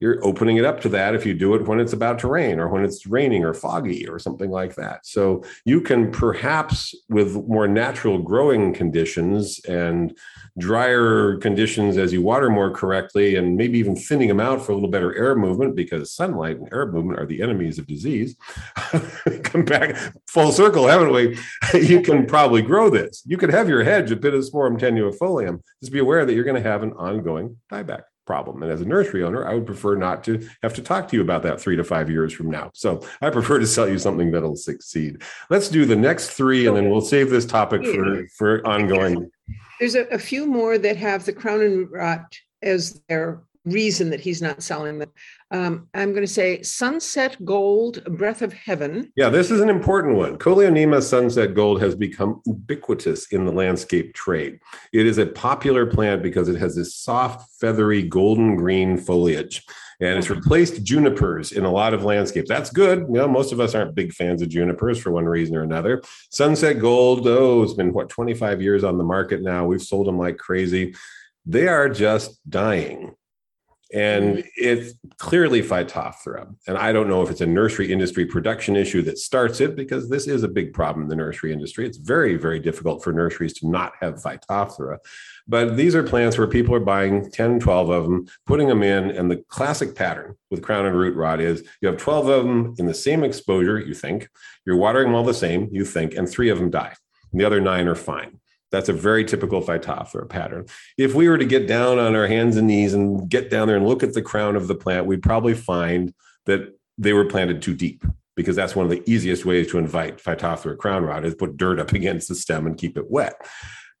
you're 0.00 0.24
opening 0.24 0.56
it 0.56 0.64
up 0.64 0.80
to 0.80 0.88
that 0.88 1.14
if 1.14 1.26
you 1.26 1.34
do 1.34 1.54
it 1.54 1.66
when 1.66 1.78
it's 1.78 1.92
about 1.92 2.18
to 2.20 2.28
rain 2.28 2.58
or 2.58 2.68
when 2.68 2.84
it's 2.84 3.06
raining 3.06 3.44
or 3.44 3.52
foggy 3.52 4.08
or 4.08 4.18
something 4.18 4.50
like 4.50 4.74
that. 4.74 5.04
So 5.06 5.44
you 5.66 5.82
can 5.82 6.10
perhaps, 6.10 6.94
with 7.10 7.34
more 7.46 7.68
natural 7.68 8.18
growing 8.18 8.72
conditions 8.72 9.60
and 9.66 10.16
drier 10.58 11.36
conditions 11.36 11.98
as 11.98 12.12
you 12.12 12.22
water 12.22 12.48
more 12.48 12.70
correctly, 12.70 13.36
and 13.36 13.56
maybe 13.56 13.78
even 13.78 13.94
thinning 13.94 14.28
them 14.28 14.40
out 14.40 14.64
for 14.64 14.72
a 14.72 14.74
little 14.74 14.90
better 14.90 15.14
air 15.16 15.36
movement 15.36 15.76
because 15.76 16.12
sunlight 16.12 16.58
and 16.58 16.72
air 16.72 16.90
movement 16.90 17.20
are 17.20 17.26
the 17.26 17.42
enemies 17.42 17.78
of 17.78 17.86
disease. 17.86 18.36
Come 19.44 19.64
back 19.64 19.96
full 20.26 20.50
circle, 20.50 20.88
haven't 20.88 21.12
we? 21.12 21.38
you 21.74 22.00
can 22.00 22.26
probably 22.26 22.62
grow 22.62 22.88
this. 22.88 23.22
You 23.26 23.36
could 23.36 23.50
have 23.50 23.68
your 23.68 23.84
hedge 23.84 24.10
of 24.10 24.20
Pittosporum 24.20 24.78
tenuifolium. 24.78 25.60
Just 25.80 25.92
be 25.92 25.98
aware 25.98 26.24
that 26.24 26.34
you're 26.34 26.44
going 26.44 26.62
to 26.62 26.68
have 26.68 26.82
an 26.82 26.92
ongoing 26.92 27.58
dieback 27.70 28.02
problem. 28.30 28.62
And 28.62 28.70
as 28.70 28.80
a 28.80 28.84
nursery 28.84 29.24
owner, 29.24 29.44
I 29.44 29.54
would 29.54 29.66
prefer 29.66 29.96
not 29.96 30.22
to 30.22 30.48
have 30.62 30.72
to 30.74 30.82
talk 30.82 31.08
to 31.08 31.16
you 31.16 31.22
about 31.22 31.42
that 31.42 31.60
three 31.60 31.74
to 31.74 31.82
five 31.82 32.08
years 32.08 32.32
from 32.32 32.48
now. 32.48 32.70
So 32.74 33.04
I 33.20 33.28
prefer 33.28 33.58
to 33.58 33.66
sell 33.66 33.88
you 33.88 33.98
something 33.98 34.30
that'll 34.30 34.54
succeed. 34.54 35.22
Let's 35.50 35.68
do 35.68 35.84
the 35.84 35.96
next 35.96 36.30
three, 36.30 36.68
and 36.68 36.76
then 36.76 36.88
we'll 36.90 37.00
save 37.00 37.28
this 37.28 37.44
topic 37.44 37.84
for, 37.84 38.28
for 38.38 38.64
ongoing. 38.64 39.28
There's 39.80 39.96
a, 39.96 40.04
a 40.12 40.18
few 40.18 40.46
more 40.46 40.78
that 40.78 40.96
have 40.96 41.24
the 41.24 41.32
crown 41.32 41.60
and 41.60 41.90
rot 41.90 42.38
as 42.62 43.02
their 43.08 43.42
reason 43.70 44.10
that 44.10 44.20
he's 44.20 44.42
not 44.42 44.62
selling 44.62 44.98
them. 44.98 45.10
Um, 45.52 45.88
I'm 45.94 46.10
going 46.10 46.22
to 46.22 46.32
say 46.32 46.62
Sunset 46.62 47.44
Gold, 47.44 48.04
Breath 48.04 48.40
of 48.42 48.52
Heaven. 48.52 49.12
Yeah, 49.16 49.30
this 49.30 49.50
is 49.50 49.60
an 49.60 49.68
important 49.68 50.16
one. 50.16 50.38
Coleonema 50.38 51.02
sunset 51.02 51.54
gold 51.54 51.82
has 51.82 51.96
become 51.96 52.40
ubiquitous 52.46 53.32
in 53.32 53.44
the 53.44 53.52
landscape 53.52 54.14
trade. 54.14 54.60
It 54.92 55.06
is 55.06 55.18
a 55.18 55.26
popular 55.26 55.86
plant 55.86 56.22
because 56.22 56.48
it 56.48 56.56
has 56.58 56.76
this 56.76 56.94
soft, 56.94 57.50
feathery, 57.60 58.02
golden 58.02 58.54
green 58.54 58.96
foliage. 58.96 59.64
And 60.00 60.18
it's 60.18 60.30
replaced 60.30 60.82
junipers 60.82 61.52
in 61.52 61.64
a 61.64 61.70
lot 61.70 61.92
of 61.92 62.04
landscapes. 62.04 62.48
That's 62.48 62.70
good. 62.70 63.00
You 63.00 63.14
know, 63.14 63.28
most 63.28 63.52
of 63.52 63.60
us 63.60 63.74
aren't 63.74 63.94
big 63.94 64.12
fans 64.14 64.40
of 64.40 64.48
junipers 64.48 64.98
for 64.98 65.10
one 65.10 65.26
reason 65.26 65.56
or 65.56 65.62
another. 65.62 66.00
Sunset 66.30 66.78
gold, 66.78 67.26
oh, 67.26 67.62
it's 67.62 67.74
been 67.74 67.92
what 67.92 68.08
25 68.08 68.62
years 68.62 68.82
on 68.82 68.96
the 68.96 69.04
market 69.04 69.42
now. 69.42 69.66
We've 69.66 69.82
sold 69.82 70.06
them 70.06 70.16
like 70.16 70.38
crazy. 70.38 70.94
They 71.44 71.68
are 71.68 71.88
just 71.88 72.38
dying 72.48 73.14
and 73.92 74.38
mm-hmm. 74.38 74.48
it's 74.56 74.94
clearly 75.18 75.62
Phytophthora. 75.62 76.54
And 76.66 76.78
I 76.78 76.92
don't 76.92 77.08
know 77.08 77.22
if 77.22 77.30
it's 77.30 77.40
a 77.40 77.46
nursery 77.46 77.92
industry 77.92 78.24
production 78.24 78.76
issue 78.76 79.02
that 79.02 79.18
starts 79.18 79.60
it, 79.60 79.76
because 79.76 80.08
this 80.08 80.26
is 80.26 80.42
a 80.42 80.48
big 80.48 80.72
problem 80.72 81.02
in 81.02 81.08
the 81.08 81.16
nursery 81.16 81.52
industry. 81.52 81.86
It's 81.86 81.98
very, 81.98 82.36
very 82.36 82.60
difficult 82.60 83.02
for 83.02 83.12
nurseries 83.12 83.54
to 83.54 83.68
not 83.68 83.92
have 84.00 84.22
Phytophthora. 84.22 84.98
But 85.48 85.76
these 85.76 85.94
are 85.94 86.02
plants 86.02 86.38
where 86.38 86.46
people 86.46 86.74
are 86.74 86.80
buying 86.80 87.30
10, 87.30 87.60
12 87.60 87.90
of 87.90 88.04
them, 88.04 88.26
putting 88.46 88.68
them 88.68 88.82
in. 88.82 89.10
And 89.10 89.30
the 89.30 89.44
classic 89.48 89.94
pattern 89.94 90.36
with 90.50 90.62
crown 90.62 90.86
and 90.86 90.96
root 90.96 91.16
rot 91.16 91.40
is 91.40 91.64
you 91.80 91.88
have 91.88 91.98
12 91.98 92.28
of 92.28 92.44
them 92.44 92.74
in 92.78 92.86
the 92.86 92.94
same 92.94 93.24
exposure, 93.24 93.78
you 93.78 93.94
think. 93.94 94.28
You're 94.64 94.76
watering 94.76 95.08
them 95.08 95.14
all 95.14 95.24
the 95.24 95.34
same, 95.34 95.68
you 95.72 95.84
think, 95.84 96.14
and 96.14 96.28
three 96.28 96.50
of 96.50 96.58
them 96.58 96.70
die. 96.70 96.94
And 97.32 97.40
the 97.40 97.44
other 97.44 97.60
nine 97.60 97.88
are 97.88 97.94
fine. 97.94 98.39
That's 98.70 98.88
a 98.88 98.92
very 98.92 99.24
typical 99.24 99.62
Phytophthora 99.62 100.28
pattern. 100.28 100.66
If 100.96 101.14
we 101.14 101.28
were 101.28 101.38
to 101.38 101.44
get 101.44 101.66
down 101.66 101.98
on 101.98 102.14
our 102.14 102.26
hands 102.26 102.56
and 102.56 102.68
knees 102.68 102.94
and 102.94 103.28
get 103.28 103.50
down 103.50 103.68
there 103.68 103.76
and 103.76 103.86
look 103.86 104.02
at 104.02 104.14
the 104.14 104.22
crown 104.22 104.56
of 104.56 104.68
the 104.68 104.74
plant, 104.74 105.06
we'd 105.06 105.22
probably 105.22 105.54
find 105.54 106.14
that 106.46 106.78
they 106.98 107.12
were 107.12 107.24
planted 107.24 107.62
too 107.62 107.74
deep 107.74 108.04
because 108.36 108.56
that's 108.56 108.76
one 108.76 108.86
of 108.86 108.90
the 108.90 109.02
easiest 109.10 109.44
ways 109.44 109.70
to 109.70 109.78
invite 109.78 110.18
Phytophthora 110.18 110.78
crown 110.78 111.04
rot 111.04 111.24
is 111.24 111.34
put 111.34 111.56
dirt 111.56 111.78
up 111.78 111.92
against 111.94 112.28
the 112.28 112.34
stem 112.34 112.66
and 112.66 112.78
keep 112.78 112.96
it 112.96 113.10
wet. 113.10 113.34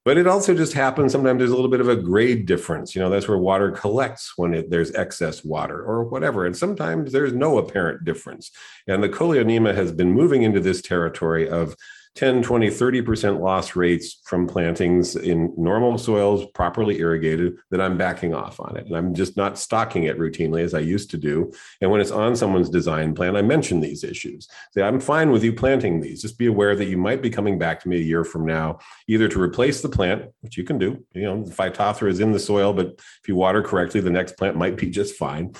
But 0.04 0.16
it 0.16 0.26
also 0.26 0.54
just 0.54 0.72
happens 0.72 1.12
sometimes 1.12 1.38
there's 1.38 1.50
a 1.50 1.54
little 1.54 1.70
bit 1.70 1.82
of 1.82 1.88
a 1.88 1.96
grade 1.96 2.46
difference. 2.46 2.94
You 2.94 3.02
know, 3.02 3.10
that's 3.10 3.28
where 3.28 3.36
water 3.36 3.70
collects 3.70 4.32
when 4.36 4.54
it, 4.54 4.70
there's 4.70 4.94
excess 4.94 5.44
water 5.44 5.82
or 5.82 6.04
whatever. 6.04 6.46
And 6.46 6.56
sometimes 6.56 7.12
there's 7.12 7.34
no 7.34 7.58
apparent 7.58 8.04
difference. 8.04 8.50
And 8.86 9.02
the 9.02 9.10
Coleonema 9.10 9.74
has 9.74 9.92
been 9.92 10.10
moving 10.10 10.42
into 10.42 10.60
this 10.60 10.80
territory 10.80 11.48
of 11.50 11.76
10, 12.20 12.42
20, 12.42 12.68
30% 12.68 13.40
loss 13.40 13.74
rates 13.74 14.20
from 14.26 14.46
plantings 14.46 15.16
in 15.16 15.54
normal 15.56 15.96
soils, 15.96 16.44
properly 16.52 16.98
irrigated, 16.98 17.56
that 17.70 17.80
I'm 17.80 17.96
backing 17.96 18.34
off 18.34 18.60
on 18.60 18.76
it. 18.76 18.84
And 18.84 18.94
I'm 18.94 19.14
just 19.14 19.38
not 19.38 19.58
stocking 19.58 20.04
it 20.04 20.18
routinely 20.18 20.62
as 20.62 20.74
I 20.74 20.80
used 20.80 21.10
to 21.12 21.16
do. 21.16 21.50
And 21.80 21.90
when 21.90 22.02
it's 22.02 22.10
on 22.10 22.36
someone's 22.36 22.68
design 22.68 23.14
plan, 23.14 23.36
I 23.36 23.40
mention 23.40 23.80
these 23.80 24.04
issues. 24.04 24.48
Say, 24.72 24.82
I'm 24.82 25.00
fine 25.00 25.30
with 25.30 25.42
you 25.42 25.54
planting 25.54 25.98
these. 25.98 26.20
Just 26.20 26.36
be 26.36 26.44
aware 26.44 26.76
that 26.76 26.88
you 26.90 26.98
might 26.98 27.22
be 27.22 27.30
coming 27.30 27.58
back 27.58 27.80
to 27.80 27.88
me 27.88 27.96
a 27.96 28.04
year 28.04 28.22
from 28.22 28.44
now, 28.44 28.80
either 29.08 29.26
to 29.26 29.40
replace 29.40 29.80
the 29.80 29.88
plant, 29.88 30.26
which 30.42 30.58
you 30.58 30.64
can 30.64 30.76
do. 30.76 31.02
You 31.14 31.22
know, 31.22 31.42
the 31.42 31.54
Phytophthora 31.54 32.10
is 32.10 32.20
in 32.20 32.32
the 32.32 32.38
soil, 32.38 32.74
but 32.74 32.88
if 32.98 33.28
you 33.28 33.34
water 33.34 33.62
correctly, 33.62 34.02
the 34.02 34.10
next 34.10 34.36
plant 34.36 34.58
might 34.58 34.76
be 34.76 34.90
just 34.90 35.16
fine 35.16 35.54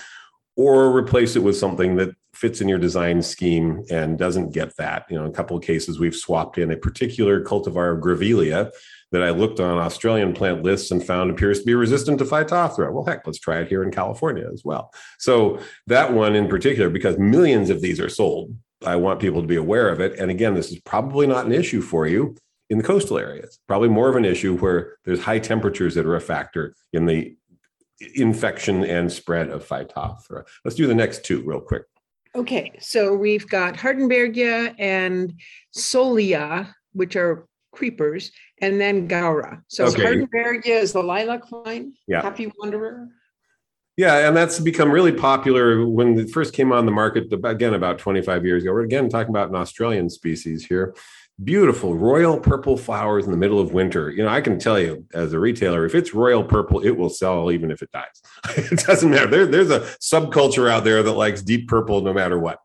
or 0.57 0.95
replace 0.95 1.37
it 1.37 1.43
with 1.43 1.57
something 1.57 1.97
that 1.97 2.15
fits 2.35 2.61
in 2.61 2.69
your 2.69 2.79
design 2.79 3.23
scheme 3.23 3.85
and 3.91 4.19
doesn't 4.19 4.53
get 4.53 4.77
that. 4.77 5.07
You 5.11 5.17
know, 5.17 5.25
in 5.25 5.31
a 5.31 5.35
couple 5.35 5.57
of 5.57 5.63
cases, 5.63 5.99
we've 5.99 6.15
swapped 6.15 6.59
in 6.59 6.71
a 6.71 6.77
particular 6.77 7.43
cultivar 7.43 7.95
of 7.95 8.03
Grevillea 8.03 8.71
that 9.13 9.23
I 9.23 9.31
looked 9.31 9.59
on 9.59 9.79
Australian 9.79 10.33
plant 10.33 10.63
lists 10.63 10.91
and 10.91 11.05
found 11.05 11.31
appears 11.31 11.61
to 11.61 11.65
be 11.65 11.75
resistant 11.75 12.19
to 12.19 12.25
Phytophthora. 12.25 12.93
Well, 12.93 13.05
heck, 13.05 13.27
let's 13.27 13.41
try 13.41 13.59
it 13.59 13.69
here 13.69 13.83
in 13.83 13.91
California 13.91 14.49
as 14.53 14.63
well. 14.65 14.93
So 15.19 15.59
that 15.89 16.13
one 16.13 16.37
in 16.37 16.49
particular, 16.49 16.89
because 16.89 17.19
millions 17.19 17.71
of 17.71 17.81
these 17.81 17.99
are 17.99 18.09
sold, 18.09 18.55
I 18.87 18.97
want 18.97 19.21
people 19.21 19.43
to 19.43 19.49
be 19.49 19.57
aware 19.57 19.89
of 19.89 20.01
it. 20.01 20.19
And 20.19 20.31
again, 20.31 20.55
this 20.55 20.71
is 20.71 20.81
probably 20.81 21.27
not 21.27 21.47
an 21.47 21.53
issue 21.53 21.83
for 21.83 22.07
you 22.07 22.37
in 22.71 22.79
the 22.79 22.85
coastal 22.85 23.19
areas. 23.19 23.59
Probably 23.67 23.89
more 23.89 24.09
of 24.09 24.17
an 24.17 24.25
issue 24.25 24.57
where 24.57 24.97
there's 25.05 25.21
high 25.21 25.41
temperatures 25.41 25.97
that 25.97 26.07
are 26.07 26.17
a 26.17 26.21
factor 26.21 26.75
in 26.93 27.07
the 27.07 27.37
infection 28.15 28.85
and 28.85 29.13
spread 29.13 29.51
of 29.51 29.67
Phytophthora. 29.67 30.45
Let's 30.65 30.77
do 30.77 30.87
the 30.87 30.95
next 30.95 31.25
two 31.25 31.43
real 31.43 31.61
quick. 31.61 31.83
Okay, 32.35 32.73
so 32.81 33.15
we've 33.15 33.49
got 33.49 33.75
Hardenbergia 33.75 34.75
and 34.79 35.35
Sollya, 35.77 36.73
which 36.93 37.17
are 37.17 37.47
creepers, 37.73 38.31
and 38.61 38.81
then 38.81 39.09
Gaura. 39.09 39.63
So 39.69 39.87
okay. 39.87 40.03
Hardenbergia 40.03 40.81
is 40.81 40.93
the 40.93 41.03
lilac 41.03 41.49
vine, 41.49 41.95
yeah. 42.07 42.23
Happy 42.23 42.53
Wanderer. 42.59 43.09
Yeah, 43.97 44.29
and 44.29 44.37
that's 44.37 44.61
become 44.61 44.91
really 44.91 45.13
popular 45.13 45.85
when 45.85 46.19
it 46.19 46.31
first 46.31 46.55
came 46.55 46.73
on 46.73 46.87
the 46.87 46.93
market, 46.93 47.33
again, 47.45 47.75
about 47.75 47.99
25 47.99 48.47
years 48.47 48.63
ago. 48.63 48.73
We're 48.73 48.83
again 48.83 49.09
talking 49.09 49.31
about 49.31 49.51
an 49.51 49.57
Australian 49.57 50.09
species 50.09 50.65
here 50.65 50.95
beautiful 51.43 51.97
royal 51.97 52.39
purple 52.39 52.77
flowers 52.77 53.25
in 53.25 53.31
the 53.31 53.37
middle 53.37 53.61
of 53.61 53.73
winter. 53.73 54.11
You 54.11 54.25
know, 54.25 54.29
I 54.29 54.41
can 54.41 54.59
tell 54.59 54.79
you 54.79 55.07
as 55.15 55.33
a 55.33 55.39
retailer, 55.39 55.87
if 55.87 55.95
it's 55.95 56.15
royal 56.15 56.45
purple, 56.45 56.81
it 56.81 56.91
will 56.91 57.09
sell 57.09 57.51
even 57.51 57.71
if 57.71 57.83
it 57.83 57.91
dies. 57.93 58.23
it 58.57 58.81
doesn't 58.81 59.11
matter. 59.11 59.27
There, 59.27 59.47
there's 59.47 59.71
a 59.71 59.81
subculture 60.01 60.71
out 60.71 60.85
there 60.85 61.03
that 61.03 61.13
likes 61.13 61.43
deep 61.43 61.69
purple 61.69 62.03
no 62.03 62.13
matter 62.13 62.39
what, 62.39 62.59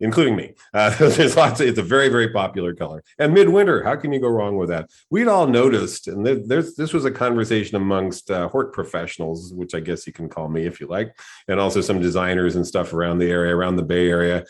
including 0.00 0.36
me. 0.36 0.54
Uh, 0.72 0.90
there's 0.98 1.36
lots. 1.36 1.60
Of, 1.60 1.68
it's 1.68 1.78
a 1.78 1.82
very, 1.82 2.08
very 2.08 2.30
popular 2.30 2.74
color. 2.74 3.04
And 3.18 3.34
midwinter, 3.34 3.82
how 3.82 3.96
can 3.96 4.12
you 4.12 4.20
go 4.20 4.28
wrong 4.28 4.56
with 4.56 4.70
that? 4.70 4.88
We'd 5.10 5.28
all 5.28 5.46
noticed, 5.46 6.08
and 6.08 6.24
there's 6.24 6.74
this 6.74 6.92
was 6.92 7.04
a 7.04 7.10
conversation 7.10 7.76
amongst 7.76 8.30
uh, 8.30 8.48
hort 8.48 8.72
professionals, 8.72 9.52
which 9.52 9.74
I 9.74 9.80
guess 9.80 10.06
you 10.06 10.12
can 10.12 10.28
call 10.28 10.48
me 10.48 10.64
if 10.64 10.80
you 10.80 10.86
like, 10.86 11.14
and 11.48 11.60
also 11.60 11.82
some 11.82 12.00
designers 12.00 12.56
and 12.56 12.66
stuff 12.66 12.94
around 12.94 13.18
the 13.18 13.30
area, 13.30 13.54
around 13.54 13.76
the 13.76 13.82
Bay 13.82 14.08
Area. 14.08 14.44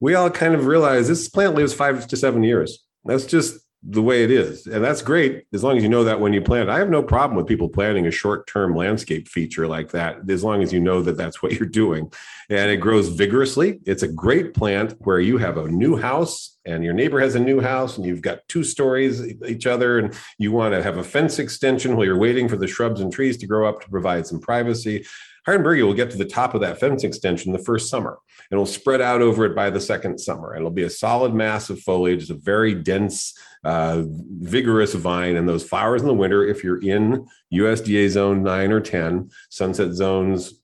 We 0.00 0.16
all 0.16 0.30
kind 0.30 0.56
of 0.56 0.66
realized 0.66 1.08
this 1.08 1.28
plant 1.28 1.54
lives 1.54 1.72
five 1.72 2.08
to 2.08 2.16
seven 2.16 2.42
years 2.42 2.84
that's 3.04 3.26
just 3.26 3.58
the 3.84 4.02
way 4.02 4.22
it 4.22 4.30
is. 4.30 4.66
And 4.66 4.84
that's 4.84 5.02
great 5.02 5.44
as 5.52 5.64
long 5.64 5.76
as 5.76 5.82
you 5.82 5.88
know 5.88 6.04
that 6.04 6.20
when 6.20 6.32
you 6.32 6.40
plant. 6.40 6.70
I 6.70 6.78
have 6.78 6.88
no 6.88 7.02
problem 7.02 7.36
with 7.36 7.48
people 7.48 7.68
planting 7.68 8.06
a 8.06 8.12
short 8.12 8.46
term 8.46 8.76
landscape 8.76 9.26
feature 9.26 9.66
like 9.66 9.90
that, 9.90 10.30
as 10.30 10.44
long 10.44 10.62
as 10.62 10.72
you 10.72 10.80
know 10.80 11.02
that 11.02 11.16
that's 11.16 11.42
what 11.42 11.52
you're 11.52 11.68
doing. 11.68 12.12
And 12.48 12.70
it 12.70 12.76
grows 12.76 13.08
vigorously. 13.08 13.80
It's 13.84 14.04
a 14.04 14.08
great 14.08 14.54
plant 14.54 14.94
where 15.00 15.18
you 15.18 15.38
have 15.38 15.56
a 15.56 15.68
new 15.68 15.96
house 15.96 16.56
and 16.64 16.84
your 16.84 16.94
neighbor 16.94 17.18
has 17.18 17.34
a 17.34 17.40
new 17.40 17.60
house 17.60 17.96
and 17.96 18.06
you've 18.06 18.22
got 18.22 18.46
two 18.46 18.62
stories 18.62 19.20
each 19.48 19.66
other 19.66 19.98
and 19.98 20.16
you 20.38 20.52
want 20.52 20.74
to 20.74 20.82
have 20.82 20.98
a 20.98 21.04
fence 21.04 21.40
extension 21.40 21.96
while 21.96 22.06
you're 22.06 22.16
waiting 22.16 22.48
for 22.48 22.56
the 22.56 22.68
shrubs 22.68 23.00
and 23.00 23.12
trees 23.12 23.36
to 23.38 23.48
grow 23.48 23.68
up 23.68 23.80
to 23.80 23.90
provide 23.90 24.28
some 24.28 24.38
privacy. 24.38 25.04
Hardenbergia 25.46 25.84
will 25.84 25.94
get 25.94 26.10
to 26.10 26.16
the 26.16 26.24
top 26.24 26.54
of 26.54 26.60
that 26.60 26.78
fence 26.78 27.04
extension 27.04 27.52
the 27.52 27.58
first 27.58 27.90
summer 27.90 28.18
and 28.50 28.58
it'll 28.58 28.66
spread 28.66 29.00
out 29.00 29.22
over 29.22 29.44
it 29.44 29.56
by 29.56 29.70
the 29.70 29.80
second 29.80 30.18
summer. 30.18 30.54
It'll 30.54 30.70
be 30.70 30.84
a 30.84 30.90
solid 30.90 31.34
mass 31.34 31.70
of 31.70 31.80
foliage. 31.80 32.22
It's 32.22 32.30
a 32.30 32.34
very 32.34 32.74
dense, 32.74 33.36
uh, 33.64 34.02
vigorous 34.06 34.94
vine. 34.94 35.36
And 35.36 35.48
those 35.48 35.64
flowers 35.64 36.02
in 36.02 36.08
the 36.08 36.14
winter, 36.14 36.46
if 36.46 36.62
you're 36.62 36.82
in 36.82 37.26
USDA 37.52 38.08
zone 38.10 38.42
nine 38.42 38.70
or 38.70 38.80
10, 38.80 39.30
sunset 39.50 39.92
zones 39.92 40.61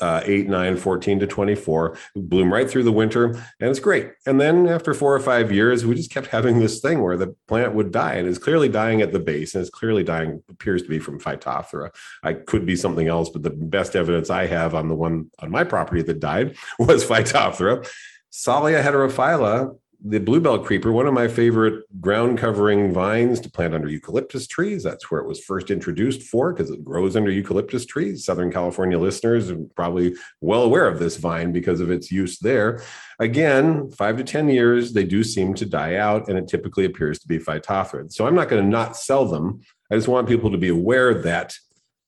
uh, 0.00 0.22
8, 0.24 0.48
9, 0.48 0.76
14 0.76 1.20
to 1.20 1.26
24, 1.26 1.98
bloom 2.16 2.52
right 2.52 2.68
through 2.68 2.84
the 2.84 2.92
winter, 2.92 3.26
and 3.26 3.70
it's 3.70 3.80
great. 3.80 4.12
And 4.26 4.40
then 4.40 4.66
after 4.66 4.94
four 4.94 5.14
or 5.14 5.20
five 5.20 5.52
years, 5.52 5.84
we 5.84 5.94
just 5.94 6.10
kept 6.10 6.28
having 6.28 6.58
this 6.58 6.80
thing 6.80 7.02
where 7.02 7.16
the 7.16 7.34
plant 7.48 7.74
would 7.74 7.92
die, 7.92 8.14
and 8.14 8.28
it's 8.28 8.38
clearly 8.38 8.68
dying 8.68 9.02
at 9.02 9.12
the 9.12 9.18
base, 9.18 9.54
and 9.54 9.62
it's 9.62 9.70
clearly 9.70 10.04
dying, 10.04 10.42
appears 10.48 10.82
to 10.82 10.88
be 10.88 10.98
from 10.98 11.20
Phytophthora. 11.20 11.90
I 12.22 12.34
could 12.34 12.66
be 12.66 12.76
something 12.76 13.08
else, 13.08 13.30
but 13.30 13.42
the 13.42 13.50
best 13.50 13.96
evidence 13.96 14.30
I 14.30 14.46
have 14.46 14.74
on 14.74 14.88
the 14.88 14.94
one 14.94 15.30
on 15.38 15.50
my 15.50 15.64
property 15.64 16.02
that 16.02 16.20
died 16.20 16.56
was 16.78 17.04
Phytophthora. 17.04 17.88
Sollya 18.32 18.82
heterophylla 18.82 19.76
the 20.02 20.18
bluebell 20.18 20.58
creeper, 20.58 20.90
one 20.92 21.06
of 21.06 21.12
my 21.12 21.28
favorite 21.28 21.84
ground 22.00 22.38
covering 22.38 22.92
vines 22.92 23.38
to 23.40 23.50
plant 23.50 23.74
under 23.74 23.88
eucalyptus 23.88 24.46
trees. 24.46 24.82
That's 24.82 25.10
where 25.10 25.20
it 25.20 25.26
was 25.26 25.40
first 25.40 25.70
introduced 25.70 26.22
for 26.22 26.52
because 26.52 26.70
it 26.70 26.84
grows 26.84 27.16
under 27.16 27.30
eucalyptus 27.30 27.84
trees. 27.84 28.24
Southern 28.24 28.50
California 28.50 28.98
listeners 28.98 29.50
are 29.50 29.58
probably 29.76 30.14
well 30.40 30.62
aware 30.62 30.88
of 30.88 30.98
this 30.98 31.18
vine 31.18 31.52
because 31.52 31.80
of 31.80 31.90
its 31.90 32.10
use 32.10 32.38
there. 32.38 32.82
Again, 33.18 33.90
five 33.90 34.16
to 34.16 34.24
10 34.24 34.48
years, 34.48 34.92
they 34.94 35.04
do 35.04 35.22
seem 35.22 35.52
to 35.54 35.66
die 35.66 35.96
out, 35.96 36.28
and 36.28 36.38
it 36.38 36.48
typically 36.48 36.86
appears 36.86 37.18
to 37.18 37.28
be 37.28 37.38
phytophthora. 37.38 38.10
So 38.10 38.26
I'm 38.26 38.34
not 38.34 38.48
going 38.48 38.62
to 38.62 38.68
not 38.68 38.96
sell 38.96 39.26
them. 39.26 39.60
I 39.90 39.96
just 39.96 40.08
want 40.08 40.28
people 40.28 40.50
to 40.50 40.58
be 40.58 40.68
aware 40.68 41.12
that 41.22 41.54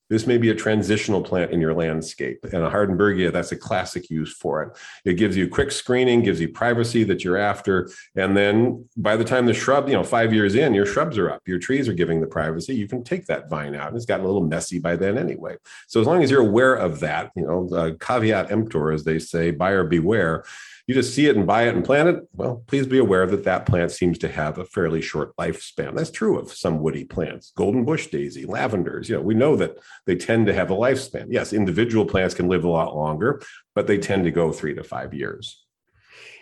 This 0.09 0.27
may 0.27 0.37
be 0.37 0.49
a 0.49 0.55
transitional 0.55 1.21
plant 1.21 1.51
in 1.51 1.61
your 1.61 1.73
landscape. 1.73 2.39
And 2.43 2.63
a 2.63 2.69
Hardenbergia, 2.69 3.31
that's 3.31 3.51
a 3.51 3.55
classic 3.55 4.09
use 4.09 4.33
for 4.33 4.63
it. 4.63 4.77
It 5.05 5.13
gives 5.13 5.35
you 5.35 5.47
quick 5.47 5.71
screening, 5.71 6.21
gives 6.21 6.41
you 6.41 6.49
privacy 6.49 7.03
that 7.05 7.23
you're 7.23 7.37
after. 7.37 7.89
And 8.15 8.35
then 8.35 8.87
by 8.97 9.15
the 9.15 9.23
time 9.23 9.45
the 9.45 9.53
shrub, 9.53 9.87
you 9.87 9.93
know, 9.93 10.03
five 10.03 10.33
years 10.33 10.55
in, 10.55 10.73
your 10.73 10.85
shrubs 10.85 11.17
are 11.17 11.31
up, 11.31 11.41
your 11.47 11.59
trees 11.59 11.87
are 11.87 11.93
giving 11.93 12.21
the 12.21 12.27
privacy. 12.27 12.75
You 12.75 12.87
can 12.87 13.03
take 13.03 13.25
that 13.27 13.49
vine 13.49 13.75
out. 13.75 13.87
And 13.87 13.97
it's 13.97 14.05
gotten 14.05 14.25
a 14.25 14.27
little 14.27 14.47
messy 14.47 14.79
by 14.79 14.95
then 14.95 15.17
anyway. 15.17 15.55
So 15.87 16.01
as 16.01 16.07
long 16.07 16.21
as 16.23 16.29
you're 16.29 16.41
aware 16.41 16.75
of 16.75 16.99
that, 16.99 17.31
you 17.35 17.45
know, 17.45 17.69
uh, 17.75 17.91
caveat 17.99 18.51
emptor, 18.51 18.91
as 18.91 19.03
they 19.03 19.19
say, 19.19 19.51
buyer 19.51 19.83
beware 19.83 20.43
you 20.85 20.93
just 20.93 21.15
see 21.15 21.27
it 21.27 21.37
and 21.37 21.47
buy 21.47 21.63
it 21.63 21.75
and 21.75 21.85
plant 21.85 22.09
it, 22.09 22.27
well, 22.33 22.63
please 22.67 22.85
be 22.85 22.97
aware 22.97 23.25
that 23.25 23.45
that 23.45 23.65
plant 23.65 23.91
seems 23.91 24.17
to 24.19 24.27
have 24.27 24.57
a 24.57 24.65
fairly 24.65 25.01
short 25.01 25.35
lifespan. 25.37 25.95
That's 25.95 26.11
true 26.11 26.37
of 26.37 26.51
some 26.51 26.79
woody 26.79 27.05
plants, 27.05 27.53
golden 27.55 27.85
bush 27.85 28.07
daisy, 28.07 28.45
lavenders. 28.45 29.07
You 29.07 29.15
know, 29.15 29.21
we 29.21 29.33
know 29.33 29.55
that 29.55 29.77
they 30.05 30.15
tend 30.15 30.45
to 30.47 30.53
have 30.53 30.71
a 30.71 30.75
lifespan. 30.75 31.27
Yes, 31.29 31.53
individual 31.53 32.05
plants 32.05 32.35
can 32.35 32.49
live 32.49 32.65
a 32.65 32.69
lot 32.69 32.95
longer, 32.95 33.41
but 33.75 33.87
they 33.87 33.97
tend 33.97 34.25
to 34.25 34.31
go 34.31 34.51
three 34.51 34.73
to 34.73 34.83
five 34.83 35.13
years. 35.13 35.63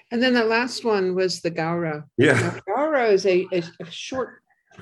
And 0.09 0.21
then 0.21 0.33
the 0.33 0.43
last 0.43 0.83
one 0.83 1.15
was 1.15 1.41
the 1.41 1.51
Gaura. 1.51 2.03
Yeah. 2.17 2.33
Now, 2.33 2.75
Gaura 2.75 3.11
is 3.11 3.25
a, 3.25 3.47
a, 3.53 3.63
a 3.79 3.91
short 3.91 4.40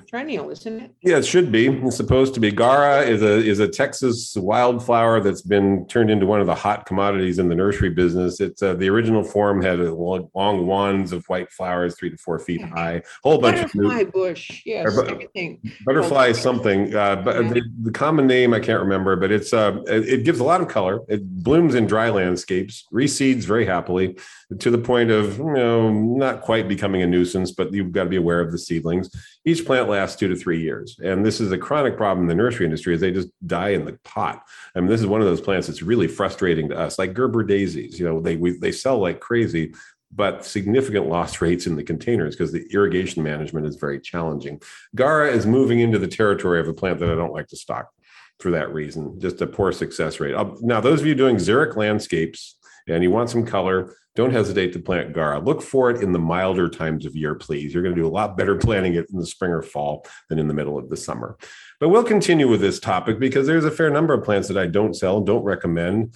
perennial, 0.10 0.50
isn't 0.50 0.80
it? 0.82 0.92
Yeah, 1.02 1.18
it 1.18 1.26
should 1.26 1.52
be. 1.52 1.68
It's 1.68 1.98
supposed 1.98 2.34
to 2.36 2.40
be. 2.40 2.52
Gaura 2.52 3.06
is 3.08 3.22
a 3.22 3.38
is 3.38 3.60
a 3.60 3.68
Texas 3.68 4.36
wildflower 4.36 5.20
that's 5.20 5.42
been 5.42 5.86
turned 5.88 6.10
into 6.10 6.26
one 6.26 6.42
of 6.42 6.48
the 6.48 6.56
hot 6.56 6.86
commodities 6.86 7.40
in 7.40 7.50
the 7.50 7.56
nursery 7.56 7.90
business. 7.90 8.40
It's 8.40 8.62
uh, 8.62 8.74
the 8.76 8.90
original 8.90 9.24
form 9.24 9.62
had 9.62 9.80
long, 9.80 10.30
long 10.34 10.68
wands 10.68 11.12
of 11.12 11.26
white 11.28 11.52
flowers, 11.52 11.96
three 11.98 12.10
to 12.10 12.18
four 12.18 12.40
feet 12.40 12.62
high, 12.64 13.02
whole 13.24 13.40
bunch 13.40 13.58
Butterfly 13.62 14.00
of 14.02 14.12
bush, 14.12 14.62
yes, 14.66 14.86
Or 14.96 15.06
everything. 15.06 15.60
butterfly 15.86 16.32
something. 16.34 16.96
Uh, 16.96 17.18
but 17.18 17.44
Yeah. 17.44 17.54
the, 17.54 17.62
the 17.84 17.92
common 17.92 18.28
name 18.28 18.54
I 18.54 18.60
can't 18.60 18.82
remember, 18.82 19.16
but 19.16 19.32
it's 19.32 19.54
uh, 19.54 19.82
it, 19.88 20.08
it 20.10 20.24
gives 20.24 20.40
a 20.40 20.44
lot 20.44 20.62
of 20.62 20.68
color. 20.68 21.02
It 21.08 21.28
blooms 21.44 21.76
in 21.76 21.88
dry 21.88 22.10
landscapes, 22.10 22.86
reseeds 22.94 23.44
very 23.44 23.66
happily 23.66 24.18
to 24.58 24.72
the 24.72 24.78
point 24.80 25.12
of 25.12 25.38
you 25.38 25.54
know 25.54 25.92
not 25.92 26.42
quite 26.42 26.68
becoming 26.68 27.04
a 27.04 27.08
nuisance, 27.08 27.52
but 27.52 27.72
you've 27.72 27.92
got 27.92 28.06
to 28.06 28.10
be 28.10 28.16
aware 28.16 28.40
of 28.42 28.52
the 28.52 28.58
seedlings. 28.58 29.10
Each 29.46 29.64
plant 29.64 29.90
lasts 29.90 30.18
two 30.18 30.28
to 30.28 30.36
three 30.36 30.60
years, 30.60 30.98
and 31.04 31.24
this 31.26 31.40
is 31.40 31.52
a 31.52 31.58
chronic 31.58 31.98
problem 31.98 32.24
in 32.24 32.28
the 32.28 32.42
nursery 32.42 32.66
industry. 32.66 32.96
Is 32.96 33.02
they 33.02 33.12
just 33.12 33.30
die 33.46 33.70
in 33.70 33.86
the 33.86 34.00
pot. 34.04 34.44
I 34.76 34.80
mean, 34.80 34.90
this 34.90 35.02
is 35.02 35.08
one 35.08 35.22
of 35.22 35.28
those 35.28 35.42
plants 35.42 35.68
that's 35.68 35.84
really 35.84 36.08
frustrating 36.08 36.70
to 36.70 36.78
us, 36.78 36.98
like 36.98 37.14
Gerber 37.14 37.44
daisies. 37.44 38.00
You 38.00 38.06
know, 38.06 38.20
they 38.20 38.38
we, 38.38 38.58
they 38.58 38.72
sell 38.72 38.98
like 38.98 39.20
crazy. 39.20 39.74
But 40.12 40.44
significant 40.44 41.08
loss 41.08 41.40
rates 41.40 41.68
in 41.68 41.76
the 41.76 41.84
containers 41.84 42.36
because 42.36 42.52
the 42.52 42.66
irrigation 42.74 43.22
management 43.22 43.68
is 43.68 43.76
very 43.76 44.00
challenging. 44.00 44.60
Gaura 44.98 45.32
is 45.32 45.46
moving 45.46 45.82
into 45.82 46.00
the 46.00 46.08
territory 46.08 46.60
of 46.60 46.68
a 46.68 46.74
plant 46.74 46.98
that 47.02 47.12
I 47.12 47.16
don't 47.16 47.32
like 47.32 47.46
to 47.50 47.56
stock 47.56 47.92
for 48.40 48.52
that 48.52 48.74
reason. 48.74 49.20
Just 49.20 49.42
a 49.42 49.48
poor 49.48 49.72
success 49.72 50.20
rate. 50.20 50.36
Now, 50.62 50.80
those 50.82 51.02
of 51.02 51.06
you 51.06 51.14
doing 51.14 51.36
xeric 51.36 51.76
landscapes 51.76 52.56
and 52.96 53.04
you 53.04 53.12
want 53.12 53.30
some 53.30 53.46
color, 53.46 53.96
don't 54.16 54.32
hesitate 54.32 54.74
to 54.74 54.80
plant 54.80 55.14
Gaura. 55.14 55.46
Look 55.46 55.62
for 55.62 55.90
it 55.90 56.02
in 56.02 56.12
the 56.12 56.20
milder 56.20 56.68
times 56.68 57.06
of 57.06 57.16
year, 57.16 57.36
please. 57.36 57.74
You're 57.74 57.84
going 57.84 57.96
to 57.96 58.02
do 58.02 58.08
a 58.08 58.10
lot 58.10 58.36
better 58.36 58.56
planting 58.58 58.96
it 58.96 59.10
in 59.12 59.20
the 59.20 59.26
spring 59.26 59.52
or 59.52 59.62
fall 59.62 60.06
than 60.28 60.40
in 60.40 60.48
the 60.48 60.54
middle 60.54 60.78
of 60.78 60.90
the 60.90 60.98
summer. 60.98 61.38
But 61.80 61.90
we'll 61.90 62.04
continue 62.04 62.48
with 62.48 62.62
this 62.62 62.80
topic 62.80 63.20
because 63.20 63.48
there's 63.48 63.66
a 63.66 63.72
fair 63.72 63.90
number 63.90 64.14
of 64.14 64.24
plants 64.24 64.48
that 64.50 64.58
I 64.58 64.68
don't 64.68 64.94
sell, 64.94 65.22
don't 65.22 65.44
recommend. 65.44 66.16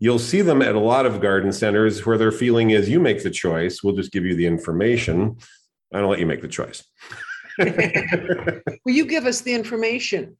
You'll 0.00 0.18
see 0.18 0.42
them 0.42 0.62
at 0.62 0.74
a 0.74 0.80
lot 0.80 1.06
of 1.06 1.20
garden 1.20 1.52
centers 1.52 2.04
where 2.04 2.18
their 2.18 2.32
feeling 2.32 2.70
is 2.70 2.88
you 2.88 3.00
make 3.00 3.22
the 3.22 3.30
choice. 3.30 3.82
We'll 3.82 3.96
just 3.96 4.12
give 4.12 4.24
you 4.24 4.36
the 4.36 4.46
information. 4.46 5.38
I 5.92 6.00
don't 6.00 6.10
let 6.10 6.20
you 6.20 6.26
make 6.26 6.42
the 6.42 6.48
choice. 6.48 6.84
Will 7.58 8.94
you 8.94 9.06
give 9.06 9.26
us 9.26 9.40
the 9.40 9.54
information? 9.54 10.36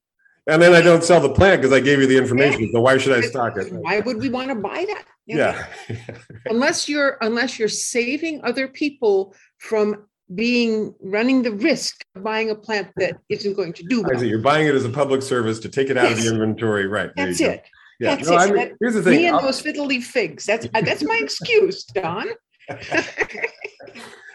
And 0.48 0.60
then 0.62 0.72
I 0.74 0.80
don't 0.80 1.04
sell 1.04 1.20
the 1.20 1.28
plant 1.28 1.60
because 1.60 1.72
I 1.74 1.80
gave 1.80 2.00
you 2.00 2.06
the 2.06 2.16
information. 2.16 2.70
So 2.72 2.80
why 2.80 2.96
should 2.98 3.16
I 3.16 3.20
stock 3.20 3.56
it? 3.58 3.70
Why 3.72 4.00
would 4.00 4.16
we 4.16 4.28
want 4.30 4.48
to 4.48 4.54
buy 4.54 4.84
that? 4.88 5.04
You 5.26 5.36
know, 5.36 5.54
Yeah. 5.90 6.06
Unless 6.46 6.88
you're 6.88 7.18
unless 7.20 7.58
you're 7.58 7.68
saving 7.68 8.40
other 8.44 8.66
people 8.66 9.34
from 9.58 10.06
being 10.34 10.94
running 11.02 11.42
the 11.42 11.52
risk 11.52 12.02
of 12.16 12.22
buying 12.24 12.50
a 12.50 12.54
plant 12.54 12.88
that 12.96 13.18
isn't 13.28 13.54
going 13.54 13.72
to 13.74 13.82
do 13.84 14.02
I 14.04 14.08
well. 14.08 14.20
see. 14.20 14.28
You're 14.28 14.40
buying 14.42 14.66
it 14.66 14.74
as 14.74 14.84
a 14.86 14.90
public 14.90 15.20
service 15.22 15.58
to 15.60 15.68
take 15.68 15.90
it 15.90 15.96
out 15.98 16.10
of 16.12 16.18
the 16.22 16.28
inventory. 16.28 16.86
Right. 16.86 17.10
That's 17.16 17.38
you 17.40 17.46
go. 17.46 17.52
it. 17.52 17.62
Yeah. 18.00 18.14
That's 18.16 18.28
No, 18.28 18.34
it. 18.34 18.38
I 18.40 18.46
mean, 18.46 18.56
That- 18.56 18.72
here's 18.80 18.94
the 18.94 19.02
thing. 19.02 19.16
Me 19.18 19.26
and 19.26 19.36
I'll- 19.36 19.42
those 19.42 19.60
fiddle 19.60 19.84
leaf 19.86 20.06
figs. 20.06 20.44
That's 20.46 20.66
that's 20.72 21.02
my 21.04 21.20
excuse, 21.22 21.84
Don. 21.84 22.26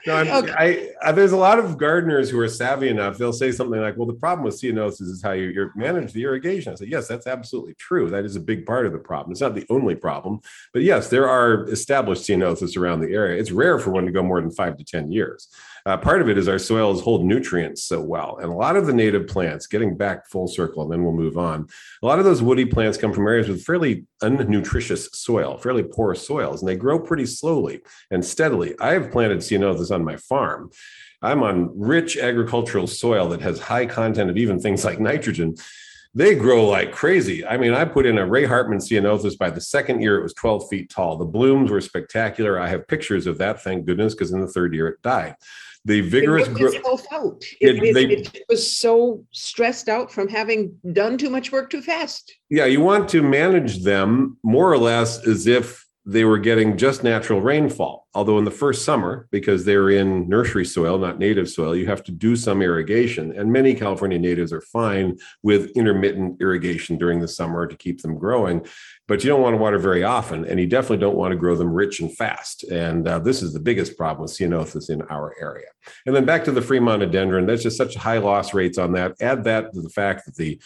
No, 0.05 0.15
I'm, 0.15 0.43
Okay. 0.43 0.53
I, 1.03 1.09
I 1.09 1.11
there's 1.13 1.31
a 1.31 1.37
lot 1.37 1.59
of 1.59 1.77
gardeners 1.77 2.29
who 2.29 2.39
are 2.39 2.47
savvy 2.47 2.89
enough. 2.89 3.17
They'll 3.17 3.31
say 3.31 3.51
something 3.51 3.79
like, 3.79 3.95
"Well, 3.97 4.07
the 4.07 4.13
problem 4.13 4.43
with 4.43 4.59
ceanothus 4.59 5.01
is 5.01 5.21
how 5.23 5.31
you 5.31 5.69
manage 5.75 6.11
the 6.11 6.23
irrigation." 6.23 6.73
I 6.73 6.75
say, 6.75 6.87
"Yes, 6.87 7.07
that's 7.07 7.27
absolutely 7.27 7.75
true. 7.75 8.09
That 8.09 8.25
is 8.25 8.35
a 8.35 8.41
big 8.41 8.65
part 8.65 8.85
of 8.85 8.91
the 8.91 8.97
problem. 8.99 9.31
It's 9.31 9.41
not 9.41 9.55
the 9.55 9.65
only 9.69 9.95
problem, 9.95 10.41
but 10.73 10.81
yes, 10.81 11.09
there 11.09 11.29
are 11.29 11.69
established 11.69 12.23
ceanothus 12.23 12.75
around 12.77 12.99
the 12.99 13.13
area. 13.13 13.39
It's 13.39 13.51
rare 13.51 13.79
for 13.79 13.91
one 13.91 14.05
to 14.05 14.11
go 14.11 14.23
more 14.23 14.41
than 14.41 14.51
five 14.51 14.77
to 14.77 14.83
ten 14.83 15.11
years. 15.11 15.47
Uh, 15.85 15.97
part 15.97 16.21
of 16.21 16.29
it 16.29 16.37
is 16.37 16.47
our 16.47 16.59
soils 16.59 17.01
hold 17.01 17.25
nutrients 17.25 17.83
so 17.83 17.99
well, 17.99 18.37
and 18.41 18.49
a 18.49 18.55
lot 18.55 18.77
of 18.77 18.85
the 18.85 18.93
native 18.93 19.27
plants. 19.27 19.67
Getting 19.67 19.97
back 19.97 20.27
full 20.29 20.47
circle, 20.47 20.83
and 20.83 20.91
then 20.91 21.03
we'll 21.03 21.11
move 21.11 21.37
on. 21.37 21.67
A 22.01 22.05
lot 22.05 22.19
of 22.19 22.25
those 22.25 22.41
woody 22.41 22.65
plants 22.65 22.97
come 22.97 23.11
from 23.11 23.27
areas 23.27 23.49
with 23.49 23.63
fairly 23.63 24.05
unnutritious 24.21 25.09
soil, 25.11 25.57
fairly 25.57 25.83
poor 25.83 26.15
soils, 26.15 26.61
and 26.61 26.69
they 26.69 26.75
grow 26.75 26.99
pretty 26.99 27.25
slowly 27.25 27.81
and 28.11 28.23
steadily. 28.23 28.75
I 28.79 28.93
have 28.93 29.11
planted 29.11 29.39
ceanothus 29.39 29.93
on 29.93 30.05
my 30.05 30.15
farm. 30.15 30.71
I'm 31.21 31.43
on 31.43 31.71
rich 31.77 32.17
agricultural 32.17 32.87
soil 32.87 33.29
that 33.29 33.41
has 33.41 33.59
high 33.59 33.85
content 33.85 34.29
of 34.29 34.37
even 34.37 34.59
things 34.59 34.85
like 34.85 34.99
nitrogen. 34.99 35.55
They 36.15 36.35
grow 36.35 36.67
like 36.67 36.91
crazy. 36.91 37.43
I 37.45 37.57
mean, 37.57 37.73
I 37.73 37.85
put 37.85 38.05
in 38.05 38.19
a 38.19 38.25
Ray 38.25 38.45
Hartman 38.45 38.77
ceanothus. 38.77 39.37
By 39.37 39.49
the 39.49 39.61
second 39.61 40.01
year, 40.01 40.19
it 40.19 40.23
was 40.23 40.33
12 40.35 40.69
feet 40.69 40.89
tall. 40.89 41.17
The 41.17 41.25
blooms 41.25 41.71
were 41.71 41.81
spectacular. 41.81 42.59
I 42.59 42.67
have 42.67 42.87
pictures 42.87 43.25
of 43.25 43.39
that, 43.39 43.63
thank 43.63 43.85
goodness, 43.85 44.13
because 44.13 44.31
in 44.31 44.39
the 44.39 44.47
third 44.47 44.75
year 44.75 44.89
it 44.89 45.01
died. 45.01 45.35
The 45.85 46.01
vigorous 46.01 46.47
growth. 46.47 47.05
out. 47.11 47.43
It- 47.59 47.83
it- 47.83 47.93
they- 47.93 48.39
it 48.39 48.45
was 48.47 48.75
so 48.75 49.25
stressed 49.31 49.89
out 49.89 50.11
from 50.11 50.29
having 50.29 50.77
done 50.93 51.17
too 51.17 51.29
much 51.29 51.51
work 51.51 51.69
too 51.69 51.81
fast. 51.81 52.33
Yeah, 52.49 52.65
you 52.65 52.79
want 52.81 53.09
to 53.09 53.21
manage 53.21 53.83
them 53.83 54.37
more 54.43 54.71
or 54.71 54.77
less 54.77 55.25
as 55.27 55.45
if 55.47 55.85
they 56.05 56.25
were 56.25 56.37
getting 56.37 56.75
just 56.77 57.01
natural 57.01 57.39
rainfall. 57.39 58.07
Although 58.13 58.37
in 58.37 58.43
the 58.43 58.51
first 58.51 58.83
summer, 58.83 59.27
because 59.31 59.63
they're 59.63 59.89
in 59.89 60.27
nursery 60.27 60.65
soil, 60.65 60.97
not 60.99 61.17
native 61.17 61.49
soil, 61.49 61.73
you 61.75 61.85
have 61.85 62.03
to 62.03 62.11
do 62.11 62.35
some 62.35 62.61
irrigation. 62.61 63.31
And 63.31 63.51
many 63.51 63.73
California 63.73 64.19
natives 64.19 64.51
are 64.51 64.59
fine 64.61 65.17
with 65.43 65.71
intermittent 65.77 66.41
irrigation 66.41 66.97
during 66.97 67.21
the 67.21 67.27
summer 67.27 67.65
to 67.67 67.75
keep 67.77 68.01
them 68.01 68.17
growing. 68.17 68.65
But 69.07 69.23
you 69.23 69.29
don't 69.29 69.41
want 69.41 69.53
to 69.53 69.57
water 69.57 69.77
very 69.79 70.03
often, 70.03 70.45
and 70.45 70.59
you 70.59 70.65
definitely 70.65 70.99
don't 70.99 71.17
want 71.17 71.33
to 71.33 71.37
grow 71.37 71.55
them 71.55 71.73
rich 71.73 71.99
and 71.99 72.15
fast. 72.15 72.63
And 72.63 73.05
uh, 73.05 73.19
this 73.19 73.41
is 73.43 73.51
the 73.51 73.59
biggest 73.59 73.97
problem 73.97 74.21
with 74.21 74.31
ceanothus 74.31 74.89
in 74.89 75.01
our 75.03 75.35
area. 75.41 75.67
And 76.05 76.15
then 76.15 76.23
back 76.23 76.45
to 76.45 76.51
the 76.51 76.61
Fremontodendron, 76.61 77.45
that's 77.45 77.63
just 77.63 77.77
such 77.77 77.95
high 77.95 78.19
loss 78.19 78.53
rates 78.53 78.77
on 78.77 78.93
that. 78.93 79.15
Add 79.19 79.43
that 79.43 79.73
to 79.73 79.81
the 79.81 79.89
fact 79.89 80.25
that 80.25 80.35
the 80.35 80.57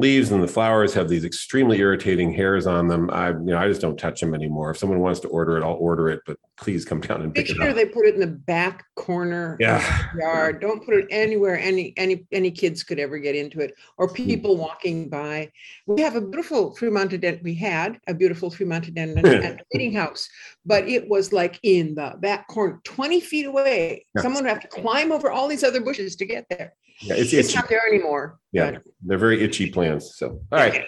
leaves 0.00 0.32
and 0.32 0.42
the 0.42 0.48
flowers 0.48 0.94
have 0.94 1.08
these 1.08 1.24
extremely 1.24 1.78
irritating 1.78 2.32
hairs 2.32 2.66
on 2.66 2.88
them. 2.88 3.10
I, 3.10 3.28
you 3.30 3.38
know, 3.38 3.58
I 3.58 3.68
just 3.68 3.80
don't 3.80 3.98
touch 3.98 4.20
them 4.20 4.34
anymore. 4.34 4.70
If 4.70 4.78
someone 4.78 4.98
wants 5.00 5.20
to 5.20 5.28
order 5.28 5.56
it, 5.58 5.62
I'll 5.62 5.74
order 5.74 6.08
it, 6.08 6.20
but 6.26 6.38
please 6.56 6.84
come 6.84 7.00
down 7.00 7.22
and 7.22 7.32
Make 7.34 7.50
it 7.50 7.54
sure 7.56 7.72
they 7.72 7.84
put 7.86 8.06
it 8.06 8.14
in 8.14 8.20
the 8.20 8.26
back 8.26 8.84
corner 8.96 9.56
Yeah. 9.60 9.76
of 9.76 10.16
the 10.16 10.22
yard. 10.22 10.60
Don't 10.60 10.84
put 10.84 10.94
it 10.94 11.06
anywhere 11.10 11.58
any 11.58 11.92
any 11.96 12.26
any 12.32 12.50
kids 12.50 12.82
could 12.82 12.98
ever 12.98 13.18
get 13.18 13.34
into 13.36 13.60
it 13.60 13.74
or 13.98 14.08
Hmm. 14.08 14.14
people 14.14 14.56
walking 14.56 15.08
by. 15.08 15.50
We 15.86 16.00
have 16.02 16.16
a 16.16 16.20
beautiful 16.20 16.74
Fremontodendron. 16.76 17.42
We 17.42 17.54
had 17.54 17.98
a 18.06 18.14
beautiful 18.14 18.50
Fremontodendron 18.50 19.24
at 19.44 19.58
the 19.58 19.64
meeting 19.74 19.92
house, 19.92 20.28
but 20.64 20.88
it 20.88 21.08
was 21.08 21.32
like 21.32 21.58
in 21.62 21.94
the 21.94 22.14
back 22.20 22.48
corner, 22.48 22.80
20 22.84 23.20
feet 23.20 23.46
away. 23.46 24.06
Yeah. 24.14 24.22
Someone 24.22 24.44
would 24.44 24.50
have 24.50 24.60
to 24.62 24.68
climb 24.68 25.12
over 25.12 25.30
all 25.30 25.46
these 25.48 25.64
other 25.64 25.80
bushes 25.80 26.16
to 26.16 26.24
get 26.26 26.46
there. 26.50 26.72
Yeah, 27.00 27.14
it's 27.16 27.32
It's 27.32 27.54
not 27.54 27.68
there 27.68 27.86
anymore. 27.88 28.38
Yeah, 28.52 28.72
but- 28.72 28.82
they're 29.02 29.18
very 29.18 29.42
itchy 29.42 29.70
plants. 29.70 30.16
So, 30.16 30.40
all 30.52 30.58
right. 30.58 30.84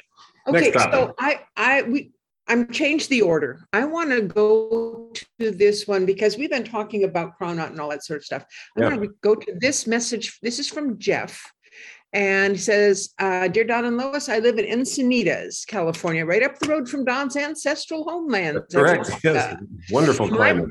Next 0.47 0.69
Okay, 0.69 0.73
so 0.73 1.15
I, 1.19 1.41
I, 1.57 1.83
we, 1.83 2.11
I'm 2.49 2.71
changed 2.73 3.09
the 3.09 3.23
order. 3.23 3.67
I 3.73 3.85
want 3.85 4.11
to 4.11 4.23
go 4.23 5.13
to 5.39 5.51
this 5.53 5.87
one 5.87 6.05
because 6.05 6.37
we've 6.37 6.51
been 6.51 6.65
talking 6.65 7.05
about 7.05 7.37
crown 7.39 7.57
knot 7.57 7.71
and 7.71 7.81
all 7.81 7.89
that 7.91 8.05
sort 8.05 8.19
of 8.19 8.25
stuff. 8.25 8.45
I 8.77 8.81
Yeah. 8.81 8.89
want 8.89 9.03
to 9.03 9.11
go 9.23 9.35
to 9.37 9.53
this 9.61 9.87
message. 9.87 10.39
This 10.43 10.59
is 10.59 10.69
from 10.69 10.99
Jeff. 10.99 11.41
And 12.13 12.55
he 12.55 12.59
says, 12.59 13.11
uh, 13.19 13.49
Dear 13.49 13.65
Don 13.65 13.87
and 13.87 13.97
Lois, 13.97 14.29
I 14.29 14.39
live 14.39 14.59
in 14.59 14.67
Encinitas, 14.67 15.67
California, 15.67 16.27
right 16.27 16.43
up 16.43 16.59
the 16.59 16.69
road 16.69 16.87
from 16.89 17.07
Don's 17.07 17.37
ancestral 17.37 18.05
homeland. 18.05 18.61
Correct. 18.71 19.11
Yes. 19.25 19.57
Wonderful 19.91 20.27
My, 20.27 20.37
climate. 20.37 20.71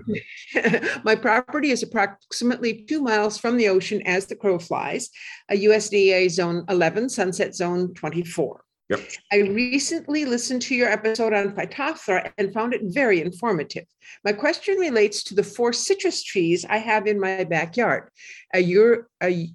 my 1.04 1.16
property 1.16 1.72
is 1.72 1.82
approximately 1.82 2.84
two 2.84 3.02
miles 3.02 3.39
from 3.39 3.58
the 3.58 3.70
ocean 3.70 4.04
as 4.06 4.28
the 4.28 4.36
crow 4.36 4.60
flies, 4.60 5.10
a 5.50 5.56
USDA 5.64 6.30
Zone 6.30 6.64
11, 6.70 7.10
Sunset 7.10 7.56
Zone 7.56 7.94
24. 7.96 8.64
Yep. 8.92 9.00
I 9.32 9.38
recently 9.38 10.26
listened 10.26 10.62
to 10.64 10.76
your 10.76 10.89
episode 10.89 11.34
on 11.34 11.56
Phytophthora 11.56 12.34
and 12.38 12.54
found 12.54 12.74
it 12.74 12.82
very 12.84 13.22
informative. 13.22 13.86
My 14.26 14.34
question 14.34 14.78
relates 14.78 15.24
to 15.24 15.34
the 15.34 15.44
four 15.44 15.72
citrus 15.72 16.22
trees 16.24 16.66
I 16.70 16.78
have 16.78 17.08
in 17.08 17.18
my 17.18 17.46
backyard. 17.46 18.10
A, 18.54 18.60
Eur- 18.60 19.08
a 19.24 19.50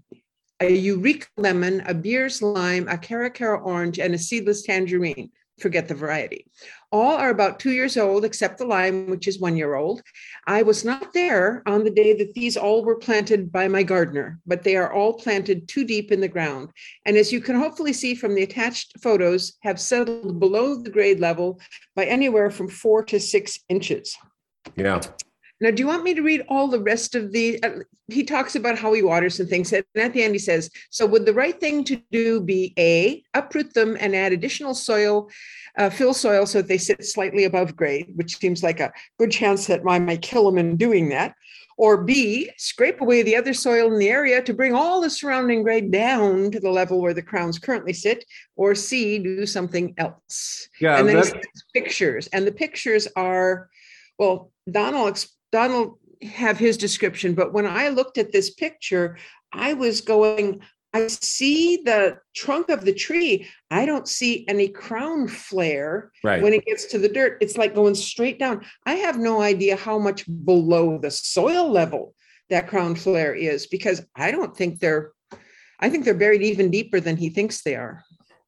a 0.60 0.70
Eureka 0.70 1.26
lemon, 1.36 1.80
a 1.86 1.94
Bearss 1.94 2.42
lime, 2.42 2.88
a 2.88 2.96
Caracara 2.96 3.60
orange, 3.60 3.98
and 3.98 4.14
a 4.14 4.18
seedless 4.18 4.62
tangerine. 4.62 5.30
Forget 5.58 5.88
the 5.88 5.94
variety. 5.94 6.46
All 6.92 7.16
are 7.16 7.30
about 7.30 7.58
two 7.58 7.70
years 7.70 7.96
old, 7.96 8.26
except 8.26 8.58
the 8.58 8.66
lime, 8.66 9.08
which 9.08 9.26
is 9.26 9.40
one 9.40 9.56
year 9.56 9.74
old. 9.74 10.02
I 10.46 10.62
was 10.62 10.84
not 10.84 11.14
there 11.14 11.62
on 11.64 11.82
the 11.82 11.90
day 11.90 12.12
that 12.12 12.34
these 12.34 12.58
all 12.58 12.84
were 12.84 12.98
planted 12.98 13.50
by 13.50 13.66
my 13.66 13.82
gardener, 13.82 14.38
but 14.46 14.62
they 14.62 14.76
are 14.76 14.92
all 14.92 15.14
planted 15.14 15.66
too 15.66 15.84
deep 15.84 16.12
in 16.12 16.20
the 16.20 16.28
ground. 16.28 16.68
And 17.06 17.16
as 17.16 17.32
you 17.32 17.40
can 17.40 17.58
hopefully 17.58 17.94
see 17.94 18.14
from 18.14 18.34
the 18.34 18.42
attached 18.42 19.00
photos, 19.00 19.54
have 19.62 19.80
settled 19.80 20.38
below 20.38 20.76
the 20.76 20.90
grade 20.90 21.20
level 21.20 21.58
by 21.94 22.04
anywhere 22.04 22.50
from 22.50 22.68
four 22.68 23.02
to 23.04 23.18
six 23.18 23.58
inches. 23.70 24.14
Yeah. 24.76 25.00
Now, 25.60 25.70
do 25.70 25.82
you 25.82 25.86
want 25.86 26.04
me 26.04 26.12
to 26.14 26.22
read 26.22 26.44
all 26.48 26.68
the 26.68 26.80
rest 26.80 27.14
of 27.14 27.32
the? 27.32 27.62
Uh, 27.62 27.70
he 28.08 28.24
talks 28.24 28.54
about 28.56 28.78
how 28.78 28.92
he 28.92 29.02
waters 29.02 29.40
and 29.40 29.48
things. 29.48 29.72
And 29.72 29.84
at 29.96 30.12
the 30.12 30.22
end, 30.22 30.34
he 30.34 30.38
says, 30.38 30.70
So, 30.90 31.06
would 31.06 31.24
the 31.24 31.32
right 31.32 31.58
thing 31.58 31.82
to 31.84 32.00
do 32.12 32.40
be 32.40 32.74
A, 32.78 33.22
uproot 33.34 33.72
them 33.72 33.96
and 33.98 34.14
add 34.14 34.32
additional 34.32 34.74
soil, 34.74 35.30
uh, 35.78 35.90
fill 35.90 36.12
soil 36.12 36.46
so 36.46 36.58
that 36.60 36.68
they 36.68 36.78
sit 36.78 37.04
slightly 37.04 37.44
above 37.44 37.74
grade, 37.74 38.12
which 38.14 38.38
seems 38.38 38.62
like 38.62 38.80
a 38.80 38.92
good 39.18 39.30
chance 39.30 39.66
that 39.66 39.80
I 39.88 39.98
might 39.98 40.22
kill 40.22 40.44
them 40.44 40.58
in 40.58 40.76
doing 40.76 41.08
that? 41.08 41.34
Or 41.78 42.02
B, 42.04 42.50
scrape 42.56 43.00
away 43.02 43.22
the 43.22 43.36
other 43.36 43.52
soil 43.52 43.92
in 43.92 43.98
the 43.98 44.08
area 44.08 44.42
to 44.42 44.54
bring 44.54 44.74
all 44.74 45.00
the 45.00 45.10
surrounding 45.10 45.62
grade 45.62 45.90
down 45.90 46.50
to 46.52 46.60
the 46.60 46.70
level 46.70 47.02
where 47.02 47.12
the 47.12 47.22
crowns 47.22 47.58
currently 47.58 47.92
sit? 47.92 48.24
Or 48.56 48.74
C, 48.74 49.18
do 49.18 49.44
something 49.44 49.94
else? 49.98 50.68
Yeah. 50.80 50.98
and 50.98 51.08
then 51.08 51.22
pictures. 51.74 52.28
And 52.28 52.46
the 52.46 52.52
pictures 52.52 53.08
are, 53.14 53.68
well, 54.18 54.52
Donald 54.70 55.22
Donald 55.52 55.98
have 56.22 56.58
his 56.58 56.76
description, 56.76 57.34
but 57.34 57.52
when 57.52 57.66
I 57.66 57.88
looked 57.88 58.18
at 58.18 58.32
this 58.32 58.50
picture, 58.50 59.18
I 59.52 59.74
was 59.74 60.00
going, 60.00 60.60
I 60.92 61.08
see 61.08 61.82
the 61.84 62.18
trunk 62.34 62.70
of 62.70 62.84
the 62.84 62.94
tree. 62.94 63.46
I 63.70 63.84
don't 63.84 64.08
see 64.08 64.46
any 64.48 64.68
crown 64.68 65.28
flare 65.28 66.10
right. 66.24 66.42
when 66.42 66.54
it 66.54 66.64
gets 66.64 66.86
to 66.86 66.98
the 66.98 67.08
dirt. 67.08 67.38
It's 67.40 67.58
like 67.58 67.74
going 67.74 67.94
straight 67.94 68.38
down. 68.38 68.64
I 68.86 68.94
have 68.94 69.18
no 69.18 69.42
idea 69.42 69.76
how 69.76 69.98
much 69.98 70.24
below 70.44 70.98
the 70.98 71.10
soil 71.10 71.70
level 71.70 72.14
that 72.48 72.68
crown 72.68 72.94
flare 72.94 73.34
is 73.34 73.66
because 73.66 74.06
I 74.14 74.30
don't 74.30 74.56
think 74.56 74.80
they're, 74.80 75.12
I 75.80 75.90
think 75.90 76.04
they're 76.04 76.14
buried 76.14 76.42
even 76.42 76.70
deeper 76.70 77.00
than 77.00 77.16
he 77.16 77.28
thinks 77.28 77.62
they 77.62 77.74
are. 77.74 78.02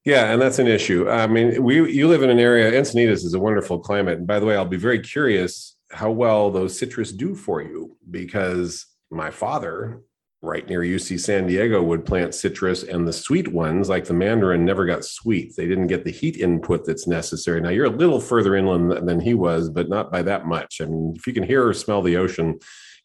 Yeah, 0.05 0.33
and 0.33 0.41
that's 0.41 0.59
an 0.59 0.69
issue. 0.69 1.07
I 1.11 1.27
mean, 1.27 1.63
we 1.63 1.93
you 1.93 2.09
live 2.09 2.23
in 2.23 2.31
an 2.31 2.39
area. 2.39 2.73
Encinitas 2.73 3.25
is 3.25 3.35
a 3.35 3.39
wonderful 3.39 3.79
climate, 3.79 4.17
and 4.17 4.27
by 4.27 4.41
the 4.41 4.47
way, 4.47 4.57
I'll 4.57 4.65
be 4.65 4.79
very 4.79 5.01
curious 5.01 5.77
how 5.91 6.11
well 6.11 6.51
those 6.51 6.79
citrus 6.79 7.13
do 7.13 7.35
for 7.35 7.63
you 7.63 7.97
because 8.11 8.87
my 9.11 9.31
father, 9.31 10.03
right 10.43 10.69
near 10.69 10.81
UC 10.81 11.19
San 11.21 11.47
Diego, 11.47 11.83
would 11.83 12.05
plant 12.05 12.35
citrus, 12.35 12.83
and 12.83 13.07
the 13.07 13.13
sweet 13.13 13.49
ones, 13.49 13.89
like 13.89 14.05
the 14.05 14.15
mandarin, 14.15 14.65
never 14.65 14.85
got 14.85 15.05
sweet. 15.05 15.57
They 15.57 15.67
didn't 15.67 15.87
get 15.87 16.05
the 16.05 16.13
heat 16.13 16.37
input 16.37 16.85
that's 16.85 17.07
necessary. 17.07 17.61
Now 17.61 17.71
you're 17.71 17.87
a 17.87 17.91
little 17.91 18.21
further 18.21 18.55
inland 18.55 19.09
than 19.09 19.21
he 19.21 19.35
was, 19.35 19.71
but 19.71 19.89
not 19.89 20.13
by 20.13 20.23
that 20.23 20.47
much. 20.47 20.81
I 20.81 20.85
mean, 20.85 21.15
if 21.17 21.27
you 21.27 21.33
can 21.33 21.43
hear 21.43 21.67
or 21.67 21.75
smell 21.75 22.03
the 22.03 22.17
ocean, 22.17 22.59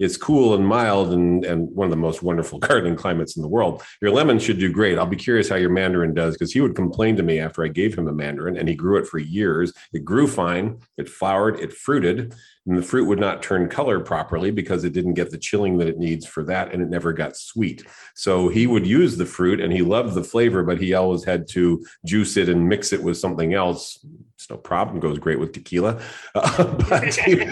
it's 0.04 0.18
cool 0.18 0.54
and 0.54 0.68
mild 0.68 1.14
and, 1.14 1.46
and 1.46 1.70
one 1.74 1.86
of 1.86 1.92
the 1.92 1.98
most 1.98 2.22
wonderful 2.22 2.60
gardening 2.68 2.96
climates 2.96 3.38
in 3.38 3.42
the 3.42 3.48
world. 3.48 3.82
Your 4.02 4.12
lemon 4.12 4.38
should 4.38 4.60
do 4.60 4.72
great. 4.72 4.98
I'll 4.98 5.06
be 5.06 5.16
curious 5.16 5.48
how 5.48 5.56
your 5.56 5.70
mandarin 5.70 6.14
does 6.14 6.36
because 6.36 6.52
he 6.52 6.60
would 6.60 6.76
complain 6.76 7.16
to 7.16 7.24
me 7.24 7.40
after 7.40 7.64
I 7.64 7.70
gave 7.70 7.96
him 7.96 8.08
a 8.08 8.14
mandarin 8.14 8.58
and 8.58 8.68
he 8.68 8.76
grew 8.76 8.98
it 8.98 9.08
for 9.08 9.20
years. 9.20 9.74
It 9.94 10.04
grew 10.04 10.28
fine, 10.28 10.80
it 10.98 11.08
flowered, 11.08 11.60
it 11.60 11.72
fruited, 11.72 12.36
and 12.66 12.78
the 12.78 12.82
fruit 12.82 13.06
would 13.06 13.20
not 13.20 13.44
turn 13.44 13.70
color 13.70 14.00
properly 14.00 14.52
because 14.52 14.84
it 14.84 14.94
didn't 14.94 15.16
get 15.16 15.32
the 15.32 15.38
chilling 15.38 15.78
that 15.78 15.88
it 15.88 15.98
needs 15.98 16.26
for 16.26 16.44
that 16.46 16.74
and 16.74 16.82
it 16.82 16.90
never 16.90 17.12
got 17.12 17.36
sweet. 17.36 17.86
So 18.16 18.48
he 18.48 18.68
would 18.68 18.88
use 18.88 19.18
the 19.18 19.26
fruit 19.26 19.60
and 19.60 19.72
he 19.72 19.82
loved 19.82 20.16
the 20.16 20.24
flavor, 20.24 20.64
but 20.64 20.82
he 20.82 20.94
always 20.94 21.24
had 21.24 21.48
to 21.50 21.86
juice 22.06 22.38
it 22.38 22.50
and 22.50 22.68
mix 22.68 22.94
it 22.94 23.04
with 23.04 23.18
something 23.18 23.54
else. 23.54 24.06
It's 24.44 24.50
no 24.50 24.58
problem, 24.58 25.00
goes 25.00 25.20
great 25.20 25.40
with 25.40 25.54
tequila. 25.54 26.02
Uh, 26.36 26.66
but 26.90 27.16
he, 27.16 27.48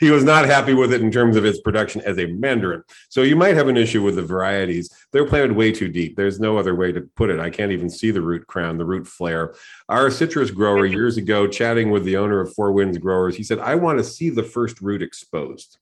he 0.00 0.10
was 0.10 0.24
not 0.24 0.46
happy 0.46 0.74
with 0.74 0.92
it 0.92 1.00
in 1.00 1.12
terms 1.12 1.36
of 1.36 1.44
its 1.44 1.60
production 1.60 2.00
as 2.00 2.18
a 2.18 2.26
mandarin. 2.26 2.82
So 3.08 3.22
you 3.22 3.36
might 3.36 3.54
have 3.54 3.68
an 3.68 3.76
issue 3.76 4.02
with 4.02 4.16
the 4.16 4.22
varieties. 4.22 4.90
They're 5.12 5.28
planted 5.28 5.52
way 5.52 5.70
too 5.70 5.86
deep. 5.86 6.16
There's 6.16 6.40
no 6.40 6.58
other 6.58 6.74
way 6.74 6.90
to 6.90 7.02
put 7.14 7.30
it. 7.30 7.38
I 7.38 7.50
can't 7.50 7.70
even 7.70 7.88
see 7.88 8.10
the 8.10 8.20
root 8.20 8.48
crown, 8.48 8.78
the 8.78 8.84
root 8.84 9.06
flare. 9.06 9.54
Our 9.88 10.10
citrus 10.10 10.50
grower 10.50 10.86
years 10.98 11.18
ago, 11.18 11.46
chatting 11.46 11.92
with 11.92 12.02
the 12.02 12.16
owner 12.16 12.40
of 12.40 12.52
Four 12.52 12.72
Winds 12.72 12.98
Growers, 12.98 13.36
he 13.36 13.44
said, 13.44 13.60
I 13.60 13.76
want 13.76 13.98
to 13.98 14.04
see 14.04 14.28
the 14.28 14.42
first 14.42 14.80
root 14.80 15.02
exposed. 15.02 15.78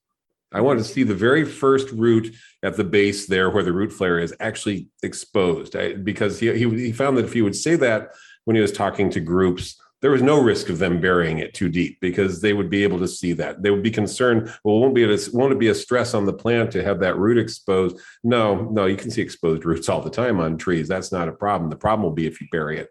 I 0.53 0.61
want 0.61 0.81
to 0.81 0.85
see 0.85 1.03
the 1.03 1.15
very 1.15 1.47
first 1.47 1.91
root 1.93 2.35
at 2.63 2.77
the 2.77 2.85
base 2.85 3.27
there 3.27 3.49
where 3.49 3.63
the 3.63 3.73
root 3.73 3.91
flare 3.91 4.19
is 4.19 4.35
actually 4.39 4.89
exposed 5.03 5.77
I, 5.77 5.95
because 5.95 6.41
he, 6.41 6.53
he, 6.53 6.69
he 6.69 6.93
found 6.93 7.17
that 7.17 7.25
if 7.25 7.33
he 7.33 7.41
would 7.41 7.57
say 7.57 7.77
that 7.77 8.11
when 8.45 8.57
he 8.57 8.63
was 8.63 8.73
talking 8.73 9.11
to 9.11 9.21
groups, 9.21 9.81
there 10.03 10.11
was 10.11 10.23
no 10.23 10.41
risk 10.41 10.71
of 10.71 10.79
them 10.79 11.01
burying 11.01 11.39
it 11.39 11.53
too 11.53 11.69
deep 11.69 11.99
because 12.01 12.41
they 12.41 12.53
would 12.53 12.71
be 12.71 12.83
able 12.83 12.99
to 12.99 13.09
see 13.09 13.33
that. 13.35 13.63
They 13.63 13.71
would 13.71 13.83
be 13.83 13.91
concerned, 13.91 14.53
well, 14.65 14.81
won't 14.81 14.95
be 14.95 15.05
a, 15.05 15.19
won't 15.33 15.53
it 15.53 15.59
be 15.59 15.69
a 15.69 15.75
stress 15.75 16.15
on 16.15 16.25
the 16.25 16.33
plant 16.33 16.71
to 16.73 16.83
have 16.83 17.01
that 17.01 17.19
root 17.19 17.37
exposed? 17.37 17.99
No, 18.25 18.63
no, 18.71 18.87
you 18.87 18.97
can 18.97 19.11
see 19.11 19.21
exposed 19.21 19.65
roots 19.65 19.89
all 19.89 20.01
the 20.01 20.11
time 20.11 20.41
on 20.41 20.57
trees. 20.57 20.89
That's 20.89 21.13
not 21.13 21.29
a 21.29 21.33
problem. 21.33 21.69
The 21.69 21.77
problem 21.77 22.03
will 22.03 22.15
be 22.15 22.27
if 22.27 22.41
you 22.41 22.47
bury 22.51 22.79
it. 22.79 22.89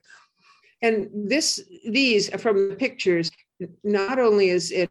And 0.81 1.09
this, 1.13 1.59
these 1.87 2.29
from 2.39 2.69
the 2.69 2.75
pictures, 2.75 3.31
not 3.83 4.19
only 4.19 4.49
is 4.49 4.71
it 4.71 4.89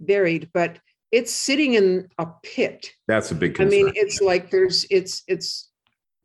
buried, 0.00 0.50
but 0.52 0.78
it's 1.12 1.32
sitting 1.32 1.74
in 1.74 2.08
a 2.18 2.26
pit. 2.42 2.90
That's 3.06 3.30
a 3.30 3.34
big 3.34 3.60
I 3.60 3.64
mean, 3.64 3.92
it's 3.94 4.20
like 4.20 4.50
there's, 4.50 4.86
it's, 4.90 5.22
it's 5.28 5.70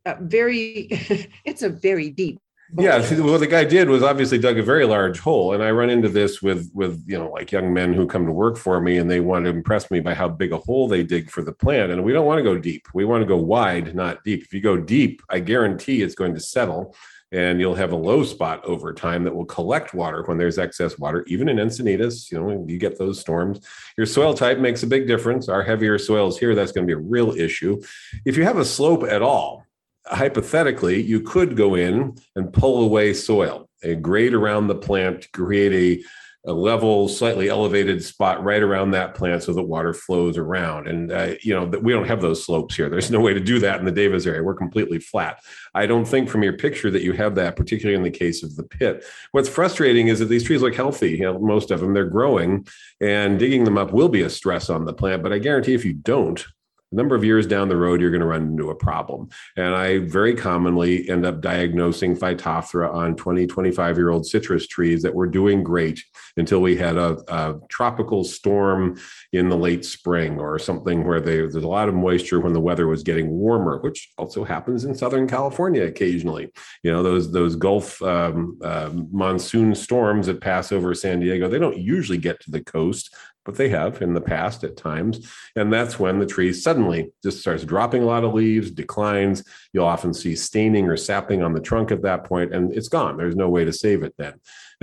a 0.04 0.16
very, 0.20 0.88
it's 1.44 1.62
a 1.62 1.68
very 1.68 2.10
deep. 2.10 2.40
Yeah, 2.76 3.00
see, 3.00 3.20
what 3.20 3.38
the 3.38 3.46
guy 3.46 3.64
did 3.64 3.88
was 3.88 4.02
obviously 4.02 4.38
dug 4.38 4.58
a 4.58 4.62
very 4.62 4.84
large 4.84 5.20
hole, 5.20 5.54
and 5.54 5.62
I 5.62 5.70
run 5.70 5.88
into 5.88 6.08
this 6.08 6.42
with 6.42 6.70
with 6.74 7.02
you 7.06 7.16
know 7.16 7.30
like 7.30 7.52
young 7.52 7.72
men 7.72 7.92
who 7.92 8.06
come 8.06 8.26
to 8.26 8.32
work 8.32 8.56
for 8.56 8.80
me, 8.80 8.98
and 8.98 9.10
they 9.10 9.20
want 9.20 9.44
to 9.44 9.50
impress 9.50 9.90
me 9.90 10.00
by 10.00 10.14
how 10.14 10.28
big 10.28 10.52
a 10.52 10.58
hole 10.58 10.88
they 10.88 11.04
dig 11.04 11.30
for 11.30 11.42
the 11.42 11.52
plant, 11.52 11.92
and 11.92 12.02
we 12.02 12.12
don't 12.12 12.26
want 12.26 12.38
to 12.38 12.42
go 12.42 12.58
deep. 12.58 12.88
We 12.92 13.04
want 13.04 13.22
to 13.22 13.26
go 13.26 13.36
wide, 13.36 13.94
not 13.94 14.24
deep. 14.24 14.42
If 14.42 14.52
you 14.52 14.60
go 14.60 14.76
deep, 14.76 15.22
I 15.30 15.38
guarantee 15.38 16.02
it's 16.02 16.16
going 16.16 16.34
to 16.34 16.40
settle, 16.40 16.96
and 17.30 17.60
you'll 17.60 17.74
have 17.76 17.92
a 17.92 17.96
low 17.96 18.24
spot 18.24 18.64
over 18.64 18.92
time 18.92 19.22
that 19.24 19.34
will 19.34 19.44
collect 19.44 19.94
water 19.94 20.24
when 20.24 20.36
there's 20.36 20.58
excess 20.58 20.98
water. 20.98 21.24
Even 21.28 21.48
in 21.48 21.58
Encinitas, 21.58 22.32
you 22.32 22.40
know 22.40 22.64
you 22.66 22.78
get 22.78 22.98
those 22.98 23.20
storms. 23.20 23.60
Your 23.96 24.06
soil 24.06 24.34
type 24.34 24.58
makes 24.58 24.82
a 24.82 24.88
big 24.88 25.06
difference. 25.06 25.48
Our 25.48 25.62
heavier 25.62 25.98
soils 25.98 26.38
here, 26.38 26.54
that's 26.54 26.72
going 26.72 26.86
to 26.86 26.94
be 26.94 27.00
a 27.00 27.04
real 27.04 27.30
issue. 27.30 27.80
If 28.24 28.36
you 28.36 28.42
have 28.42 28.58
a 28.58 28.64
slope 28.64 29.04
at 29.04 29.22
all, 29.22 29.65
hypothetically, 30.06 31.02
you 31.02 31.20
could 31.20 31.56
go 31.56 31.74
in 31.74 32.16
and 32.34 32.52
pull 32.52 32.82
away 32.82 33.14
soil, 33.14 33.68
a 33.82 33.94
grade 33.94 34.34
around 34.34 34.68
the 34.68 34.74
plant 34.74 35.22
to 35.22 35.30
create 35.30 35.72
a, 35.72 36.04
a 36.48 36.52
level, 36.52 37.08
slightly 37.08 37.48
elevated 37.48 38.02
spot 38.04 38.42
right 38.44 38.62
around 38.62 38.92
that 38.92 39.14
plant 39.14 39.42
so 39.42 39.52
that 39.52 39.64
water 39.64 39.92
flows 39.92 40.38
around. 40.38 40.86
And, 40.86 41.10
uh, 41.10 41.34
you 41.42 41.52
know, 41.52 41.64
we 41.80 41.92
don't 41.92 42.06
have 42.06 42.20
those 42.20 42.44
slopes 42.44 42.76
here. 42.76 42.88
There's 42.88 43.10
no 43.10 43.18
way 43.18 43.34
to 43.34 43.40
do 43.40 43.58
that 43.58 43.80
in 43.80 43.84
the 43.84 43.90
Davis 43.90 44.26
area. 44.26 44.44
We're 44.44 44.54
completely 44.54 45.00
flat. 45.00 45.42
I 45.74 45.86
don't 45.86 46.04
think 46.04 46.28
from 46.28 46.44
your 46.44 46.52
picture 46.52 46.90
that 46.92 47.02
you 47.02 47.14
have 47.14 47.34
that, 47.34 47.56
particularly 47.56 47.96
in 47.96 48.04
the 48.04 48.16
case 48.16 48.44
of 48.44 48.54
the 48.54 48.62
pit. 48.62 49.04
What's 49.32 49.48
frustrating 49.48 50.06
is 50.06 50.20
that 50.20 50.26
these 50.26 50.44
trees 50.44 50.62
look 50.62 50.76
healthy. 50.76 51.10
You 51.10 51.22
know, 51.22 51.38
most 51.40 51.72
of 51.72 51.80
them, 51.80 51.94
they're 51.94 52.04
growing 52.04 52.68
and 53.00 53.40
digging 53.40 53.64
them 53.64 53.76
up 53.76 53.92
will 53.92 54.08
be 54.08 54.22
a 54.22 54.30
stress 54.30 54.70
on 54.70 54.84
the 54.84 54.94
plant. 54.94 55.24
But 55.24 55.32
I 55.32 55.38
guarantee 55.38 55.74
if 55.74 55.84
you 55.84 55.94
don't, 55.94 56.46
a 56.92 56.94
number 56.94 57.16
of 57.16 57.24
years 57.24 57.46
down 57.46 57.68
the 57.68 57.76
road, 57.76 58.00
you're 58.00 58.10
going 58.10 58.20
to 58.20 58.26
run 58.26 58.42
into 58.42 58.70
a 58.70 58.74
problem. 58.74 59.28
And 59.56 59.74
I 59.74 59.98
very 59.98 60.34
commonly 60.34 61.08
end 61.08 61.26
up 61.26 61.40
diagnosing 61.40 62.16
Phytophthora 62.16 62.92
on 62.94 63.16
20, 63.16 63.46
25 63.46 63.96
year 63.96 64.10
old 64.10 64.26
citrus 64.26 64.66
trees 64.66 65.02
that 65.02 65.14
were 65.14 65.26
doing 65.26 65.62
great 65.62 66.02
until 66.36 66.60
we 66.60 66.76
had 66.76 66.96
a, 66.96 67.18
a 67.28 67.58
tropical 67.68 68.22
storm 68.22 68.98
in 69.32 69.48
the 69.48 69.56
late 69.56 69.84
spring 69.84 70.38
or 70.38 70.58
something 70.58 71.04
where 71.04 71.20
they, 71.20 71.36
there's 71.36 71.56
a 71.56 71.68
lot 71.68 71.88
of 71.88 71.94
moisture 71.94 72.40
when 72.40 72.52
the 72.52 72.60
weather 72.60 72.86
was 72.86 73.02
getting 73.02 73.30
warmer, 73.30 73.78
which 73.78 74.12
also 74.16 74.44
happens 74.44 74.84
in 74.84 74.94
Southern 74.94 75.26
California 75.26 75.82
occasionally. 75.82 76.52
You 76.84 76.92
know, 76.92 77.02
those, 77.02 77.32
those 77.32 77.56
Gulf 77.56 78.00
um, 78.02 78.58
uh, 78.62 78.90
monsoon 79.10 79.74
storms 79.74 80.26
that 80.26 80.40
pass 80.40 80.70
over 80.70 80.94
San 80.94 81.20
Diego, 81.20 81.48
they 81.48 81.58
don't 81.58 81.78
usually 81.78 82.18
get 82.18 82.40
to 82.40 82.50
the 82.50 82.62
coast 82.62 83.14
but 83.46 83.54
they 83.54 83.70
have 83.70 84.02
in 84.02 84.12
the 84.12 84.20
past 84.20 84.64
at 84.64 84.76
times. 84.76 85.32
And 85.54 85.72
that's 85.72 85.98
when 85.98 86.18
the 86.18 86.26
tree 86.26 86.52
suddenly 86.52 87.12
just 87.22 87.40
starts 87.40 87.64
dropping 87.64 88.02
a 88.02 88.06
lot 88.06 88.24
of 88.24 88.34
leaves, 88.34 88.70
declines. 88.70 89.42
You'll 89.72 89.86
often 89.86 90.12
see 90.12 90.36
staining 90.36 90.88
or 90.88 90.96
sapping 90.96 91.42
on 91.42 91.54
the 91.54 91.60
trunk 91.60 91.90
at 91.92 92.02
that 92.02 92.24
point, 92.24 92.52
and 92.52 92.72
it's 92.72 92.88
gone. 92.88 93.16
There's 93.16 93.36
no 93.36 93.48
way 93.48 93.64
to 93.64 93.72
save 93.72 94.02
it 94.02 94.14
then. 94.18 94.34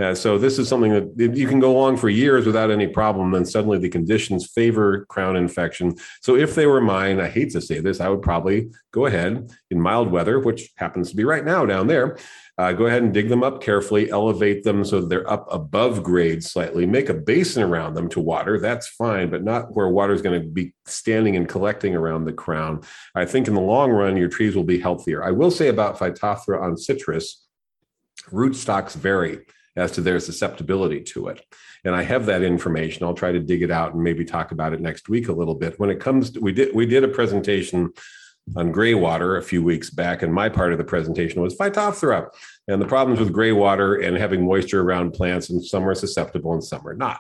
Uh, 0.02 0.16
so 0.16 0.40
this 0.40 0.58
is 0.58 0.68
something 0.68 0.92
that 0.92 1.38
you 1.38 1.48
can 1.48 1.60
go 1.60 1.72
along 1.72 1.98
for 1.98 2.10
years 2.10 2.48
without 2.48 2.72
any 2.72 2.88
problem. 2.88 3.32
Then 3.32 3.46
suddenly 3.46 3.78
the 3.78 3.90
conditions 3.90 4.48
favor 4.48 5.06
crown 5.06 5.36
infection. 5.36 5.96
So 6.22 6.36
if 6.36 6.56
they 6.56 6.66
were 6.66 6.82
mine, 6.82 7.20
I 7.20 7.30
hate 7.30 7.52
to 7.52 7.62
say 7.62 7.80
this, 7.80 8.00
I 8.00 8.10
would 8.10 8.24
probably 8.24 8.72
go 8.92 9.06
ahead 9.06 9.52
in 9.70 9.80
mild 9.80 10.10
weather, 10.10 10.40
which 10.40 10.72
happens 10.78 11.12
to 11.12 11.16
be 11.16 11.26
right 11.26 11.46
now 11.46 11.68
down 11.68 11.86
there, 11.86 12.18
uh, 12.58 12.72
go 12.72 12.86
ahead 12.86 13.02
and 13.02 13.14
dig 13.14 13.30
them 13.30 13.44
up 13.44 13.64
carefully, 13.64 14.12
elevate 14.12 14.64
them 14.64 14.86
so 14.86 15.02
they're 15.02 15.30
up 15.30 15.48
above 15.52 16.04
grade 16.04 16.44
slightly, 16.44 16.86
make 16.86 17.10
a 17.10 17.14
basin 17.14 17.64
around 17.64 17.96
them 17.96 18.08
to 18.10 18.20
water. 18.20 18.60
That's 18.60 18.88
fine, 18.88 19.32
but 19.32 19.44
not 19.44 19.76
where 19.76 19.88
water 19.90 20.14
is 20.14 20.22
going 20.22 20.40
to 20.40 20.48
be 20.48 20.74
standing 20.86 21.36
and 21.36 21.50
collecting 21.50 21.96
around 21.96 22.26
the 22.26 22.34
crown. 22.34 22.82
I 23.16 23.26
think 23.26 23.48
in 23.48 23.56
the 23.56 23.62
long 23.62 23.92
run, 23.92 24.18
your 24.18 24.30
trees 24.30 24.56
will 24.56 24.64
be 24.64 24.80
healthier. 24.80 25.24
I 25.24 25.32
will 25.32 25.50
say 25.50 25.70
about 25.70 25.98
Phytophthora 25.98 26.62
on 26.62 26.78
citrus, 26.78 27.48
rootstocks 28.32 28.94
vary 28.94 29.40
as 29.76 29.92
to 29.94 30.02
their 30.02 30.20
susceptibility 30.20 31.02
to 31.02 31.30
it. 31.30 31.44
And 31.84 31.96
I 31.96 32.04
have 32.04 32.28
that 32.28 32.44
information. 32.44 33.04
I'll 33.04 33.16
try 33.16 33.32
to 33.32 33.40
dig 33.40 33.64
it 33.64 33.72
out 33.72 33.96
and 33.96 34.04
maybe 34.04 34.24
talk 34.24 34.52
about 34.52 34.74
it 34.74 34.80
next 34.80 35.10
week 35.10 35.28
a 35.28 35.34
little 35.34 35.56
bit. 35.56 35.80
When 35.80 35.90
it 35.90 36.00
comes 36.00 36.32
to, 36.32 36.40
we 36.40 36.52
did 36.54 36.74
we 36.76 36.86
did 36.86 37.04
a 37.04 37.08
presentation 37.08 37.92
on 38.56 38.72
gray 38.72 38.94
water 38.94 39.38
a 39.38 39.44
few 39.44 39.64
weeks 39.64 39.90
back, 39.90 40.22
and 40.22 40.34
my 40.34 40.50
part 40.50 40.72
of 40.72 40.78
the 40.78 40.84
presentation 40.84 41.42
was 41.42 41.56
Phytophthora 41.56 42.30
and 42.68 42.82
the 42.82 42.88
problems 42.88 43.20
with 43.20 43.34
gray 43.34 43.52
water 43.52 43.96
and 43.96 44.18
having 44.18 44.46
moisture 44.46 44.82
around 44.82 45.14
plants, 45.14 45.50
and 45.50 45.64
some 45.64 45.88
are 45.88 45.96
susceptible 45.96 46.54
and 46.54 46.64
some 46.64 46.86
are 46.88 46.96
not. 46.96 47.20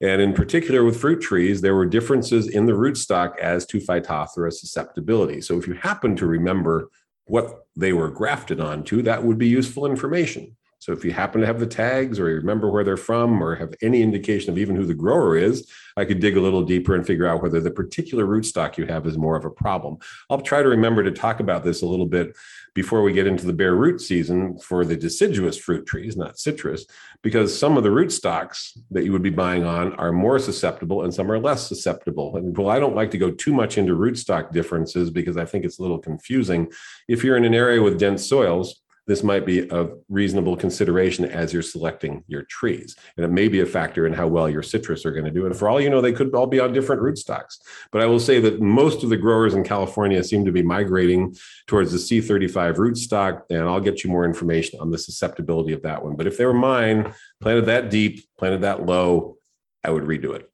And 0.00 0.20
in 0.20 0.32
particular, 0.32 0.84
with 0.84 1.00
fruit 1.00 1.20
trees, 1.20 1.60
there 1.60 1.74
were 1.74 1.86
differences 1.86 2.48
in 2.48 2.66
the 2.66 2.72
rootstock 2.72 3.38
as 3.38 3.64
to 3.66 3.78
Phytophthora 3.78 4.52
susceptibility. 4.52 5.40
So 5.40 5.58
if 5.58 5.66
you 5.66 5.74
happen 5.74 6.16
to 6.16 6.26
remember 6.26 6.90
what 7.26 7.66
they 7.76 7.92
were 7.92 8.10
grafted 8.10 8.60
onto, 8.60 9.02
that 9.02 9.22
would 9.22 9.38
be 9.38 9.48
useful 9.48 9.86
information. 9.86 10.56
So 10.84 10.92
if 10.92 11.02
you 11.02 11.12
happen 11.14 11.40
to 11.40 11.46
have 11.46 11.60
the 11.60 11.66
tags 11.66 12.20
or 12.20 12.28
you 12.28 12.36
remember 12.36 12.70
where 12.70 12.84
they're 12.84 12.98
from 12.98 13.42
or 13.42 13.54
have 13.54 13.72
any 13.80 14.02
indication 14.02 14.50
of 14.50 14.58
even 14.58 14.76
who 14.76 14.84
the 14.84 14.92
grower 14.92 15.34
is, 15.34 15.66
I 15.96 16.04
could 16.04 16.20
dig 16.20 16.36
a 16.36 16.42
little 16.42 16.62
deeper 16.62 16.94
and 16.94 17.06
figure 17.06 17.26
out 17.26 17.42
whether 17.42 17.58
the 17.58 17.70
particular 17.70 18.26
rootstock 18.26 18.76
you 18.76 18.84
have 18.84 19.06
is 19.06 19.16
more 19.16 19.34
of 19.34 19.46
a 19.46 19.50
problem. 19.50 19.96
I'll 20.28 20.42
try 20.42 20.62
to 20.62 20.68
remember 20.68 21.02
to 21.02 21.10
talk 21.10 21.40
about 21.40 21.64
this 21.64 21.80
a 21.80 21.86
little 21.86 22.04
bit 22.04 22.36
before 22.74 23.02
we 23.02 23.14
get 23.14 23.26
into 23.26 23.46
the 23.46 23.52
bare 23.54 23.74
root 23.74 24.02
season 24.02 24.58
for 24.58 24.84
the 24.84 24.94
deciduous 24.94 25.56
fruit 25.56 25.86
trees, 25.86 26.18
not 26.18 26.38
citrus, 26.38 26.84
because 27.22 27.58
some 27.58 27.78
of 27.78 27.82
the 27.82 27.88
rootstocks 27.88 28.76
that 28.90 29.04
you 29.04 29.12
would 29.12 29.22
be 29.22 29.30
buying 29.30 29.64
on 29.64 29.94
are 29.94 30.12
more 30.12 30.38
susceptible 30.38 31.02
and 31.02 31.14
some 31.14 31.32
are 31.32 31.38
less 31.38 31.66
susceptible. 31.66 32.36
And 32.36 32.54
well, 32.58 32.68
I 32.68 32.78
don't 32.78 32.94
like 32.94 33.10
to 33.12 33.18
go 33.18 33.30
too 33.30 33.54
much 33.54 33.78
into 33.78 33.94
rootstock 33.94 34.52
differences 34.52 35.08
because 35.08 35.38
I 35.38 35.46
think 35.46 35.64
it's 35.64 35.78
a 35.78 35.82
little 35.82 35.98
confusing. 35.98 36.70
If 37.08 37.24
you're 37.24 37.38
in 37.38 37.46
an 37.46 37.54
area 37.54 37.80
with 37.80 37.98
dense 37.98 38.28
soils, 38.28 38.82
this 39.06 39.22
might 39.22 39.44
be 39.44 39.68
a 39.68 39.88
reasonable 40.08 40.56
consideration 40.56 41.24
as 41.24 41.52
you're 41.52 41.62
selecting 41.62 42.24
your 42.26 42.42
trees. 42.42 42.96
And 43.16 43.24
it 43.24 43.30
may 43.30 43.48
be 43.48 43.60
a 43.60 43.66
factor 43.66 44.06
in 44.06 44.14
how 44.14 44.26
well 44.28 44.48
your 44.48 44.62
citrus 44.62 45.04
are 45.04 45.12
going 45.12 45.26
to 45.26 45.30
do. 45.30 45.46
And 45.46 45.56
for 45.56 45.68
all 45.68 45.80
you 45.80 45.90
know, 45.90 46.00
they 46.00 46.12
could 46.12 46.34
all 46.34 46.46
be 46.46 46.60
on 46.60 46.72
different 46.72 47.02
rootstocks. 47.02 47.58
But 47.92 48.00
I 48.00 48.06
will 48.06 48.20
say 48.20 48.40
that 48.40 48.60
most 48.60 49.02
of 49.02 49.10
the 49.10 49.16
growers 49.16 49.54
in 49.54 49.64
California 49.64 50.22
seem 50.24 50.44
to 50.46 50.52
be 50.52 50.62
migrating 50.62 51.36
towards 51.66 51.92
the 51.92 51.98
C35 51.98 52.76
rootstock. 52.76 53.42
And 53.50 53.60
I'll 53.60 53.80
get 53.80 54.04
you 54.04 54.10
more 54.10 54.24
information 54.24 54.80
on 54.80 54.90
the 54.90 54.98
susceptibility 54.98 55.72
of 55.72 55.82
that 55.82 56.02
one. 56.02 56.16
But 56.16 56.26
if 56.26 56.38
they 56.38 56.46
were 56.46 56.54
mine, 56.54 57.12
planted 57.40 57.66
that 57.66 57.90
deep, 57.90 58.24
planted 58.38 58.62
that 58.62 58.86
low, 58.86 59.36
I 59.82 59.90
would 59.90 60.04
redo 60.04 60.34
it. 60.34 60.50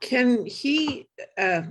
Can 0.00 0.44
he 0.44 1.08
uh, 1.38 1.62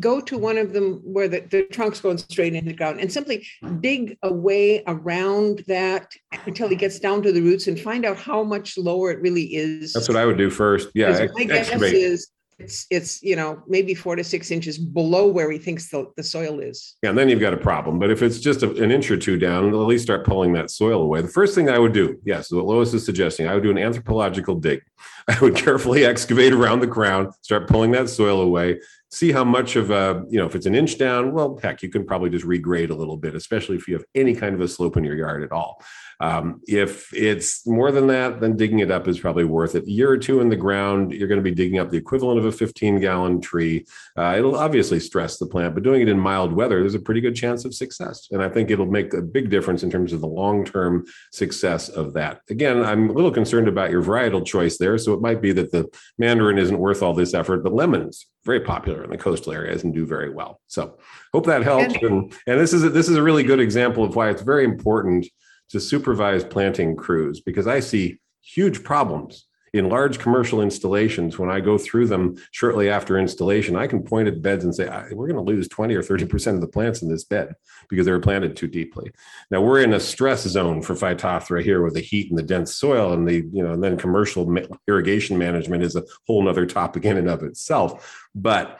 go 0.00 0.20
to 0.20 0.38
one 0.38 0.56
of 0.56 0.72
them 0.72 1.00
where 1.04 1.28
the, 1.28 1.40
the 1.50 1.64
trunk's 1.64 2.00
going 2.00 2.18
straight 2.18 2.54
into 2.54 2.70
the 2.70 2.76
ground 2.76 3.00
and 3.00 3.12
simply 3.12 3.46
dig 3.80 4.16
a 4.22 4.32
way 4.32 4.82
around 4.86 5.64
that 5.66 6.10
until 6.46 6.68
he 6.68 6.76
gets 6.76 6.98
down 6.98 7.22
to 7.22 7.32
the 7.32 7.40
roots 7.40 7.66
and 7.66 7.78
find 7.78 8.04
out 8.04 8.16
how 8.16 8.42
much 8.42 8.78
lower 8.78 9.10
it 9.10 9.20
really 9.20 9.54
is. 9.54 9.92
That's 9.92 10.08
what 10.08 10.16
I 10.16 10.24
would 10.24 10.38
do 10.38 10.50
first. 10.50 10.88
Yeah. 10.94 11.26
My 11.34 11.44
guess 11.44 11.70
is 11.70 12.30
it's 12.62 12.86
it's 12.90 13.22
you 13.22 13.34
know 13.34 13.62
maybe 13.66 13.94
four 13.94 14.16
to 14.16 14.24
six 14.24 14.50
inches 14.50 14.78
below 14.78 15.26
where 15.26 15.50
he 15.50 15.58
thinks 15.58 15.90
the, 15.90 16.10
the 16.16 16.22
soil 16.22 16.60
is 16.60 16.96
yeah 17.02 17.10
and 17.10 17.18
then 17.18 17.28
you've 17.28 17.40
got 17.40 17.52
a 17.52 17.56
problem 17.56 17.98
but 17.98 18.10
if 18.10 18.22
it's 18.22 18.38
just 18.38 18.62
a, 18.62 18.70
an 18.82 18.90
inch 18.90 19.10
or 19.10 19.16
two 19.16 19.38
down 19.38 19.68
at 19.68 19.74
least 19.74 20.04
start 20.04 20.24
pulling 20.24 20.52
that 20.52 20.70
soil 20.70 21.02
away 21.02 21.20
the 21.20 21.28
first 21.28 21.54
thing 21.54 21.68
i 21.68 21.78
would 21.78 21.92
do 21.92 22.18
yes 22.24 22.50
what 22.52 22.64
lois 22.64 22.94
is 22.94 23.04
suggesting 23.04 23.48
i 23.48 23.54
would 23.54 23.62
do 23.62 23.70
an 23.70 23.78
anthropological 23.78 24.54
dig 24.54 24.82
i 25.28 25.38
would 25.40 25.56
carefully 25.56 26.04
excavate 26.04 26.52
around 26.52 26.80
the 26.80 26.86
ground 26.86 27.32
start 27.42 27.68
pulling 27.68 27.90
that 27.90 28.08
soil 28.08 28.40
away 28.40 28.78
see 29.12 29.30
how 29.30 29.44
much 29.44 29.76
of 29.76 29.90
a 29.90 30.24
you 30.28 30.38
know 30.38 30.46
if 30.46 30.54
it's 30.56 30.66
an 30.66 30.74
inch 30.74 30.96
down 30.96 31.32
well 31.32 31.58
heck 31.62 31.82
you 31.82 31.90
can 31.90 32.04
probably 32.04 32.30
just 32.30 32.46
regrade 32.46 32.90
a 32.90 32.94
little 32.94 33.18
bit 33.18 33.34
especially 33.34 33.76
if 33.76 33.86
you 33.86 33.94
have 33.94 34.04
any 34.14 34.34
kind 34.34 34.54
of 34.54 34.60
a 34.62 34.66
slope 34.66 34.96
in 34.96 35.04
your 35.04 35.14
yard 35.14 35.42
at 35.42 35.52
all 35.52 35.82
um, 36.22 36.60
if 36.68 37.12
it's 37.12 37.66
more 37.66 37.90
than 37.90 38.06
that, 38.06 38.40
then 38.40 38.56
digging 38.56 38.78
it 38.78 38.92
up 38.92 39.08
is 39.08 39.18
probably 39.18 39.42
worth 39.42 39.74
it. 39.74 39.88
A 39.88 39.90
year 39.90 40.08
or 40.08 40.16
two 40.16 40.40
in 40.40 40.48
the 40.48 40.54
ground, 40.54 41.10
you're 41.10 41.26
going 41.26 41.40
to 41.40 41.42
be 41.42 41.52
digging 41.54 41.80
up 41.80 41.90
the 41.90 41.98
equivalent 41.98 42.38
of 42.38 42.44
a 42.44 42.52
15 42.52 43.00
gallon 43.00 43.40
tree. 43.40 43.84
Uh, 44.16 44.36
it'll 44.38 44.54
obviously 44.54 45.00
stress 45.00 45.38
the 45.38 45.46
plant, 45.46 45.74
but 45.74 45.82
doing 45.82 46.00
it 46.00 46.08
in 46.08 46.20
mild 46.20 46.52
weather, 46.52 46.78
there's 46.78 46.94
a 46.94 47.00
pretty 47.00 47.20
good 47.20 47.34
chance 47.34 47.64
of 47.64 47.74
success. 47.74 48.28
And 48.30 48.40
I 48.40 48.48
think 48.48 48.70
it'll 48.70 48.86
make 48.86 49.12
a 49.14 49.20
big 49.20 49.50
difference 49.50 49.82
in 49.82 49.90
terms 49.90 50.12
of 50.12 50.20
the 50.20 50.28
long 50.28 50.64
term 50.64 51.04
success 51.32 51.88
of 51.88 52.12
that. 52.12 52.40
Again, 52.48 52.84
I'm 52.84 53.10
a 53.10 53.12
little 53.12 53.32
concerned 53.32 53.66
about 53.66 53.90
your 53.90 54.04
varietal 54.04 54.46
choice 54.46 54.78
there. 54.78 54.96
So 54.98 55.14
it 55.14 55.20
might 55.20 55.42
be 55.42 55.50
that 55.54 55.72
the 55.72 55.88
mandarin 56.18 56.56
isn't 56.56 56.78
worth 56.78 57.02
all 57.02 57.14
this 57.14 57.34
effort, 57.34 57.64
but 57.64 57.72
lemons 57.72 58.28
very 58.44 58.60
popular 58.60 59.02
in 59.02 59.10
the 59.10 59.18
coastal 59.18 59.52
areas 59.52 59.82
and 59.82 59.92
do 59.92 60.06
very 60.06 60.30
well. 60.30 60.60
So 60.68 60.98
hope 61.32 61.46
that 61.46 61.64
helps. 61.64 61.94
And, 61.96 62.32
and 62.46 62.60
this 62.60 62.72
is 62.72 62.84
a, 62.84 62.90
this 62.90 63.08
is 63.08 63.16
a 63.16 63.22
really 63.22 63.42
good 63.42 63.60
example 63.60 64.04
of 64.04 64.14
why 64.14 64.30
it's 64.30 64.42
very 64.42 64.64
important 64.64 65.26
to 65.72 65.80
supervise 65.80 66.44
planting 66.44 66.96
crews 66.96 67.40
because 67.40 67.66
I 67.66 67.80
see 67.80 68.18
huge 68.40 68.82
problems 68.82 69.46
in 69.74 69.88
large 69.88 70.18
commercial 70.18 70.60
installations 70.60 71.38
when 71.38 71.48
I 71.48 71.60
go 71.60 71.78
through 71.78 72.06
them 72.06 72.36
shortly 72.50 72.90
after 72.90 73.18
installation. 73.18 73.74
I 73.74 73.86
can 73.86 74.02
point 74.02 74.28
at 74.28 74.42
beds 74.42 74.64
and 74.64 74.74
say, 74.74 74.84
we're 75.12 75.28
going 75.28 75.42
to 75.42 75.52
lose 75.52 75.66
20 75.68 75.94
or 75.94 76.02
30% 76.02 76.54
of 76.54 76.60
the 76.60 76.68
plants 76.68 77.00
in 77.00 77.08
this 77.08 77.24
bed 77.24 77.54
because 77.88 78.04
they 78.04 78.12
were 78.12 78.20
planted 78.20 78.54
too 78.54 78.68
deeply. 78.68 79.10
Now 79.50 79.62
we're 79.62 79.82
in 79.82 79.94
a 79.94 80.00
stress 80.00 80.42
zone 80.42 80.82
for 80.82 80.94
Phytophthora 80.94 81.62
here 81.62 81.82
with 81.82 81.94
the 81.94 82.00
heat 82.00 82.28
and 82.28 82.38
the 82.38 82.42
dense 82.42 82.74
soil 82.74 83.14
and 83.14 83.26
the, 83.26 83.48
you 83.50 83.62
know, 83.62 83.72
and 83.72 83.82
then 83.82 83.96
commercial 83.96 84.54
irrigation 84.86 85.38
management 85.38 85.82
is 85.82 85.96
a 85.96 86.04
whole 86.26 86.42
nother 86.42 86.66
topic 86.66 87.06
in 87.06 87.16
and 87.16 87.30
of 87.30 87.42
itself. 87.42 88.26
But 88.34 88.78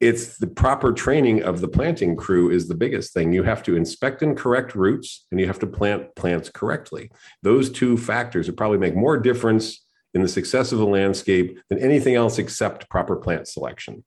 it's 0.00 0.38
the 0.38 0.46
proper 0.46 0.92
training 0.92 1.42
of 1.42 1.60
the 1.60 1.68
planting 1.68 2.14
crew 2.14 2.50
is 2.50 2.68
the 2.68 2.74
biggest 2.74 3.12
thing. 3.12 3.32
You 3.32 3.42
have 3.42 3.62
to 3.64 3.76
inspect 3.76 4.22
and 4.22 4.36
correct 4.36 4.74
roots 4.74 5.26
and 5.30 5.40
you 5.40 5.46
have 5.46 5.58
to 5.60 5.66
plant 5.66 6.14
plants 6.14 6.50
correctly. 6.50 7.10
Those 7.42 7.70
two 7.70 7.96
factors 7.96 8.46
would 8.46 8.56
probably 8.56 8.78
make 8.78 8.94
more 8.94 9.18
difference 9.18 9.84
in 10.14 10.22
the 10.22 10.28
success 10.28 10.72
of 10.72 10.78
the 10.78 10.86
landscape 10.86 11.58
than 11.68 11.78
anything 11.80 12.14
else 12.14 12.38
except 12.38 12.88
proper 12.88 13.16
plant 13.16 13.48
selection. 13.48 14.04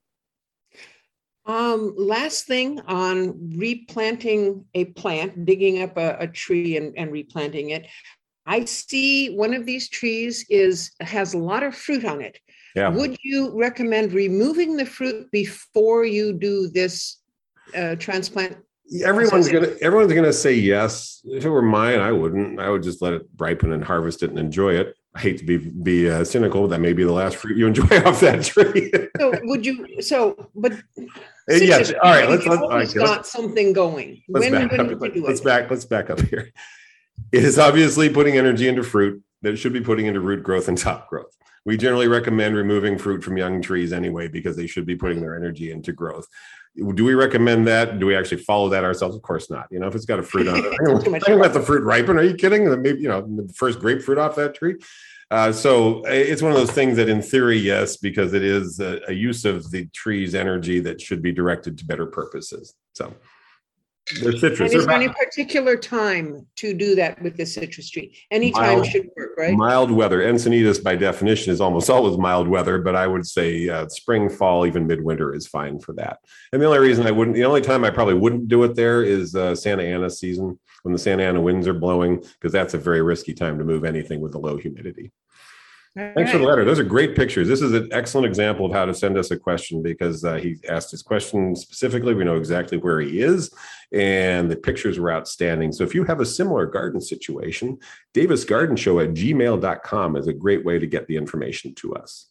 Um, 1.46 1.94
last 1.98 2.46
thing 2.46 2.80
on 2.82 3.52
replanting 3.58 4.66
a 4.74 4.86
plant 4.86 5.46
digging 5.46 5.82
up 5.82 5.98
a, 5.98 6.18
a 6.20 6.28
tree 6.28 6.78
and, 6.78 6.98
and 6.98 7.12
replanting 7.12 7.72
it. 7.72 7.88
I 8.46 8.66
see 8.66 9.36
one 9.36 9.54
of 9.54 9.66
these 9.66 9.90
trees 9.90 10.46
is 10.50 10.92
has 11.00 11.34
a 11.34 11.38
lot 11.38 11.64
of 11.64 11.76
fruit 11.76 12.06
on 12.06 12.22
it 12.22 12.40
yeah. 12.76 12.90
Would 12.90 13.18
you 13.24 13.58
recommend 13.58 14.14
removing 14.14 14.78
the 14.78 14.86
fruit 14.86 15.30
before 15.32 16.06
you 16.06 16.34
do 16.34 16.70
this 16.70 17.18
uh, 17.76 17.96
transplant? 17.96 18.58
Everyone's 19.04 19.48
gonna 19.48 19.72
everyone's 19.82 20.14
gonna 20.14 20.34
say 20.34 20.54
yes. 20.54 21.22
If 21.24 21.46
it 21.46 21.50
were 21.50 21.62
mine, 21.62 22.00
I 22.00 22.12
wouldn't. 22.12 22.60
I 22.60 22.70
would 22.70 22.84
just 22.84 23.02
let 23.02 23.14
it 23.14 23.26
ripen 23.38 23.72
and 23.72 23.84
harvest 23.84 24.22
it 24.22 24.30
and 24.30 24.40
enjoy 24.40 24.74
it. 24.74 24.96
I 25.16 25.20
hate 25.20 25.38
to 25.40 25.46
be 25.46 25.58
be 25.58 26.10
uh, 26.10 26.26
cynical. 26.26 26.62
But 26.62 26.72
that 26.72 26.82
may 26.82 26.92
be 26.92 27.04
the 27.04 27.12
last 27.12 27.38
fruit 27.38 27.58
you 27.58 27.68
enjoy 27.68 27.84
off 28.06 28.20
that 28.20 28.44
tree. 28.44 28.92
so 29.18 29.34
would 29.44 29.66
you? 29.66 30.02
So, 30.02 30.50
but 30.56 30.74
uh, 30.74 30.76
yes. 31.48 31.94
All 32.04 32.12
right. 32.12 32.30
Let's 32.30 32.46
let's, 32.46 32.62
all 32.62 32.70
right, 32.70 32.94
got 32.94 33.08
let's, 33.18 33.32
something 33.32 33.72
going. 33.72 34.22
Let's 34.28 34.50
when, 34.50 34.68
back 34.68 34.72
when 34.72 34.94
up, 34.94 35.02
let, 35.02 35.16
let's 35.18 35.42
back 35.42 35.70
let's 35.70 35.86
back 35.86 36.10
up 36.10 36.20
here. 36.22 36.52
It 37.32 37.46
is 37.46 37.58
obviously 37.58 38.10
putting 38.10 38.38
energy 38.38 38.68
into 38.68 38.84
fruit 38.84 39.24
that 39.42 39.54
it 39.54 39.58
should 39.58 39.74
be 39.74 39.82
putting 39.82 40.08
into 40.08 40.20
root 40.20 40.44
growth 40.44 40.68
and 40.68 40.78
top 40.78 41.10
growth 41.10 41.38
we 41.66 41.78
generally 41.78 42.08
recommend 42.08 42.56
removing 42.56 42.98
fruit 42.98 43.24
from 43.24 43.38
young 43.38 43.62
trees 43.62 43.94
anyway 43.94 44.28
because 44.28 44.56
they 44.56 44.68
should 44.68 44.86
be 44.86 44.96
putting 44.96 45.22
their 45.22 45.36
energy 45.36 45.72
into 45.72 45.94
growth. 45.94 46.28
Do 46.76 47.04
we 47.04 47.14
recommend 47.14 47.68
that? 47.68 48.00
Do 48.00 48.06
we 48.06 48.16
actually 48.16 48.42
follow 48.44 48.70
that 48.70 48.84
ourselves? 48.84 49.16
Of 49.16 49.22
course 49.22 49.50
not. 49.50 49.68
You 49.72 49.80
know 49.80 49.88
if 49.88 49.96
it's 49.96 50.06
got 50.06 50.20
a 50.20 50.24
fruit 50.24 50.48
on 50.48 50.58
it 50.58 51.24
i'm 51.28 51.40
let 51.40 51.54
the 51.54 51.62
fruit 51.62 51.84
ripen. 51.84 52.18
Are 52.18 52.24
you 52.24 52.34
kidding? 52.34 52.82
Maybe 52.82 53.02
you 53.02 53.10
know 53.10 53.22
the 53.22 53.52
first 53.54 53.80
grapefruit 53.80 54.18
off 54.18 54.36
that 54.36 54.56
tree? 54.56 54.76
Uh, 55.30 55.52
so 55.52 56.04
it's 56.08 56.42
one 56.42 56.52
of 56.52 56.58
those 56.58 56.72
things 56.72 56.98
that 56.98 57.08
in 57.08 57.22
theory 57.22 57.58
yes 57.58 57.96
because 57.96 58.34
it 58.34 58.44
is 58.44 58.82
a, 58.82 59.00
a 59.08 59.14
use 59.14 59.46
of 59.46 59.72
the 59.72 59.86
tree's 59.88 60.36
energy 60.36 60.82
that 60.82 61.00
should 61.00 61.22
be 61.22 61.32
directed 61.32 61.78
to 61.78 61.86
better 61.86 62.06
purposes. 62.06 62.74
So 62.94 63.14
they're 64.22 64.32
citrus. 64.34 64.60
And 64.60 64.74
is 64.74 64.86
there 64.86 64.96
any 64.96 65.10
particular 65.10 65.78
time 65.78 66.46
to 66.58 66.74
do 66.74 66.96
that 66.96 67.22
with 67.22 67.38
the 67.38 67.46
citrus 67.46 67.90
tree? 67.90 68.18
Any 68.30 68.52
time 68.52 68.84
should 68.84 69.08
work, 69.16 69.32
right? 69.38 69.56
Mild 69.56 69.92
weather. 69.92 70.22
Encinitas, 70.22 70.84
by 70.84 70.96
definition, 70.96 71.54
is 71.54 71.62
almost 71.62 71.90
always 71.90 72.18
mild 72.18 72.48
weather, 72.48 72.80
but 72.80 72.96
I 72.96 73.08
would 73.08 73.26
say 73.26 73.70
uh, 73.70 73.88
spring, 73.88 74.30
fall, 74.30 74.66
even 74.66 74.88
midwinter 74.88 75.34
is 75.34 75.48
fine 75.48 75.80
for 75.80 75.94
that. 75.94 76.20
And 76.52 76.62
the 76.62 76.66
only 76.66 76.80
reason 76.80 77.08
I 77.08 77.12
wouldn't, 77.12 77.36
the 77.36 77.46
only 77.46 77.62
time 77.62 77.84
I 77.84 77.90
probably 77.90 78.16
wouldn't 78.16 78.48
do 78.48 78.64
it 78.64 78.76
there 78.76 79.04
is 79.04 79.36
uh, 79.36 79.56
Santa 79.56 79.84
Ana 79.84 80.10
season 80.10 80.60
when 80.84 80.94
the 80.94 81.00
Santa 81.00 81.24
Ana 81.24 81.40
winds 81.40 81.68
are 81.68 81.74
blowing, 81.74 82.18
because 82.18 82.52
that's 82.52 82.74
a 82.74 82.80
very 82.80 83.02
risky 83.02 83.34
time 83.34 83.58
to 83.60 83.64
move 83.64 83.86
anything 83.86 84.20
with 84.20 84.34
the 84.34 84.40
low 84.40 84.58
humidity. 84.58 85.12
All 85.98 86.10
Thanks 86.16 86.32
for 86.32 86.38
the 86.38 86.46
letter. 86.46 86.64
Those 86.64 86.80
are 86.80 86.86
great 86.86 87.18
pictures. 87.18 87.50
This 87.50 87.62
is 87.62 87.74
an 87.74 87.90
excellent 87.92 88.26
example 88.26 88.66
of 88.66 88.72
how 88.72 88.86
to 88.86 88.94
send 88.94 89.18
us 89.18 89.32
a 89.32 89.38
question 89.38 89.84
because 89.84 90.24
uh, 90.24 90.36
he 90.36 90.56
asked 90.70 90.90
his 90.90 91.02
question 91.02 91.54
specifically. 91.54 92.14
We 92.14 92.24
know 92.24 92.38
exactly 92.38 92.78
where 92.78 93.02
he 93.02 93.20
is, 93.20 93.54
and 93.92 94.50
the 94.50 94.56
pictures 94.56 95.00
were 95.00 95.12
outstanding. 95.12 95.74
So 95.74 95.84
if 95.84 95.94
you 95.94 96.06
have 96.06 96.22
a 96.22 96.26
similar 96.26 96.66
garden 96.66 97.02
situation, 97.02 97.78
Davis 98.14 98.46
Garden 98.46 98.78
Show 98.78 99.02
at 99.02 99.10
gmail.com 99.10 100.16
is 100.16 100.28
a 100.28 100.34
great 100.34 100.64
way 100.64 100.80
to 100.80 100.88
get 100.88 101.08
the 101.08 101.18
information 101.18 101.76
to 101.76 101.94
us. 101.96 102.28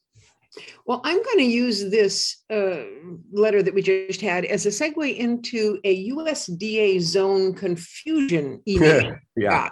Well, 0.86 1.02
I'm 1.04 1.22
going 1.22 1.38
to 1.38 1.44
use 1.44 1.90
this 1.90 2.38
uh, 2.50 2.84
letter 3.30 3.62
that 3.62 3.74
we 3.74 3.82
just 3.82 4.22
had 4.22 4.46
as 4.46 4.64
a 4.64 4.70
segue 4.70 5.16
into 5.16 5.78
a 5.84 6.10
USDA 6.10 7.00
zone 7.02 7.52
confusion 7.54 8.62
email. 8.66 9.16
Yeah. 9.36 9.68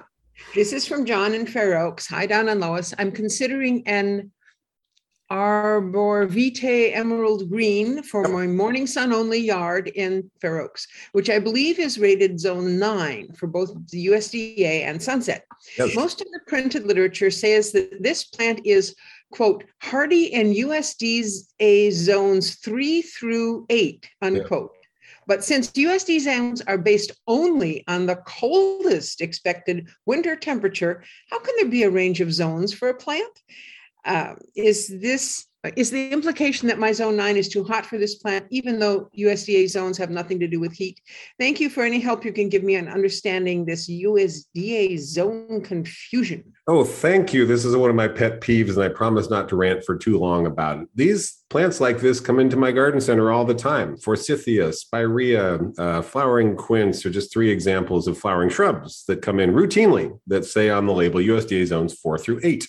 This 0.55 0.73
is 0.73 0.87
from 0.87 1.05
John 1.05 1.35
in 1.35 1.47
Fair 1.47 1.79
Oaks. 1.79 2.07
Hi, 2.07 2.27
Don 2.27 2.49
and 2.49 2.61
Lois. 2.61 2.95
I'm 2.99 3.13
considering 3.13 3.83
an 3.87 4.31
arbor 5.31 6.27
vitae 6.27 6.91
emerald 6.95 7.51
green 7.51 8.03
for 8.03 8.27
my 8.29 8.47
morning 8.47 8.87
sun 8.87 9.13
only 9.13 9.39
yard 9.39 9.89
in 9.89 10.31
Fair 10.41 10.61
Oaks, 10.61 10.87
which 11.13 11.29
I 11.29 11.39
believe 11.39 11.79
is 11.79 11.99
rated 11.99 12.41
zone 12.41 12.79
nine 12.79 13.33
for 13.35 13.47
both 13.47 13.75
the 13.91 14.07
USDA 14.07 14.85
and 14.85 15.03
Sunset. 15.03 15.45
Yes. 15.77 15.95
Most 15.95 16.23
of 16.23 16.29
the 16.33 16.41
printed 16.47 16.87
literature 16.87 17.31
says 17.31 17.73
that 17.73 18.03
this 18.03 18.25
plant 18.25 18.61
is, 18.65 18.95
quote, 19.31 19.65
hardy 19.83 20.33
in 20.33 20.55
USDA 20.55 21.93
zones 21.93 22.55
three 22.57 23.03
through 23.03 23.67
eight, 23.69 24.09
unquote. 24.23 24.73
But 25.29 25.45
since 25.45 25.71
USD 25.73 26.21
zones 26.21 26.63
are 26.63 26.79
based 26.79 27.13
only 27.27 27.85
on 27.87 28.07
the 28.07 28.17
coldest 28.17 29.21
expected 29.21 29.89
winter 30.07 30.35
temperature, 30.35 31.05
how 31.31 31.39
can 31.39 31.55
there 31.59 31.69
be 31.69 31.83
a 31.83 31.91
range 31.91 32.23
of 32.23 32.33
zones 32.33 32.73
for 32.73 32.89
a 32.89 32.97
plant? 32.97 33.43
Uh, 34.07 34.37
is 34.57 34.89
this 34.89 35.45
is 35.77 35.91
the 35.91 36.11
implication 36.11 36.69
that 36.69 36.79
my 36.79 36.93
zone 36.93 37.17
nine 37.17 37.37
is 37.37 37.49
too 37.49 37.65
hot 37.65 37.87
for 37.87 37.99
this 37.99 38.15
plant, 38.15 38.47
even 38.51 38.79
though 38.79 39.11
USDA 39.19 39.69
zones 39.69 39.99
have 39.99 40.11
nothing 40.11 40.39
to 40.41 40.49
do 40.49 40.61
with 40.61 40.73
heat? 40.73 41.01
Thank 41.39 41.61
you 41.61 41.69
for 41.71 41.83
any 41.83 42.01
help 42.01 42.25
you 42.25 42.33
can 42.33 42.49
give 42.49 42.63
me 42.63 42.77
on 42.77 42.89
understanding 42.89 43.65
this 43.65 43.89
USDA 43.89 44.99
zone 44.99 45.63
confusion. 45.63 46.53
Oh, 46.67 46.85
thank 46.85 47.33
you. 47.33 47.47
This 47.47 47.65
is 47.65 47.77
one 47.77 47.91
of 47.91 47.97
my 47.97 48.09
pet 48.09 48.41
peeves, 48.41 48.75
and 48.75 48.83
I 48.83 48.89
promise 48.89 49.31
not 49.31 49.49
to 49.49 49.57
rant 49.57 49.85
for 49.85 49.97
too 49.97 50.19
long 50.19 50.47
about 50.47 50.81
it. 50.81 50.89
These 50.95 51.39
plants 51.51 51.81
like 51.81 52.01
this 52.01 52.21
come 52.21 52.39
into 52.39 52.57
my 52.57 52.73
garden 52.73 53.01
center 53.01 53.33
all 53.33 53.45
the 53.45 53.55
time. 53.55 53.97
Forsythia, 53.97 54.73
spirea, 54.73 55.61
uh, 55.79 56.03
flowering 56.03 56.57
quince 56.57 57.05
are 57.07 57.11
just 57.11 57.33
three 57.33 57.51
examples 57.51 58.07
of 58.07 58.19
flowering 58.19 58.51
shrubs 58.51 59.05
that 59.07 59.23
come 59.23 59.41
in 59.41 59.53
routinely 59.53 60.19
that 60.27 60.45
say 60.45 60.69
on 60.69 60.87
the 60.87 60.93
label 60.93 61.21
USDA 61.21 61.67
zones 61.67 61.95
four 61.95 62.19
through 62.19 62.41
eight. 62.43 62.69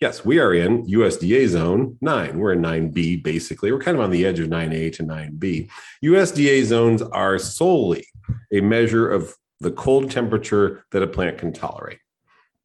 Yes, 0.00 0.26
we 0.26 0.38
are 0.38 0.52
in 0.52 0.86
USDA 0.86 1.48
zone 1.48 1.96
nine. 2.02 2.38
We're 2.38 2.52
in 2.52 2.60
9B 2.60 3.22
basically. 3.22 3.72
We're 3.72 3.80
kind 3.80 3.96
of 3.96 4.02
on 4.02 4.10
the 4.10 4.26
edge 4.26 4.40
of 4.40 4.48
9A 4.48 4.92
to 4.94 5.02
9B. 5.02 5.70
USDA 6.04 6.64
zones 6.64 7.00
are 7.00 7.38
solely 7.38 8.06
a 8.52 8.60
measure 8.60 9.08
of 9.08 9.34
the 9.60 9.70
cold 9.70 10.10
temperature 10.10 10.84
that 10.92 11.02
a 11.02 11.06
plant 11.06 11.38
can 11.38 11.50
tolerate. 11.50 11.98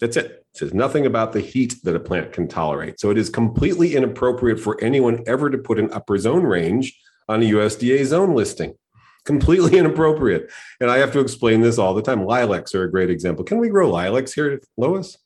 That's 0.02 0.18
it. 0.18 0.26
It 0.26 0.58
says 0.58 0.74
nothing 0.74 1.06
about 1.06 1.32
the 1.32 1.40
heat 1.40 1.76
that 1.84 1.96
a 1.96 2.02
plant 2.02 2.34
can 2.34 2.50
tolerate. 2.50 3.00
So 3.00 3.12
it 3.12 3.18
is 3.18 3.30
completely 3.30 3.96
inappropriate 3.96 4.60
for 4.60 4.82
anyone 4.84 5.24
ever 5.26 5.50
to 5.50 5.58
put 5.58 5.80
an 5.80 5.90
upper 5.94 6.18
zone 6.18 6.44
range 6.44 7.00
on 7.30 7.42
a 7.42 7.46
USDA 7.46 8.04
zone 8.04 8.36
listing. 8.36 8.74
Completely 9.24 9.78
inappropriate. 9.78 10.52
And 10.82 10.92
I 10.92 10.98
have 10.98 11.14
to 11.14 11.22
explain 11.22 11.62
this 11.62 11.78
all 11.78 11.94
the 11.94 12.02
time. 12.02 12.26
Lilacs 12.26 12.76
are 12.76 12.84
a 12.84 12.92
great 12.92 13.10
example. 13.10 13.46
Can 13.46 13.60
we 13.60 13.70
grow 13.70 13.90
lilacs 13.90 14.34
here, 14.34 14.60
Lois? 14.76 15.18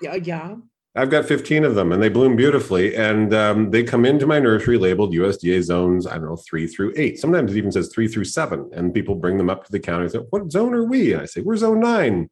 Yeah, 0.00 0.16
yeah. 0.16 0.56
I've 0.94 1.10
got 1.10 1.24
15 1.24 1.64
of 1.64 1.74
them 1.74 1.90
and 1.90 2.02
they 2.02 2.10
bloom 2.10 2.36
beautifully. 2.36 2.94
And 2.94 3.32
um, 3.32 3.70
they 3.70 3.82
come 3.82 4.04
into 4.04 4.26
my 4.26 4.38
nursery 4.38 4.76
labeled 4.76 5.14
USDA 5.14 5.62
zones, 5.62 6.06
I 6.06 6.14
don't 6.14 6.26
know, 6.26 6.36
three 6.36 6.66
through 6.66 6.92
eight. 6.96 7.18
Sometimes 7.18 7.52
it 7.52 7.56
even 7.56 7.72
says 7.72 7.88
three 7.88 8.08
through 8.08 8.24
seven. 8.24 8.68
And 8.74 8.92
people 8.92 9.14
bring 9.14 9.38
them 9.38 9.48
up 9.48 9.64
to 9.64 9.72
the 9.72 9.80
counter 9.80 10.02
and 10.02 10.12
say, 10.12 10.18
What 10.30 10.52
zone 10.52 10.74
are 10.74 10.84
we? 10.84 11.12
And 11.12 11.22
I 11.22 11.24
say, 11.24 11.40
We're 11.40 11.56
zone 11.56 11.80
nine. 11.80 12.28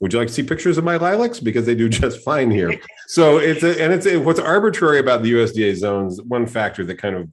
Would 0.00 0.12
you 0.12 0.18
like 0.18 0.28
to 0.28 0.34
see 0.34 0.42
pictures 0.42 0.78
of 0.78 0.84
my 0.84 0.96
lilacs? 0.96 1.40
Because 1.40 1.64
they 1.64 1.74
do 1.74 1.88
just 2.02 2.22
fine 2.22 2.50
here. 2.50 2.78
So 3.06 3.38
it's 3.38 3.62
a, 3.62 3.82
and 3.82 3.92
it's 3.92 4.06
a, 4.06 4.18
what's 4.18 4.40
arbitrary 4.40 4.98
about 4.98 5.22
the 5.22 5.32
USDA 5.32 5.76
zones. 5.76 6.20
One 6.20 6.46
factor 6.46 6.84
that 6.84 6.98
kind 6.98 7.16
of 7.16 7.28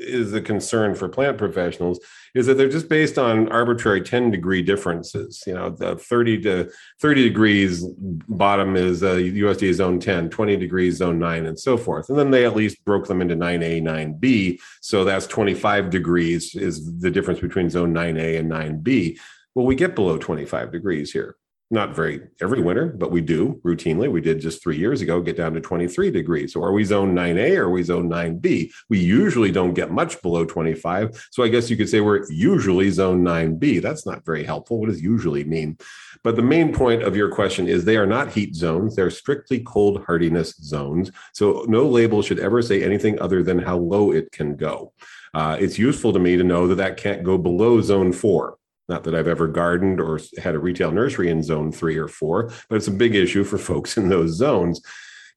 is 0.00 0.32
a 0.32 0.40
concern 0.40 0.94
for 0.94 1.08
plant 1.08 1.38
professionals 1.38 2.00
is 2.34 2.46
that 2.46 2.54
they're 2.54 2.68
just 2.68 2.88
based 2.88 3.18
on 3.18 3.48
arbitrary 3.48 4.00
10 4.00 4.30
degree 4.30 4.62
differences. 4.62 5.42
You 5.46 5.54
know, 5.54 5.70
the 5.70 5.96
30 5.96 6.40
to 6.42 6.70
30 7.00 7.22
degrees 7.24 7.84
bottom 8.28 8.76
is 8.76 9.02
uh, 9.02 9.14
USDA 9.14 9.74
zone 9.74 9.98
10, 9.98 10.30
20 10.30 10.56
degrees 10.56 10.96
zone 10.96 11.18
9, 11.18 11.46
and 11.46 11.58
so 11.58 11.76
forth. 11.76 12.08
And 12.08 12.18
then 12.18 12.30
they 12.30 12.44
at 12.44 12.56
least 12.56 12.84
broke 12.84 13.06
them 13.06 13.20
into 13.20 13.36
9A, 13.36 13.82
9B. 13.82 14.60
So 14.80 15.04
that's 15.04 15.26
25 15.26 15.90
degrees 15.90 16.54
is 16.54 17.00
the 17.00 17.10
difference 17.10 17.40
between 17.40 17.70
zone 17.70 17.92
9A 17.92 18.38
and 18.38 18.50
9B. 18.50 19.18
Well, 19.54 19.66
we 19.66 19.74
get 19.74 19.96
below 19.96 20.16
25 20.16 20.70
degrees 20.70 21.10
here 21.10 21.36
not 21.72 21.94
very 21.94 22.20
every 22.40 22.60
winter, 22.60 22.86
but 22.86 23.12
we 23.12 23.20
do 23.20 23.60
routinely. 23.64 24.10
We 24.10 24.20
did 24.20 24.40
just 24.40 24.60
three 24.60 24.76
years 24.76 25.00
ago 25.02 25.20
get 25.20 25.36
down 25.36 25.54
to 25.54 25.60
23 25.60 26.10
degrees. 26.10 26.52
So 26.52 26.62
are 26.64 26.72
we 26.72 26.82
zone 26.82 27.14
9A 27.14 27.56
or 27.56 27.64
are 27.64 27.70
we 27.70 27.84
zone 27.84 28.08
9B? 28.08 28.72
We 28.88 28.98
usually 28.98 29.52
don't 29.52 29.74
get 29.74 29.92
much 29.92 30.20
below 30.20 30.44
25. 30.44 31.28
So 31.30 31.44
I 31.44 31.48
guess 31.48 31.70
you 31.70 31.76
could 31.76 31.88
say 31.88 32.00
we're 32.00 32.28
usually 32.28 32.90
zone 32.90 33.22
9B. 33.22 33.80
That's 33.80 34.04
not 34.04 34.24
very 34.24 34.42
helpful. 34.42 34.80
What 34.80 34.88
does 34.88 35.00
usually 35.00 35.44
mean? 35.44 35.78
But 36.24 36.34
the 36.34 36.42
main 36.42 36.74
point 36.74 37.04
of 37.04 37.14
your 37.14 37.30
question 37.30 37.68
is 37.68 37.84
they 37.84 37.96
are 37.96 38.06
not 38.06 38.32
heat 38.32 38.56
zones. 38.56 38.96
They're 38.96 39.10
strictly 39.10 39.60
cold 39.60 40.04
hardiness 40.04 40.56
zones. 40.56 41.12
So 41.32 41.64
no 41.68 41.88
label 41.88 42.20
should 42.22 42.40
ever 42.40 42.62
say 42.62 42.82
anything 42.82 43.20
other 43.20 43.44
than 43.44 43.60
how 43.60 43.78
low 43.78 44.10
it 44.10 44.32
can 44.32 44.56
go. 44.56 44.92
Uh, 45.32 45.56
it's 45.60 45.78
useful 45.78 46.12
to 46.12 46.18
me 46.18 46.36
to 46.36 46.42
know 46.42 46.66
that 46.66 46.74
that 46.76 46.96
can't 46.96 47.22
go 47.22 47.38
below 47.38 47.80
zone 47.80 48.12
four. 48.12 48.56
Not 48.90 49.04
that 49.04 49.14
I've 49.14 49.28
ever 49.28 49.46
gardened 49.46 50.00
or 50.00 50.18
had 50.42 50.56
a 50.56 50.58
retail 50.58 50.90
nursery 50.90 51.30
in 51.30 51.44
zone 51.44 51.70
three 51.70 51.96
or 51.96 52.08
four, 52.08 52.52
but 52.68 52.74
it's 52.74 52.88
a 52.88 52.90
big 52.90 53.14
issue 53.14 53.44
for 53.44 53.56
folks 53.70 53.96
in 53.96 54.08
those 54.08 54.32
zones. 54.32 54.82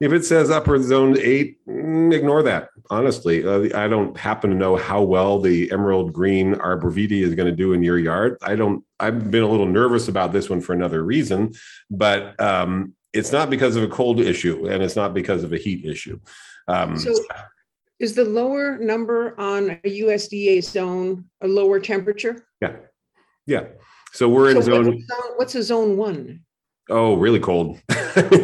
If 0.02 0.12
it 0.12 0.26
says 0.26 0.50
upper 0.50 0.82
zone 0.82 1.18
eight, 1.20 1.60
mm, 1.68 2.12
ignore 2.12 2.42
that. 2.44 2.70
Honestly, 2.90 3.46
uh, 3.46 3.80
I 3.80 3.88
don't 3.88 4.18
happen 4.18 4.50
to 4.50 4.56
know 4.56 4.76
how 4.76 5.04
well 5.04 5.40
the 5.40 5.72
emerald 5.72 6.12
green 6.12 6.56
arborvitae 6.56 7.22
is 7.22 7.36
going 7.36 7.48
to 7.48 7.56
do 7.56 7.74
in 7.74 7.84
your 7.84 8.00
yard. 8.00 8.38
I 8.42 8.56
don't. 8.56 8.84
I've 9.00 9.30
been 9.30 9.44
a 9.44 9.48
little 9.48 9.68
nervous 9.68 10.08
about 10.08 10.34
this 10.34 10.50
one 10.50 10.60
for 10.60 10.74
another 10.74 11.04
reason, 11.04 11.54
but 11.92 12.38
um, 12.42 12.96
it's 13.14 13.32
not 13.32 13.52
because 13.52 13.76
of 13.76 13.84
a 13.84 13.88
cold 13.88 14.20
issue, 14.20 14.68
and 14.68 14.82
it's 14.82 14.96
not 14.96 15.14
because 15.14 15.44
of 15.44 15.54
a 15.54 15.58
heat 15.58 15.86
issue. 15.86 16.20
Um, 16.68 16.98
So 16.98 17.14
is 18.00 18.16
the 18.16 18.26
lower 18.26 18.80
number 18.80 19.40
on 19.40 19.80
a 19.84 20.02
USDA 20.02 20.64
zone 20.64 21.26
a 21.42 21.48
lower 21.48 21.80
temperature? 21.80 22.48
yeah, 22.62 22.78
yeah. 23.46 23.66
So 24.14 24.30
we're 24.30 24.50
in 24.52 24.56
So 24.58 24.62
zone. 24.62 24.86
what's 24.86 24.98
a 25.04 25.08
zone- 25.16 25.34
What's 25.38 25.56
a 25.56 25.64
zone 25.64 25.98
one? 25.98 26.42
Oh, 26.90 27.16
really 27.16 27.40
cold. 27.40 27.80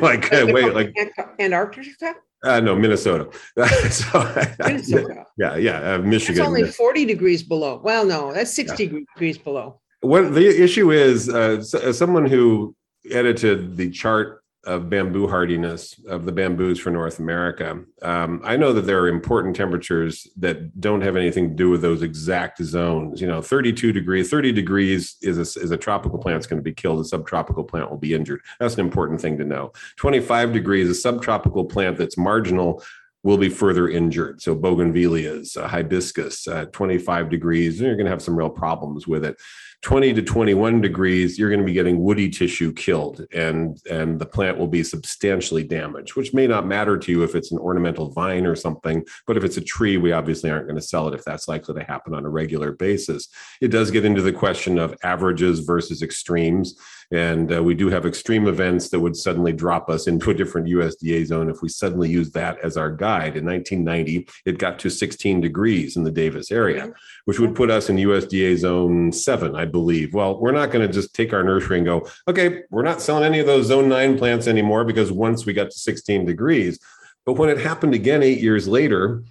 like 0.02 0.32
uh, 0.34 0.48
wait, 0.50 0.74
like 0.74 0.94
Antarctica, 1.40 2.16
uh, 2.44 2.60
no, 2.62 2.74
Minnesota. 2.76 3.30
so, 3.90 4.54
Minnesota. 4.60 5.26
yeah, 5.38 5.56
yeah, 5.58 5.80
uh, 5.94 5.98
It's 6.00 6.06
Michigan. 6.06 6.46
only 6.46 6.64
40 6.72 7.06
degrees 7.06 7.44
below. 7.44 7.82
Well, 7.84 8.06
no, 8.06 8.34
that's 8.34 8.54
60 8.54 8.88
degrees 8.88 9.38
below. 9.38 9.82
what 10.02 10.34
the 10.34 10.48
issue 10.64 10.92
is 10.92 11.28
uh, 11.30 11.58
s- 11.60 11.98
someone 11.98 12.26
who 12.26 12.74
edited 13.12 13.76
the 13.76 13.90
chart 13.92 14.39
of 14.66 14.90
bamboo 14.90 15.28
hardiness 15.28 16.00
of 16.08 16.26
the 16.26 16.32
bamboos 16.32 16.80
for 16.80 16.92
north 16.92 17.20
america. 17.20 17.82
Um, 18.02 18.42
i 18.44 18.58
know 18.58 18.74
that 18.74 18.82
there 18.82 19.00
are 19.02 19.08
important 19.08 19.56
temperatures 19.56 20.28
that 20.38 20.80
don't 20.80 21.02
have 21.02 21.16
anything 21.16 21.50
to 21.50 21.56
do 21.56 21.70
with 21.70 21.82
those 21.82 22.02
exact 22.02 22.62
zones. 22.64 23.22
You 23.22 23.28
know 23.28 23.42
32 23.42 23.94
degrees 23.94 24.30
30 24.30 24.52
degrees 24.52 25.16
is 25.22 25.38
a, 25.38 25.62
is 25.62 25.72
a 25.72 25.78
tropical 25.78 26.20
plant 26.20 26.38
that's 26.38 26.48
going 26.48 26.60
to 26.60 26.64
be 26.64 26.74
killed. 26.74 27.00
A 27.00 27.06
subtropical 27.06 27.64
plant 27.64 27.90
will 27.90 27.98
be 27.98 28.14
injured. 28.14 28.42
That's 28.60 28.76
an 28.76 28.82
important 28.82 29.22
thing 29.22 29.38
to 29.38 29.46
know. 29.46 29.72
25 29.98 30.54
degrees 30.54 30.90
a 30.90 30.96
subtropical 30.96 31.66
plant 31.66 31.98
that's 31.98 32.18
marginal 32.18 32.84
will 33.24 33.38
be 33.38 33.50
further 33.50 33.90
injured. 33.90 34.42
So 34.42 34.56
bougainvilleas, 34.56 35.58
uh, 35.58 35.68
hibiscus, 35.68 36.48
uh, 36.48 36.66
25 36.66 37.30
degrees, 37.30 37.82
you're 37.82 37.96
going 37.96 38.06
to 38.06 38.12
have 38.12 38.22
some 38.22 38.38
real 38.38 38.50
problems 38.50 39.08
with 39.08 39.26
it. 39.26 39.38
20 39.82 40.14
to 40.14 40.22
21 40.22 40.82
degrees, 40.82 41.40
you're 41.40 41.50
going 41.50 41.62
to 41.62 41.66
be 41.66 41.74
getting 41.74 42.02
woody 42.02 42.30
tissue 42.30 42.74
killed, 42.74 43.26
and 43.34 43.80
and 43.90 44.20
the 44.20 44.26
plant 44.26 44.58
will 44.58 44.68
be 44.68 44.84
substantially 44.84 45.64
damaged. 45.64 46.16
Which 46.16 46.34
may 46.34 46.48
not 46.48 46.68
matter 46.68 46.98
to 46.98 47.12
you 47.12 47.24
if 47.24 47.34
it's 47.34 47.52
an 47.54 47.60
ornamental 47.60 48.12
vine 48.12 48.46
or 48.46 48.56
something, 48.56 49.06
but 49.26 49.38
if 49.38 49.44
it's 49.46 49.58
a 49.58 49.62
tree, 49.62 49.96
we 49.96 50.12
obviously 50.12 50.50
aren't 50.50 50.68
going 50.68 50.76
to 50.76 50.82
sell 50.82 51.08
it 51.08 51.14
if 51.14 51.24
that's 51.24 51.48
likely 51.48 51.76
to 51.76 51.84
happen 51.84 52.14
on 52.14 52.26
a 52.26 52.30
regular 52.30 52.74
basis. 52.74 53.30
It 53.62 53.70
does 53.70 53.90
get 53.90 54.04
into 54.04 54.22
the 54.22 54.34
question 54.34 54.78
of 54.78 54.96
averages 55.04 55.60
versus 55.60 56.02
extremes. 56.02 56.76
And 57.12 57.52
uh, 57.52 57.64
we 57.64 57.74
do 57.74 57.90
have 57.90 58.06
extreme 58.06 58.48
events 58.48 58.90
that 58.90 59.00
would 59.00 59.16
suddenly 59.16 59.52
drop 59.52 59.90
us 59.90 60.06
into 60.06 60.30
a 60.30 60.34
different 60.34 60.68
USDA 60.68 61.26
zone 61.26 61.50
if 61.50 61.62
we 61.62 61.70
suddenly 61.70 62.08
use 62.08 62.32
that 62.32 62.60
as 62.60 62.78
our 62.78 62.92
guide. 62.92 63.36
In 63.36 63.46
1990, 63.46 64.28
it 64.46 64.60
got 64.60 64.78
to 64.80 64.92
16 64.92 65.42
degrees 65.42 65.98
in 65.98 66.04
the 66.04 66.12
Davis 66.12 66.52
area, 66.52 66.94
which 67.26 67.40
would 67.40 67.56
put 67.56 67.72
us 67.72 67.90
in 67.90 67.96
USDA 67.96 68.58
zone 68.58 69.12
seven, 69.12 69.56
I 69.56 69.66
believe. 69.70 70.14
Well, 70.14 70.40
we're 70.40 70.52
not 70.52 70.72
going 70.72 70.86
to 70.86 70.94
just 70.94 71.14
take 71.14 71.34
our 71.34 71.44
nursery 71.44 71.78
and 71.78 71.86
go, 71.86 72.08
okay, 72.28 72.64
we're 72.70 72.84
not 72.84 73.02
selling 73.02 73.24
any 73.24 73.40
of 73.40 73.46
those 73.46 73.68
zone 73.68 73.90
nine 73.90 74.18
plants 74.18 74.48
anymore 74.48 74.84
because 74.84 75.12
once 75.12 75.46
we 75.46 75.54
got 75.54 75.72
to 75.72 75.80
16 75.80 76.26
degrees. 76.26 76.80
But 77.26 77.34
when 77.34 77.50
it 77.50 77.60
happened 77.60 77.94
again 77.94 78.24
eight 78.24 78.42
years 78.42 78.68
later, 78.68 79.24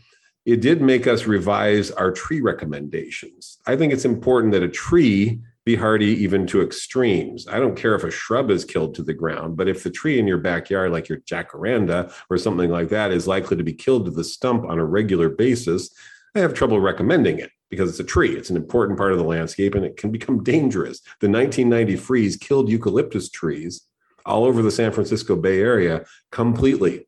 it 0.46 0.60
did 0.60 0.80
make 0.80 1.06
us 1.06 1.26
revise 1.26 1.90
our 1.90 2.10
tree 2.10 2.40
recommendations. 2.40 3.58
I 3.66 3.76
think 3.76 3.92
it's 3.92 4.04
important 4.04 4.52
that 4.52 4.62
a 4.62 4.68
tree 4.68 5.40
be 5.66 5.76
hardy 5.76 6.06
even 6.06 6.46
to 6.46 6.62
extremes. 6.62 7.46
I 7.46 7.58
don't 7.58 7.76
care 7.76 7.94
if 7.94 8.02
a 8.02 8.10
shrub 8.10 8.50
is 8.50 8.64
killed 8.64 8.94
to 8.94 9.02
the 9.02 9.12
ground, 9.12 9.58
but 9.58 9.68
if 9.68 9.82
the 9.82 9.90
tree 9.90 10.18
in 10.18 10.26
your 10.26 10.38
backyard, 10.38 10.92
like 10.92 11.10
your 11.10 11.18
jacaranda 11.18 12.10
or 12.30 12.38
something 12.38 12.70
like 12.70 12.88
that, 12.88 13.10
is 13.10 13.28
likely 13.28 13.58
to 13.58 13.62
be 13.62 13.74
killed 13.74 14.06
to 14.06 14.10
the 14.10 14.24
stump 14.24 14.64
on 14.64 14.78
a 14.78 14.84
regular 14.84 15.28
basis, 15.28 15.90
I 16.34 16.38
have 16.38 16.54
trouble 16.54 16.80
recommending 16.80 17.38
it 17.38 17.50
because 17.70 17.90
it's 17.90 18.00
a 18.00 18.04
tree. 18.04 18.36
It's 18.36 18.50
an 18.50 18.56
important 18.56 18.98
part 18.98 19.12
of 19.12 19.18
the 19.18 19.24
landscape 19.24 19.74
and 19.74 19.84
it 19.84 19.96
can 19.96 20.10
become 20.10 20.42
dangerous. 20.42 21.00
The 21.20 21.28
1990 21.28 21.96
freeze 21.96 22.36
killed 22.36 22.68
eucalyptus 22.68 23.30
trees 23.30 23.82
all 24.24 24.44
over 24.44 24.62
the 24.62 24.70
San 24.70 24.92
Francisco 24.92 25.36
Bay 25.36 25.60
Area 25.60 26.04
completely. 26.30 27.06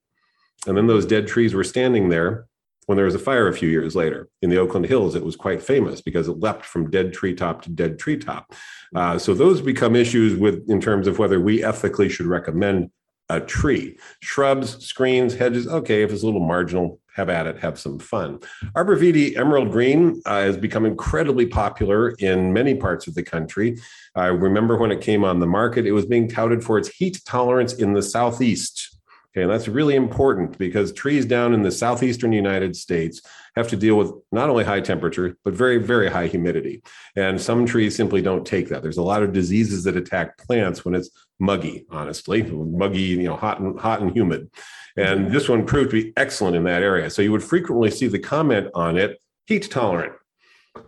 And 0.67 0.77
then 0.77 0.87
those 0.87 1.07
dead 1.07 1.27
trees 1.27 1.55
were 1.55 1.65
standing 1.65 2.09
there 2.09 2.47
when 2.91 2.97
there 2.97 3.07
was 3.07 3.15
a 3.15 3.21
fire 3.21 3.47
a 3.47 3.55
few 3.55 3.69
years 3.69 3.95
later 3.95 4.29
in 4.43 4.51
the 4.51 4.59
Oakland 4.59 4.85
Hills, 4.85 5.15
it 5.15 5.25
was 5.25 5.37
quite 5.37 5.63
famous 5.63 6.01
because 6.01 6.27
it 6.27 6.41
leapt 6.41 6.65
from 6.65 6.91
dead 6.91 7.13
treetop 7.13 7.63
to 7.63 7.71
dead 7.71 8.01
treetop. 8.01 8.53
Uh, 8.97 9.17
so 9.17 9.33
those 9.33 9.61
become 9.61 9.95
issues 9.95 10.37
with 10.37 10.69
in 10.69 10.81
terms 10.81 11.07
of 11.07 11.17
whether 11.17 11.39
we 11.39 11.63
ethically 11.63 12.09
should 12.09 12.27
recommend 12.27 12.91
a 13.31 13.41
tree. 13.41 13.97
Shrubs, 14.21 14.85
screens, 14.85 15.35
hedges, 15.35 15.67
okay, 15.67 16.03
if 16.03 16.13
it's 16.13 16.23
a 16.23 16.27
little 16.27 16.47
marginal, 16.47 17.01
have 17.15 17.29
at 17.29 17.47
it, 17.47 17.59
have 17.59 17.79
some 17.79 17.99
fun. 17.99 18.39
Arborvitae 18.77 19.37
emerald 19.37 19.71
green 19.73 20.21
uh, 20.27 20.41
has 20.41 20.57
become 20.57 20.85
incredibly 20.85 21.47
popular 21.47 22.11
in 22.19 22.53
many 22.53 22.75
parts 22.75 23.07
of 23.07 23.15
the 23.15 23.23
country. 23.23 23.79
I 24.15 24.27
remember 24.27 24.77
when 24.77 24.93
it 24.93 25.01
came 25.01 25.25
on 25.25 25.41
the 25.41 25.47
market, 25.47 25.87
it 25.87 25.93
was 25.93 26.07
being 26.07 26.29
touted 26.29 26.63
for 26.63 26.79
its 26.79 26.89
heat 26.89 27.21
tolerance 27.25 27.73
in 27.75 27.95
the 27.95 28.03
southeast 28.03 29.01
Okay, 29.33 29.43
and 29.43 29.51
that's 29.51 29.69
really 29.69 29.95
important 29.95 30.59
because 30.59 30.93
trees 30.93 31.25
down 31.25 31.55
in 31.55 31.63
the 31.63 31.71
southeastern 31.71 32.33
United 32.33 32.75
States 32.75 33.23
have 33.55 33.69
to 33.69 33.77
deal 33.77 33.97
with 33.97 34.13
not 34.33 34.51
only 34.51 34.65
high 34.65 34.81
temperature, 34.81 35.37
but 35.45 35.55
very, 35.55 35.79
very 35.79 36.11
high 36.11 36.27
humidity. 36.27 36.83
And 37.15 37.41
some 37.41 37.65
trees 37.65 37.95
simply 37.95 38.23
don't 38.23 38.45
take 38.45 38.69
that. 38.71 38.83
There's 38.83 38.97
a 38.97 39.05
lot 39.05 39.23
of 39.23 39.33
diseases 39.33 39.85
that 39.85 39.97
attack 39.97 40.37
plants 40.37 40.85
when 40.85 40.97
it's 40.97 41.11
muggy, 41.41 41.87
honestly, 41.91 42.43
muggy, 42.43 43.01
you 43.01 43.25
know, 43.25 43.37
hot 43.37 43.59
and 43.61 43.79
hot 43.81 44.01
and 44.01 44.13
humid. 44.13 44.51
And 44.97 45.33
this 45.33 45.49
one 45.49 45.65
proved 45.65 45.91
to 45.91 46.03
be 46.03 46.13
excellent 46.17 46.57
in 46.57 46.65
that 46.65 46.83
area. 46.83 47.11
So 47.11 47.23
you 47.23 47.33
would 47.33 47.43
frequently 47.43 47.91
see 47.91 48.07
the 48.07 48.19
comment 48.19 48.69
on 48.75 48.99
it, 48.99 49.21
heat 49.47 49.71
tolerant. 49.71 50.13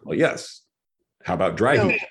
Well, 0.04 0.18
yes. 0.18 0.60
How 1.24 1.34
about 1.34 1.56
dry 1.56 1.76
no. 1.76 1.88
heat? 1.88 2.02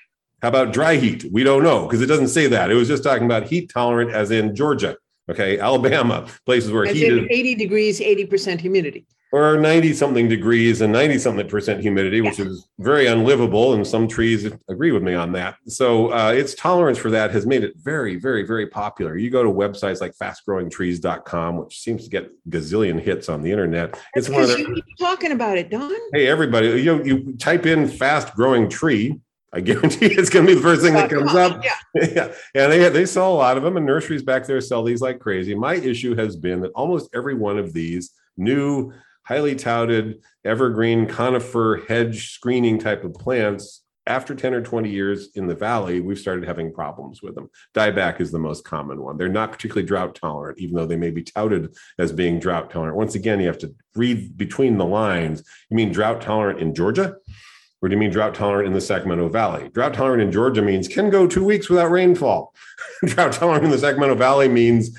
How 0.42 0.48
about 0.48 0.72
dry 0.72 0.96
heat? 0.96 1.26
We 1.30 1.44
don't 1.44 1.62
know 1.62 1.86
because 1.86 2.02
it 2.02 2.06
doesn't 2.06 2.28
say 2.28 2.48
that. 2.48 2.70
It 2.70 2.74
was 2.74 2.88
just 2.88 3.04
talking 3.04 3.26
about 3.26 3.44
heat 3.44 3.70
tolerant, 3.72 4.10
as 4.10 4.30
in 4.30 4.56
Georgia. 4.56 4.96
Okay, 5.30 5.60
Alabama, 5.60 6.26
places 6.44 6.72
where 6.72 6.84
As 6.84 6.96
heat 6.96 7.12
is 7.12 7.26
80 7.30 7.54
degrees, 7.54 8.00
80% 8.00 8.60
humidity. 8.60 9.06
Or 9.32 9.58
90 9.58 9.94
something 9.94 10.28
degrees 10.28 10.82
and 10.82 10.92
90 10.92 11.18
something 11.18 11.48
percent 11.48 11.80
humidity, 11.80 12.20
which 12.20 12.38
yeah. 12.38 12.46
is 12.46 12.68
very 12.78 13.06
unlivable. 13.06 13.72
And 13.72 13.86
some 13.86 14.06
trees 14.06 14.50
agree 14.68 14.92
with 14.92 15.02
me 15.02 15.14
on 15.14 15.32
that. 15.32 15.56
So 15.68 16.12
uh, 16.12 16.32
its 16.32 16.54
tolerance 16.54 16.98
for 16.98 17.10
that 17.10 17.30
has 17.30 17.46
made 17.46 17.64
it 17.64 17.74
very, 17.76 18.16
very, 18.16 18.46
very 18.46 18.66
popular. 18.66 19.16
You 19.16 19.30
go 19.30 19.42
to 19.42 19.50
websites 19.50 20.00
like 20.00 20.14
fastgrowingtrees.com, 20.16 21.56
which 21.56 21.80
seems 21.80 22.04
to 22.04 22.10
get 22.10 22.30
gazillion 22.50 23.00
hits 23.00 23.28
on 23.28 23.42
the 23.42 23.50
internet. 23.50 23.92
That's 24.14 24.26
it's 24.26 24.28
one 24.28 24.42
of 24.42 24.50
the, 24.50 24.58
you 24.58 24.74
keep 24.74 24.98
talking 24.98 25.32
about 25.32 25.56
it, 25.56 25.70
Don. 25.70 25.92
Hey, 26.12 26.28
everybody, 26.28 26.82
you, 26.82 27.02
you 27.02 27.36
type 27.38 27.64
in 27.64 27.88
fast 27.88 28.34
growing 28.34 28.68
tree 28.68 29.18
I 29.52 29.60
guarantee 29.60 30.06
it's 30.06 30.30
going 30.30 30.46
to 30.46 30.52
be 30.52 30.54
the 30.54 30.62
first 30.62 30.82
thing 30.82 30.94
that 30.94 31.10
comes 31.10 31.34
up. 31.34 31.62
Yeah. 31.62 31.74
yeah. 31.94 32.32
And 32.54 32.72
they, 32.72 32.88
they 32.88 33.06
sell 33.06 33.32
a 33.32 33.36
lot 33.36 33.56
of 33.56 33.62
them, 33.62 33.76
and 33.76 33.84
nurseries 33.84 34.22
back 34.22 34.46
there 34.46 34.60
sell 34.60 34.82
these 34.82 35.02
like 35.02 35.18
crazy. 35.18 35.54
My 35.54 35.74
issue 35.74 36.16
has 36.16 36.36
been 36.36 36.60
that 36.62 36.72
almost 36.72 37.10
every 37.14 37.34
one 37.34 37.58
of 37.58 37.72
these 37.72 38.12
new, 38.36 38.92
highly 39.24 39.54
touted 39.54 40.22
evergreen 40.44 41.06
conifer 41.06 41.82
hedge 41.88 42.32
screening 42.32 42.78
type 42.78 43.04
of 43.04 43.14
plants, 43.14 43.82
after 44.06 44.34
10 44.34 44.54
or 44.54 44.60
20 44.60 44.90
years 44.90 45.28
in 45.34 45.46
the 45.46 45.54
valley, 45.54 46.00
we've 46.00 46.18
started 46.18 46.44
having 46.44 46.72
problems 46.72 47.22
with 47.22 47.34
them. 47.34 47.48
Dieback 47.74 48.20
is 48.20 48.32
the 48.32 48.38
most 48.38 48.64
common 48.64 49.00
one. 49.00 49.16
They're 49.16 49.28
not 49.28 49.52
particularly 49.52 49.86
drought 49.86 50.16
tolerant, 50.16 50.58
even 50.58 50.74
though 50.74 50.86
they 50.86 50.96
may 50.96 51.10
be 51.10 51.22
touted 51.22 51.74
as 51.98 52.10
being 52.10 52.40
drought 52.40 52.70
tolerant. 52.70 52.96
Once 52.96 53.14
again, 53.14 53.38
you 53.38 53.46
have 53.46 53.58
to 53.58 53.72
read 53.94 54.36
between 54.36 54.76
the 54.76 54.84
lines. 54.84 55.44
You 55.70 55.76
mean 55.76 55.92
drought 55.92 56.20
tolerant 56.20 56.60
in 56.60 56.74
Georgia? 56.74 57.16
Or 57.80 57.88
do 57.88 57.94
you 57.94 57.98
mean 57.98 58.10
drought 58.10 58.34
tolerant 58.34 58.68
in 58.68 58.72
the 58.72 58.80
Sacramento 58.80 59.28
Valley? 59.28 59.68
Drought 59.68 59.94
tolerant 59.94 60.22
in 60.22 60.32
Georgia 60.32 60.62
means 60.62 60.88
can 60.88 61.10
go 61.10 61.26
two 61.26 61.44
weeks 61.44 61.68
without 61.68 61.90
rainfall. 61.90 62.54
drought 63.04 63.32
tolerant 63.32 63.64
in 63.64 63.70
the 63.70 63.78
Sacramento 63.78 64.14
Valley 64.16 64.48
means 64.48 64.96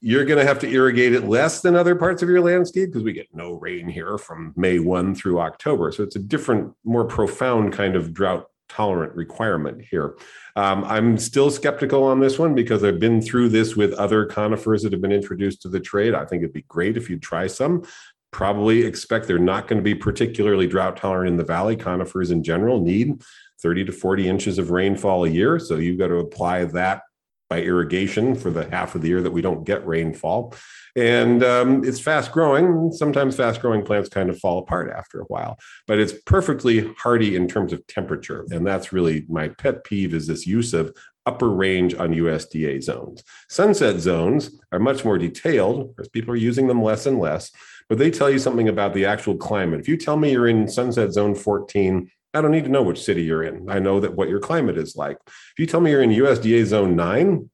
you're 0.00 0.24
going 0.24 0.38
to 0.38 0.46
have 0.46 0.60
to 0.60 0.68
irrigate 0.68 1.12
it 1.12 1.24
less 1.24 1.60
than 1.60 1.74
other 1.74 1.96
parts 1.96 2.22
of 2.22 2.28
your 2.28 2.40
landscape 2.40 2.90
because 2.90 3.02
we 3.02 3.12
get 3.12 3.28
no 3.34 3.54
rain 3.54 3.88
here 3.88 4.16
from 4.16 4.52
May 4.56 4.78
1 4.78 5.14
through 5.14 5.40
October. 5.40 5.90
So 5.90 6.02
it's 6.02 6.16
a 6.16 6.20
different, 6.20 6.72
more 6.84 7.04
profound 7.04 7.72
kind 7.72 7.96
of 7.96 8.14
drought 8.14 8.46
tolerant 8.68 9.14
requirement 9.14 9.82
here. 9.82 10.16
Um, 10.54 10.84
I'm 10.84 11.18
still 11.18 11.50
skeptical 11.50 12.04
on 12.04 12.20
this 12.20 12.38
one 12.38 12.54
because 12.54 12.84
I've 12.84 13.00
been 13.00 13.20
through 13.20 13.48
this 13.48 13.76
with 13.76 13.92
other 13.94 14.26
conifers 14.26 14.82
that 14.82 14.92
have 14.92 15.00
been 15.00 15.12
introduced 15.12 15.62
to 15.62 15.68
the 15.68 15.80
trade. 15.80 16.14
I 16.14 16.24
think 16.24 16.42
it'd 16.42 16.52
be 16.52 16.66
great 16.68 16.96
if 16.96 17.08
you'd 17.08 17.22
try 17.22 17.46
some, 17.46 17.82
probably 18.30 18.84
expect 18.84 19.26
they're 19.26 19.38
not 19.38 19.68
going 19.68 19.78
to 19.78 19.82
be 19.82 19.94
particularly 19.94 20.66
drought 20.66 20.96
tolerant 20.96 21.30
in 21.30 21.36
the 21.36 21.44
valley. 21.44 21.76
Conifers 21.76 22.30
in 22.30 22.42
general 22.42 22.80
need 22.80 23.22
30 23.62 23.86
to 23.86 23.92
40 23.92 24.28
inches 24.28 24.58
of 24.58 24.70
rainfall 24.70 25.24
a 25.24 25.30
year. 25.30 25.58
So 25.58 25.76
you've 25.76 25.98
got 25.98 26.08
to 26.08 26.16
apply 26.16 26.66
that 26.66 27.02
by 27.48 27.62
irrigation 27.62 28.34
for 28.34 28.50
the 28.50 28.68
half 28.70 28.94
of 28.94 29.02
the 29.02 29.08
year 29.08 29.22
that 29.22 29.30
we 29.30 29.40
don't 29.40 29.64
get 29.64 29.86
rainfall. 29.86 30.54
And 30.96 31.42
um, 31.42 31.84
it's 31.84 32.00
fast 32.00 32.32
growing. 32.32 32.92
Sometimes 32.92 33.36
fast 33.36 33.60
growing 33.60 33.84
plants 33.84 34.08
kind 34.08 34.30
of 34.30 34.38
fall 34.38 34.58
apart 34.58 34.92
after 34.94 35.20
a 35.20 35.24
while, 35.24 35.58
but 35.86 35.98
it's 35.98 36.12
perfectly 36.12 36.92
hardy 36.98 37.36
in 37.36 37.48
terms 37.48 37.72
of 37.72 37.86
temperature. 37.86 38.44
And 38.50 38.66
that's 38.66 38.92
really 38.92 39.24
my 39.28 39.48
pet 39.48 39.84
peeve 39.84 40.14
is 40.14 40.26
this 40.26 40.46
use 40.46 40.74
of 40.74 40.94
upper 41.26 41.50
range 41.50 41.94
on 41.94 42.14
USDA 42.14 42.82
zones. 42.82 43.22
Sunset 43.48 44.00
zones 44.00 44.58
are 44.72 44.78
much 44.78 45.04
more 45.04 45.18
detailed 45.18 45.94
as 46.00 46.08
people 46.08 46.32
are 46.32 46.38
using 46.38 46.66
them 46.66 46.82
less 46.82 47.06
and 47.06 47.18
less 47.18 47.50
but 47.88 47.98
they 47.98 48.10
tell 48.10 48.30
you 48.30 48.38
something 48.38 48.68
about 48.68 48.92
the 48.92 49.06
actual 49.06 49.36
climate. 49.36 49.80
If 49.80 49.88
you 49.88 49.96
tell 49.96 50.16
me 50.16 50.32
you're 50.32 50.48
in 50.48 50.68
Sunset 50.68 51.12
Zone 51.12 51.34
14, 51.34 52.10
I 52.38 52.40
don't 52.40 52.52
need 52.52 52.64
to 52.64 52.70
know 52.70 52.82
which 52.82 53.02
city 53.02 53.22
you're 53.22 53.42
in. 53.42 53.68
I 53.68 53.80
know 53.80 53.98
that 53.98 54.14
what 54.14 54.28
your 54.28 54.38
climate 54.38 54.78
is 54.78 54.94
like. 54.94 55.18
If 55.26 55.54
you 55.58 55.66
tell 55.66 55.80
me 55.80 55.90
you're 55.90 56.02
in 56.02 56.10
USDA 56.10 56.64
Zone 56.66 56.94
9, 56.94 57.50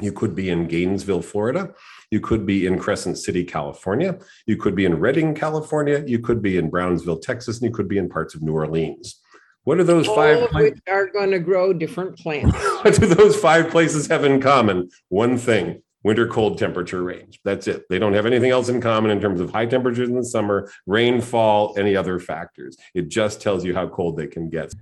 you 0.00 0.12
could 0.12 0.34
be 0.34 0.50
in 0.50 0.66
Gainesville, 0.66 1.22
Florida. 1.22 1.72
You 2.10 2.20
could 2.20 2.44
be 2.44 2.66
in 2.66 2.78
Crescent 2.78 3.18
City, 3.18 3.44
California. 3.44 4.18
You 4.46 4.56
could 4.56 4.74
be 4.74 4.84
in 4.84 4.98
Redding, 4.98 5.34
California. 5.34 6.02
You 6.06 6.18
could 6.18 6.42
be 6.42 6.56
in 6.56 6.68
Brownsville, 6.68 7.20
Texas, 7.20 7.58
and 7.58 7.66
you 7.68 7.74
could 7.74 7.88
be 7.88 7.98
in 7.98 8.08
parts 8.08 8.34
of 8.34 8.42
New 8.42 8.54
Orleans. 8.54 9.20
What 9.64 9.78
are 9.78 9.84
those 9.84 10.08
All 10.08 10.16
five? 10.16 10.48
Which 10.54 10.78
are 10.88 11.08
going 11.10 11.30
to 11.30 11.38
grow 11.38 11.72
different 11.72 12.18
plants. 12.18 12.56
what 12.82 12.94
do 12.94 13.06
those 13.06 13.36
five 13.36 13.70
places 13.70 14.06
have 14.06 14.24
in 14.24 14.40
common? 14.40 14.88
One 15.10 15.36
thing: 15.36 15.82
winter 16.04 16.26
cold 16.26 16.58
temperature 16.58 17.02
range. 17.02 17.40
That's 17.44 17.66
it. 17.66 17.84
They 17.88 17.98
don't 17.98 18.14
have 18.14 18.26
anything 18.26 18.50
else 18.50 18.68
in 18.68 18.80
common 18.80 19.10
in 19.10 19.20
terms 19.20 19.40
of 19.40 19.50
high 19.50 19.66
temperatures 19.66 20.08
in 20.08 20.16
the 20.16 20.24
summer, 20.24 20.70
rainfall, 20.86 21.74
any 21.76 21.96
other 21.96 22.18
factors. 22.18 22.76
It 22.94 23.08
just 23.08 23.40
tells 23.40 23.64
you 23.64 23.74
how 23.74 23.88
cold 23.88 24.16
they 24.16 24.26
can 24.26 24.48
get. 24.48 24.72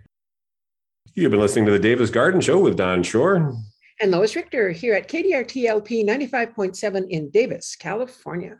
You've 1.15 1.31
been 1.31 1.41
listening 1.41 1.67
to 1.67 1.73
the 1.73 1.79
Davis 1.79 2.11
Garden 2.11 2.41
Show 2.41 2.59
with 2.59 2.77
Don 2.77 3.03
Shor. 3.03 3.55
And 4.01 4.11
Lois 4.11 4.37
Richter 4.37 4.71
here 4.71 4.95
at 4.95 5.09
KDRTLP 5.09 6.05
95.7 6.05 7.09
in 7.09 7.31
Davis, 7.31 7.75
California. 7.75 8.59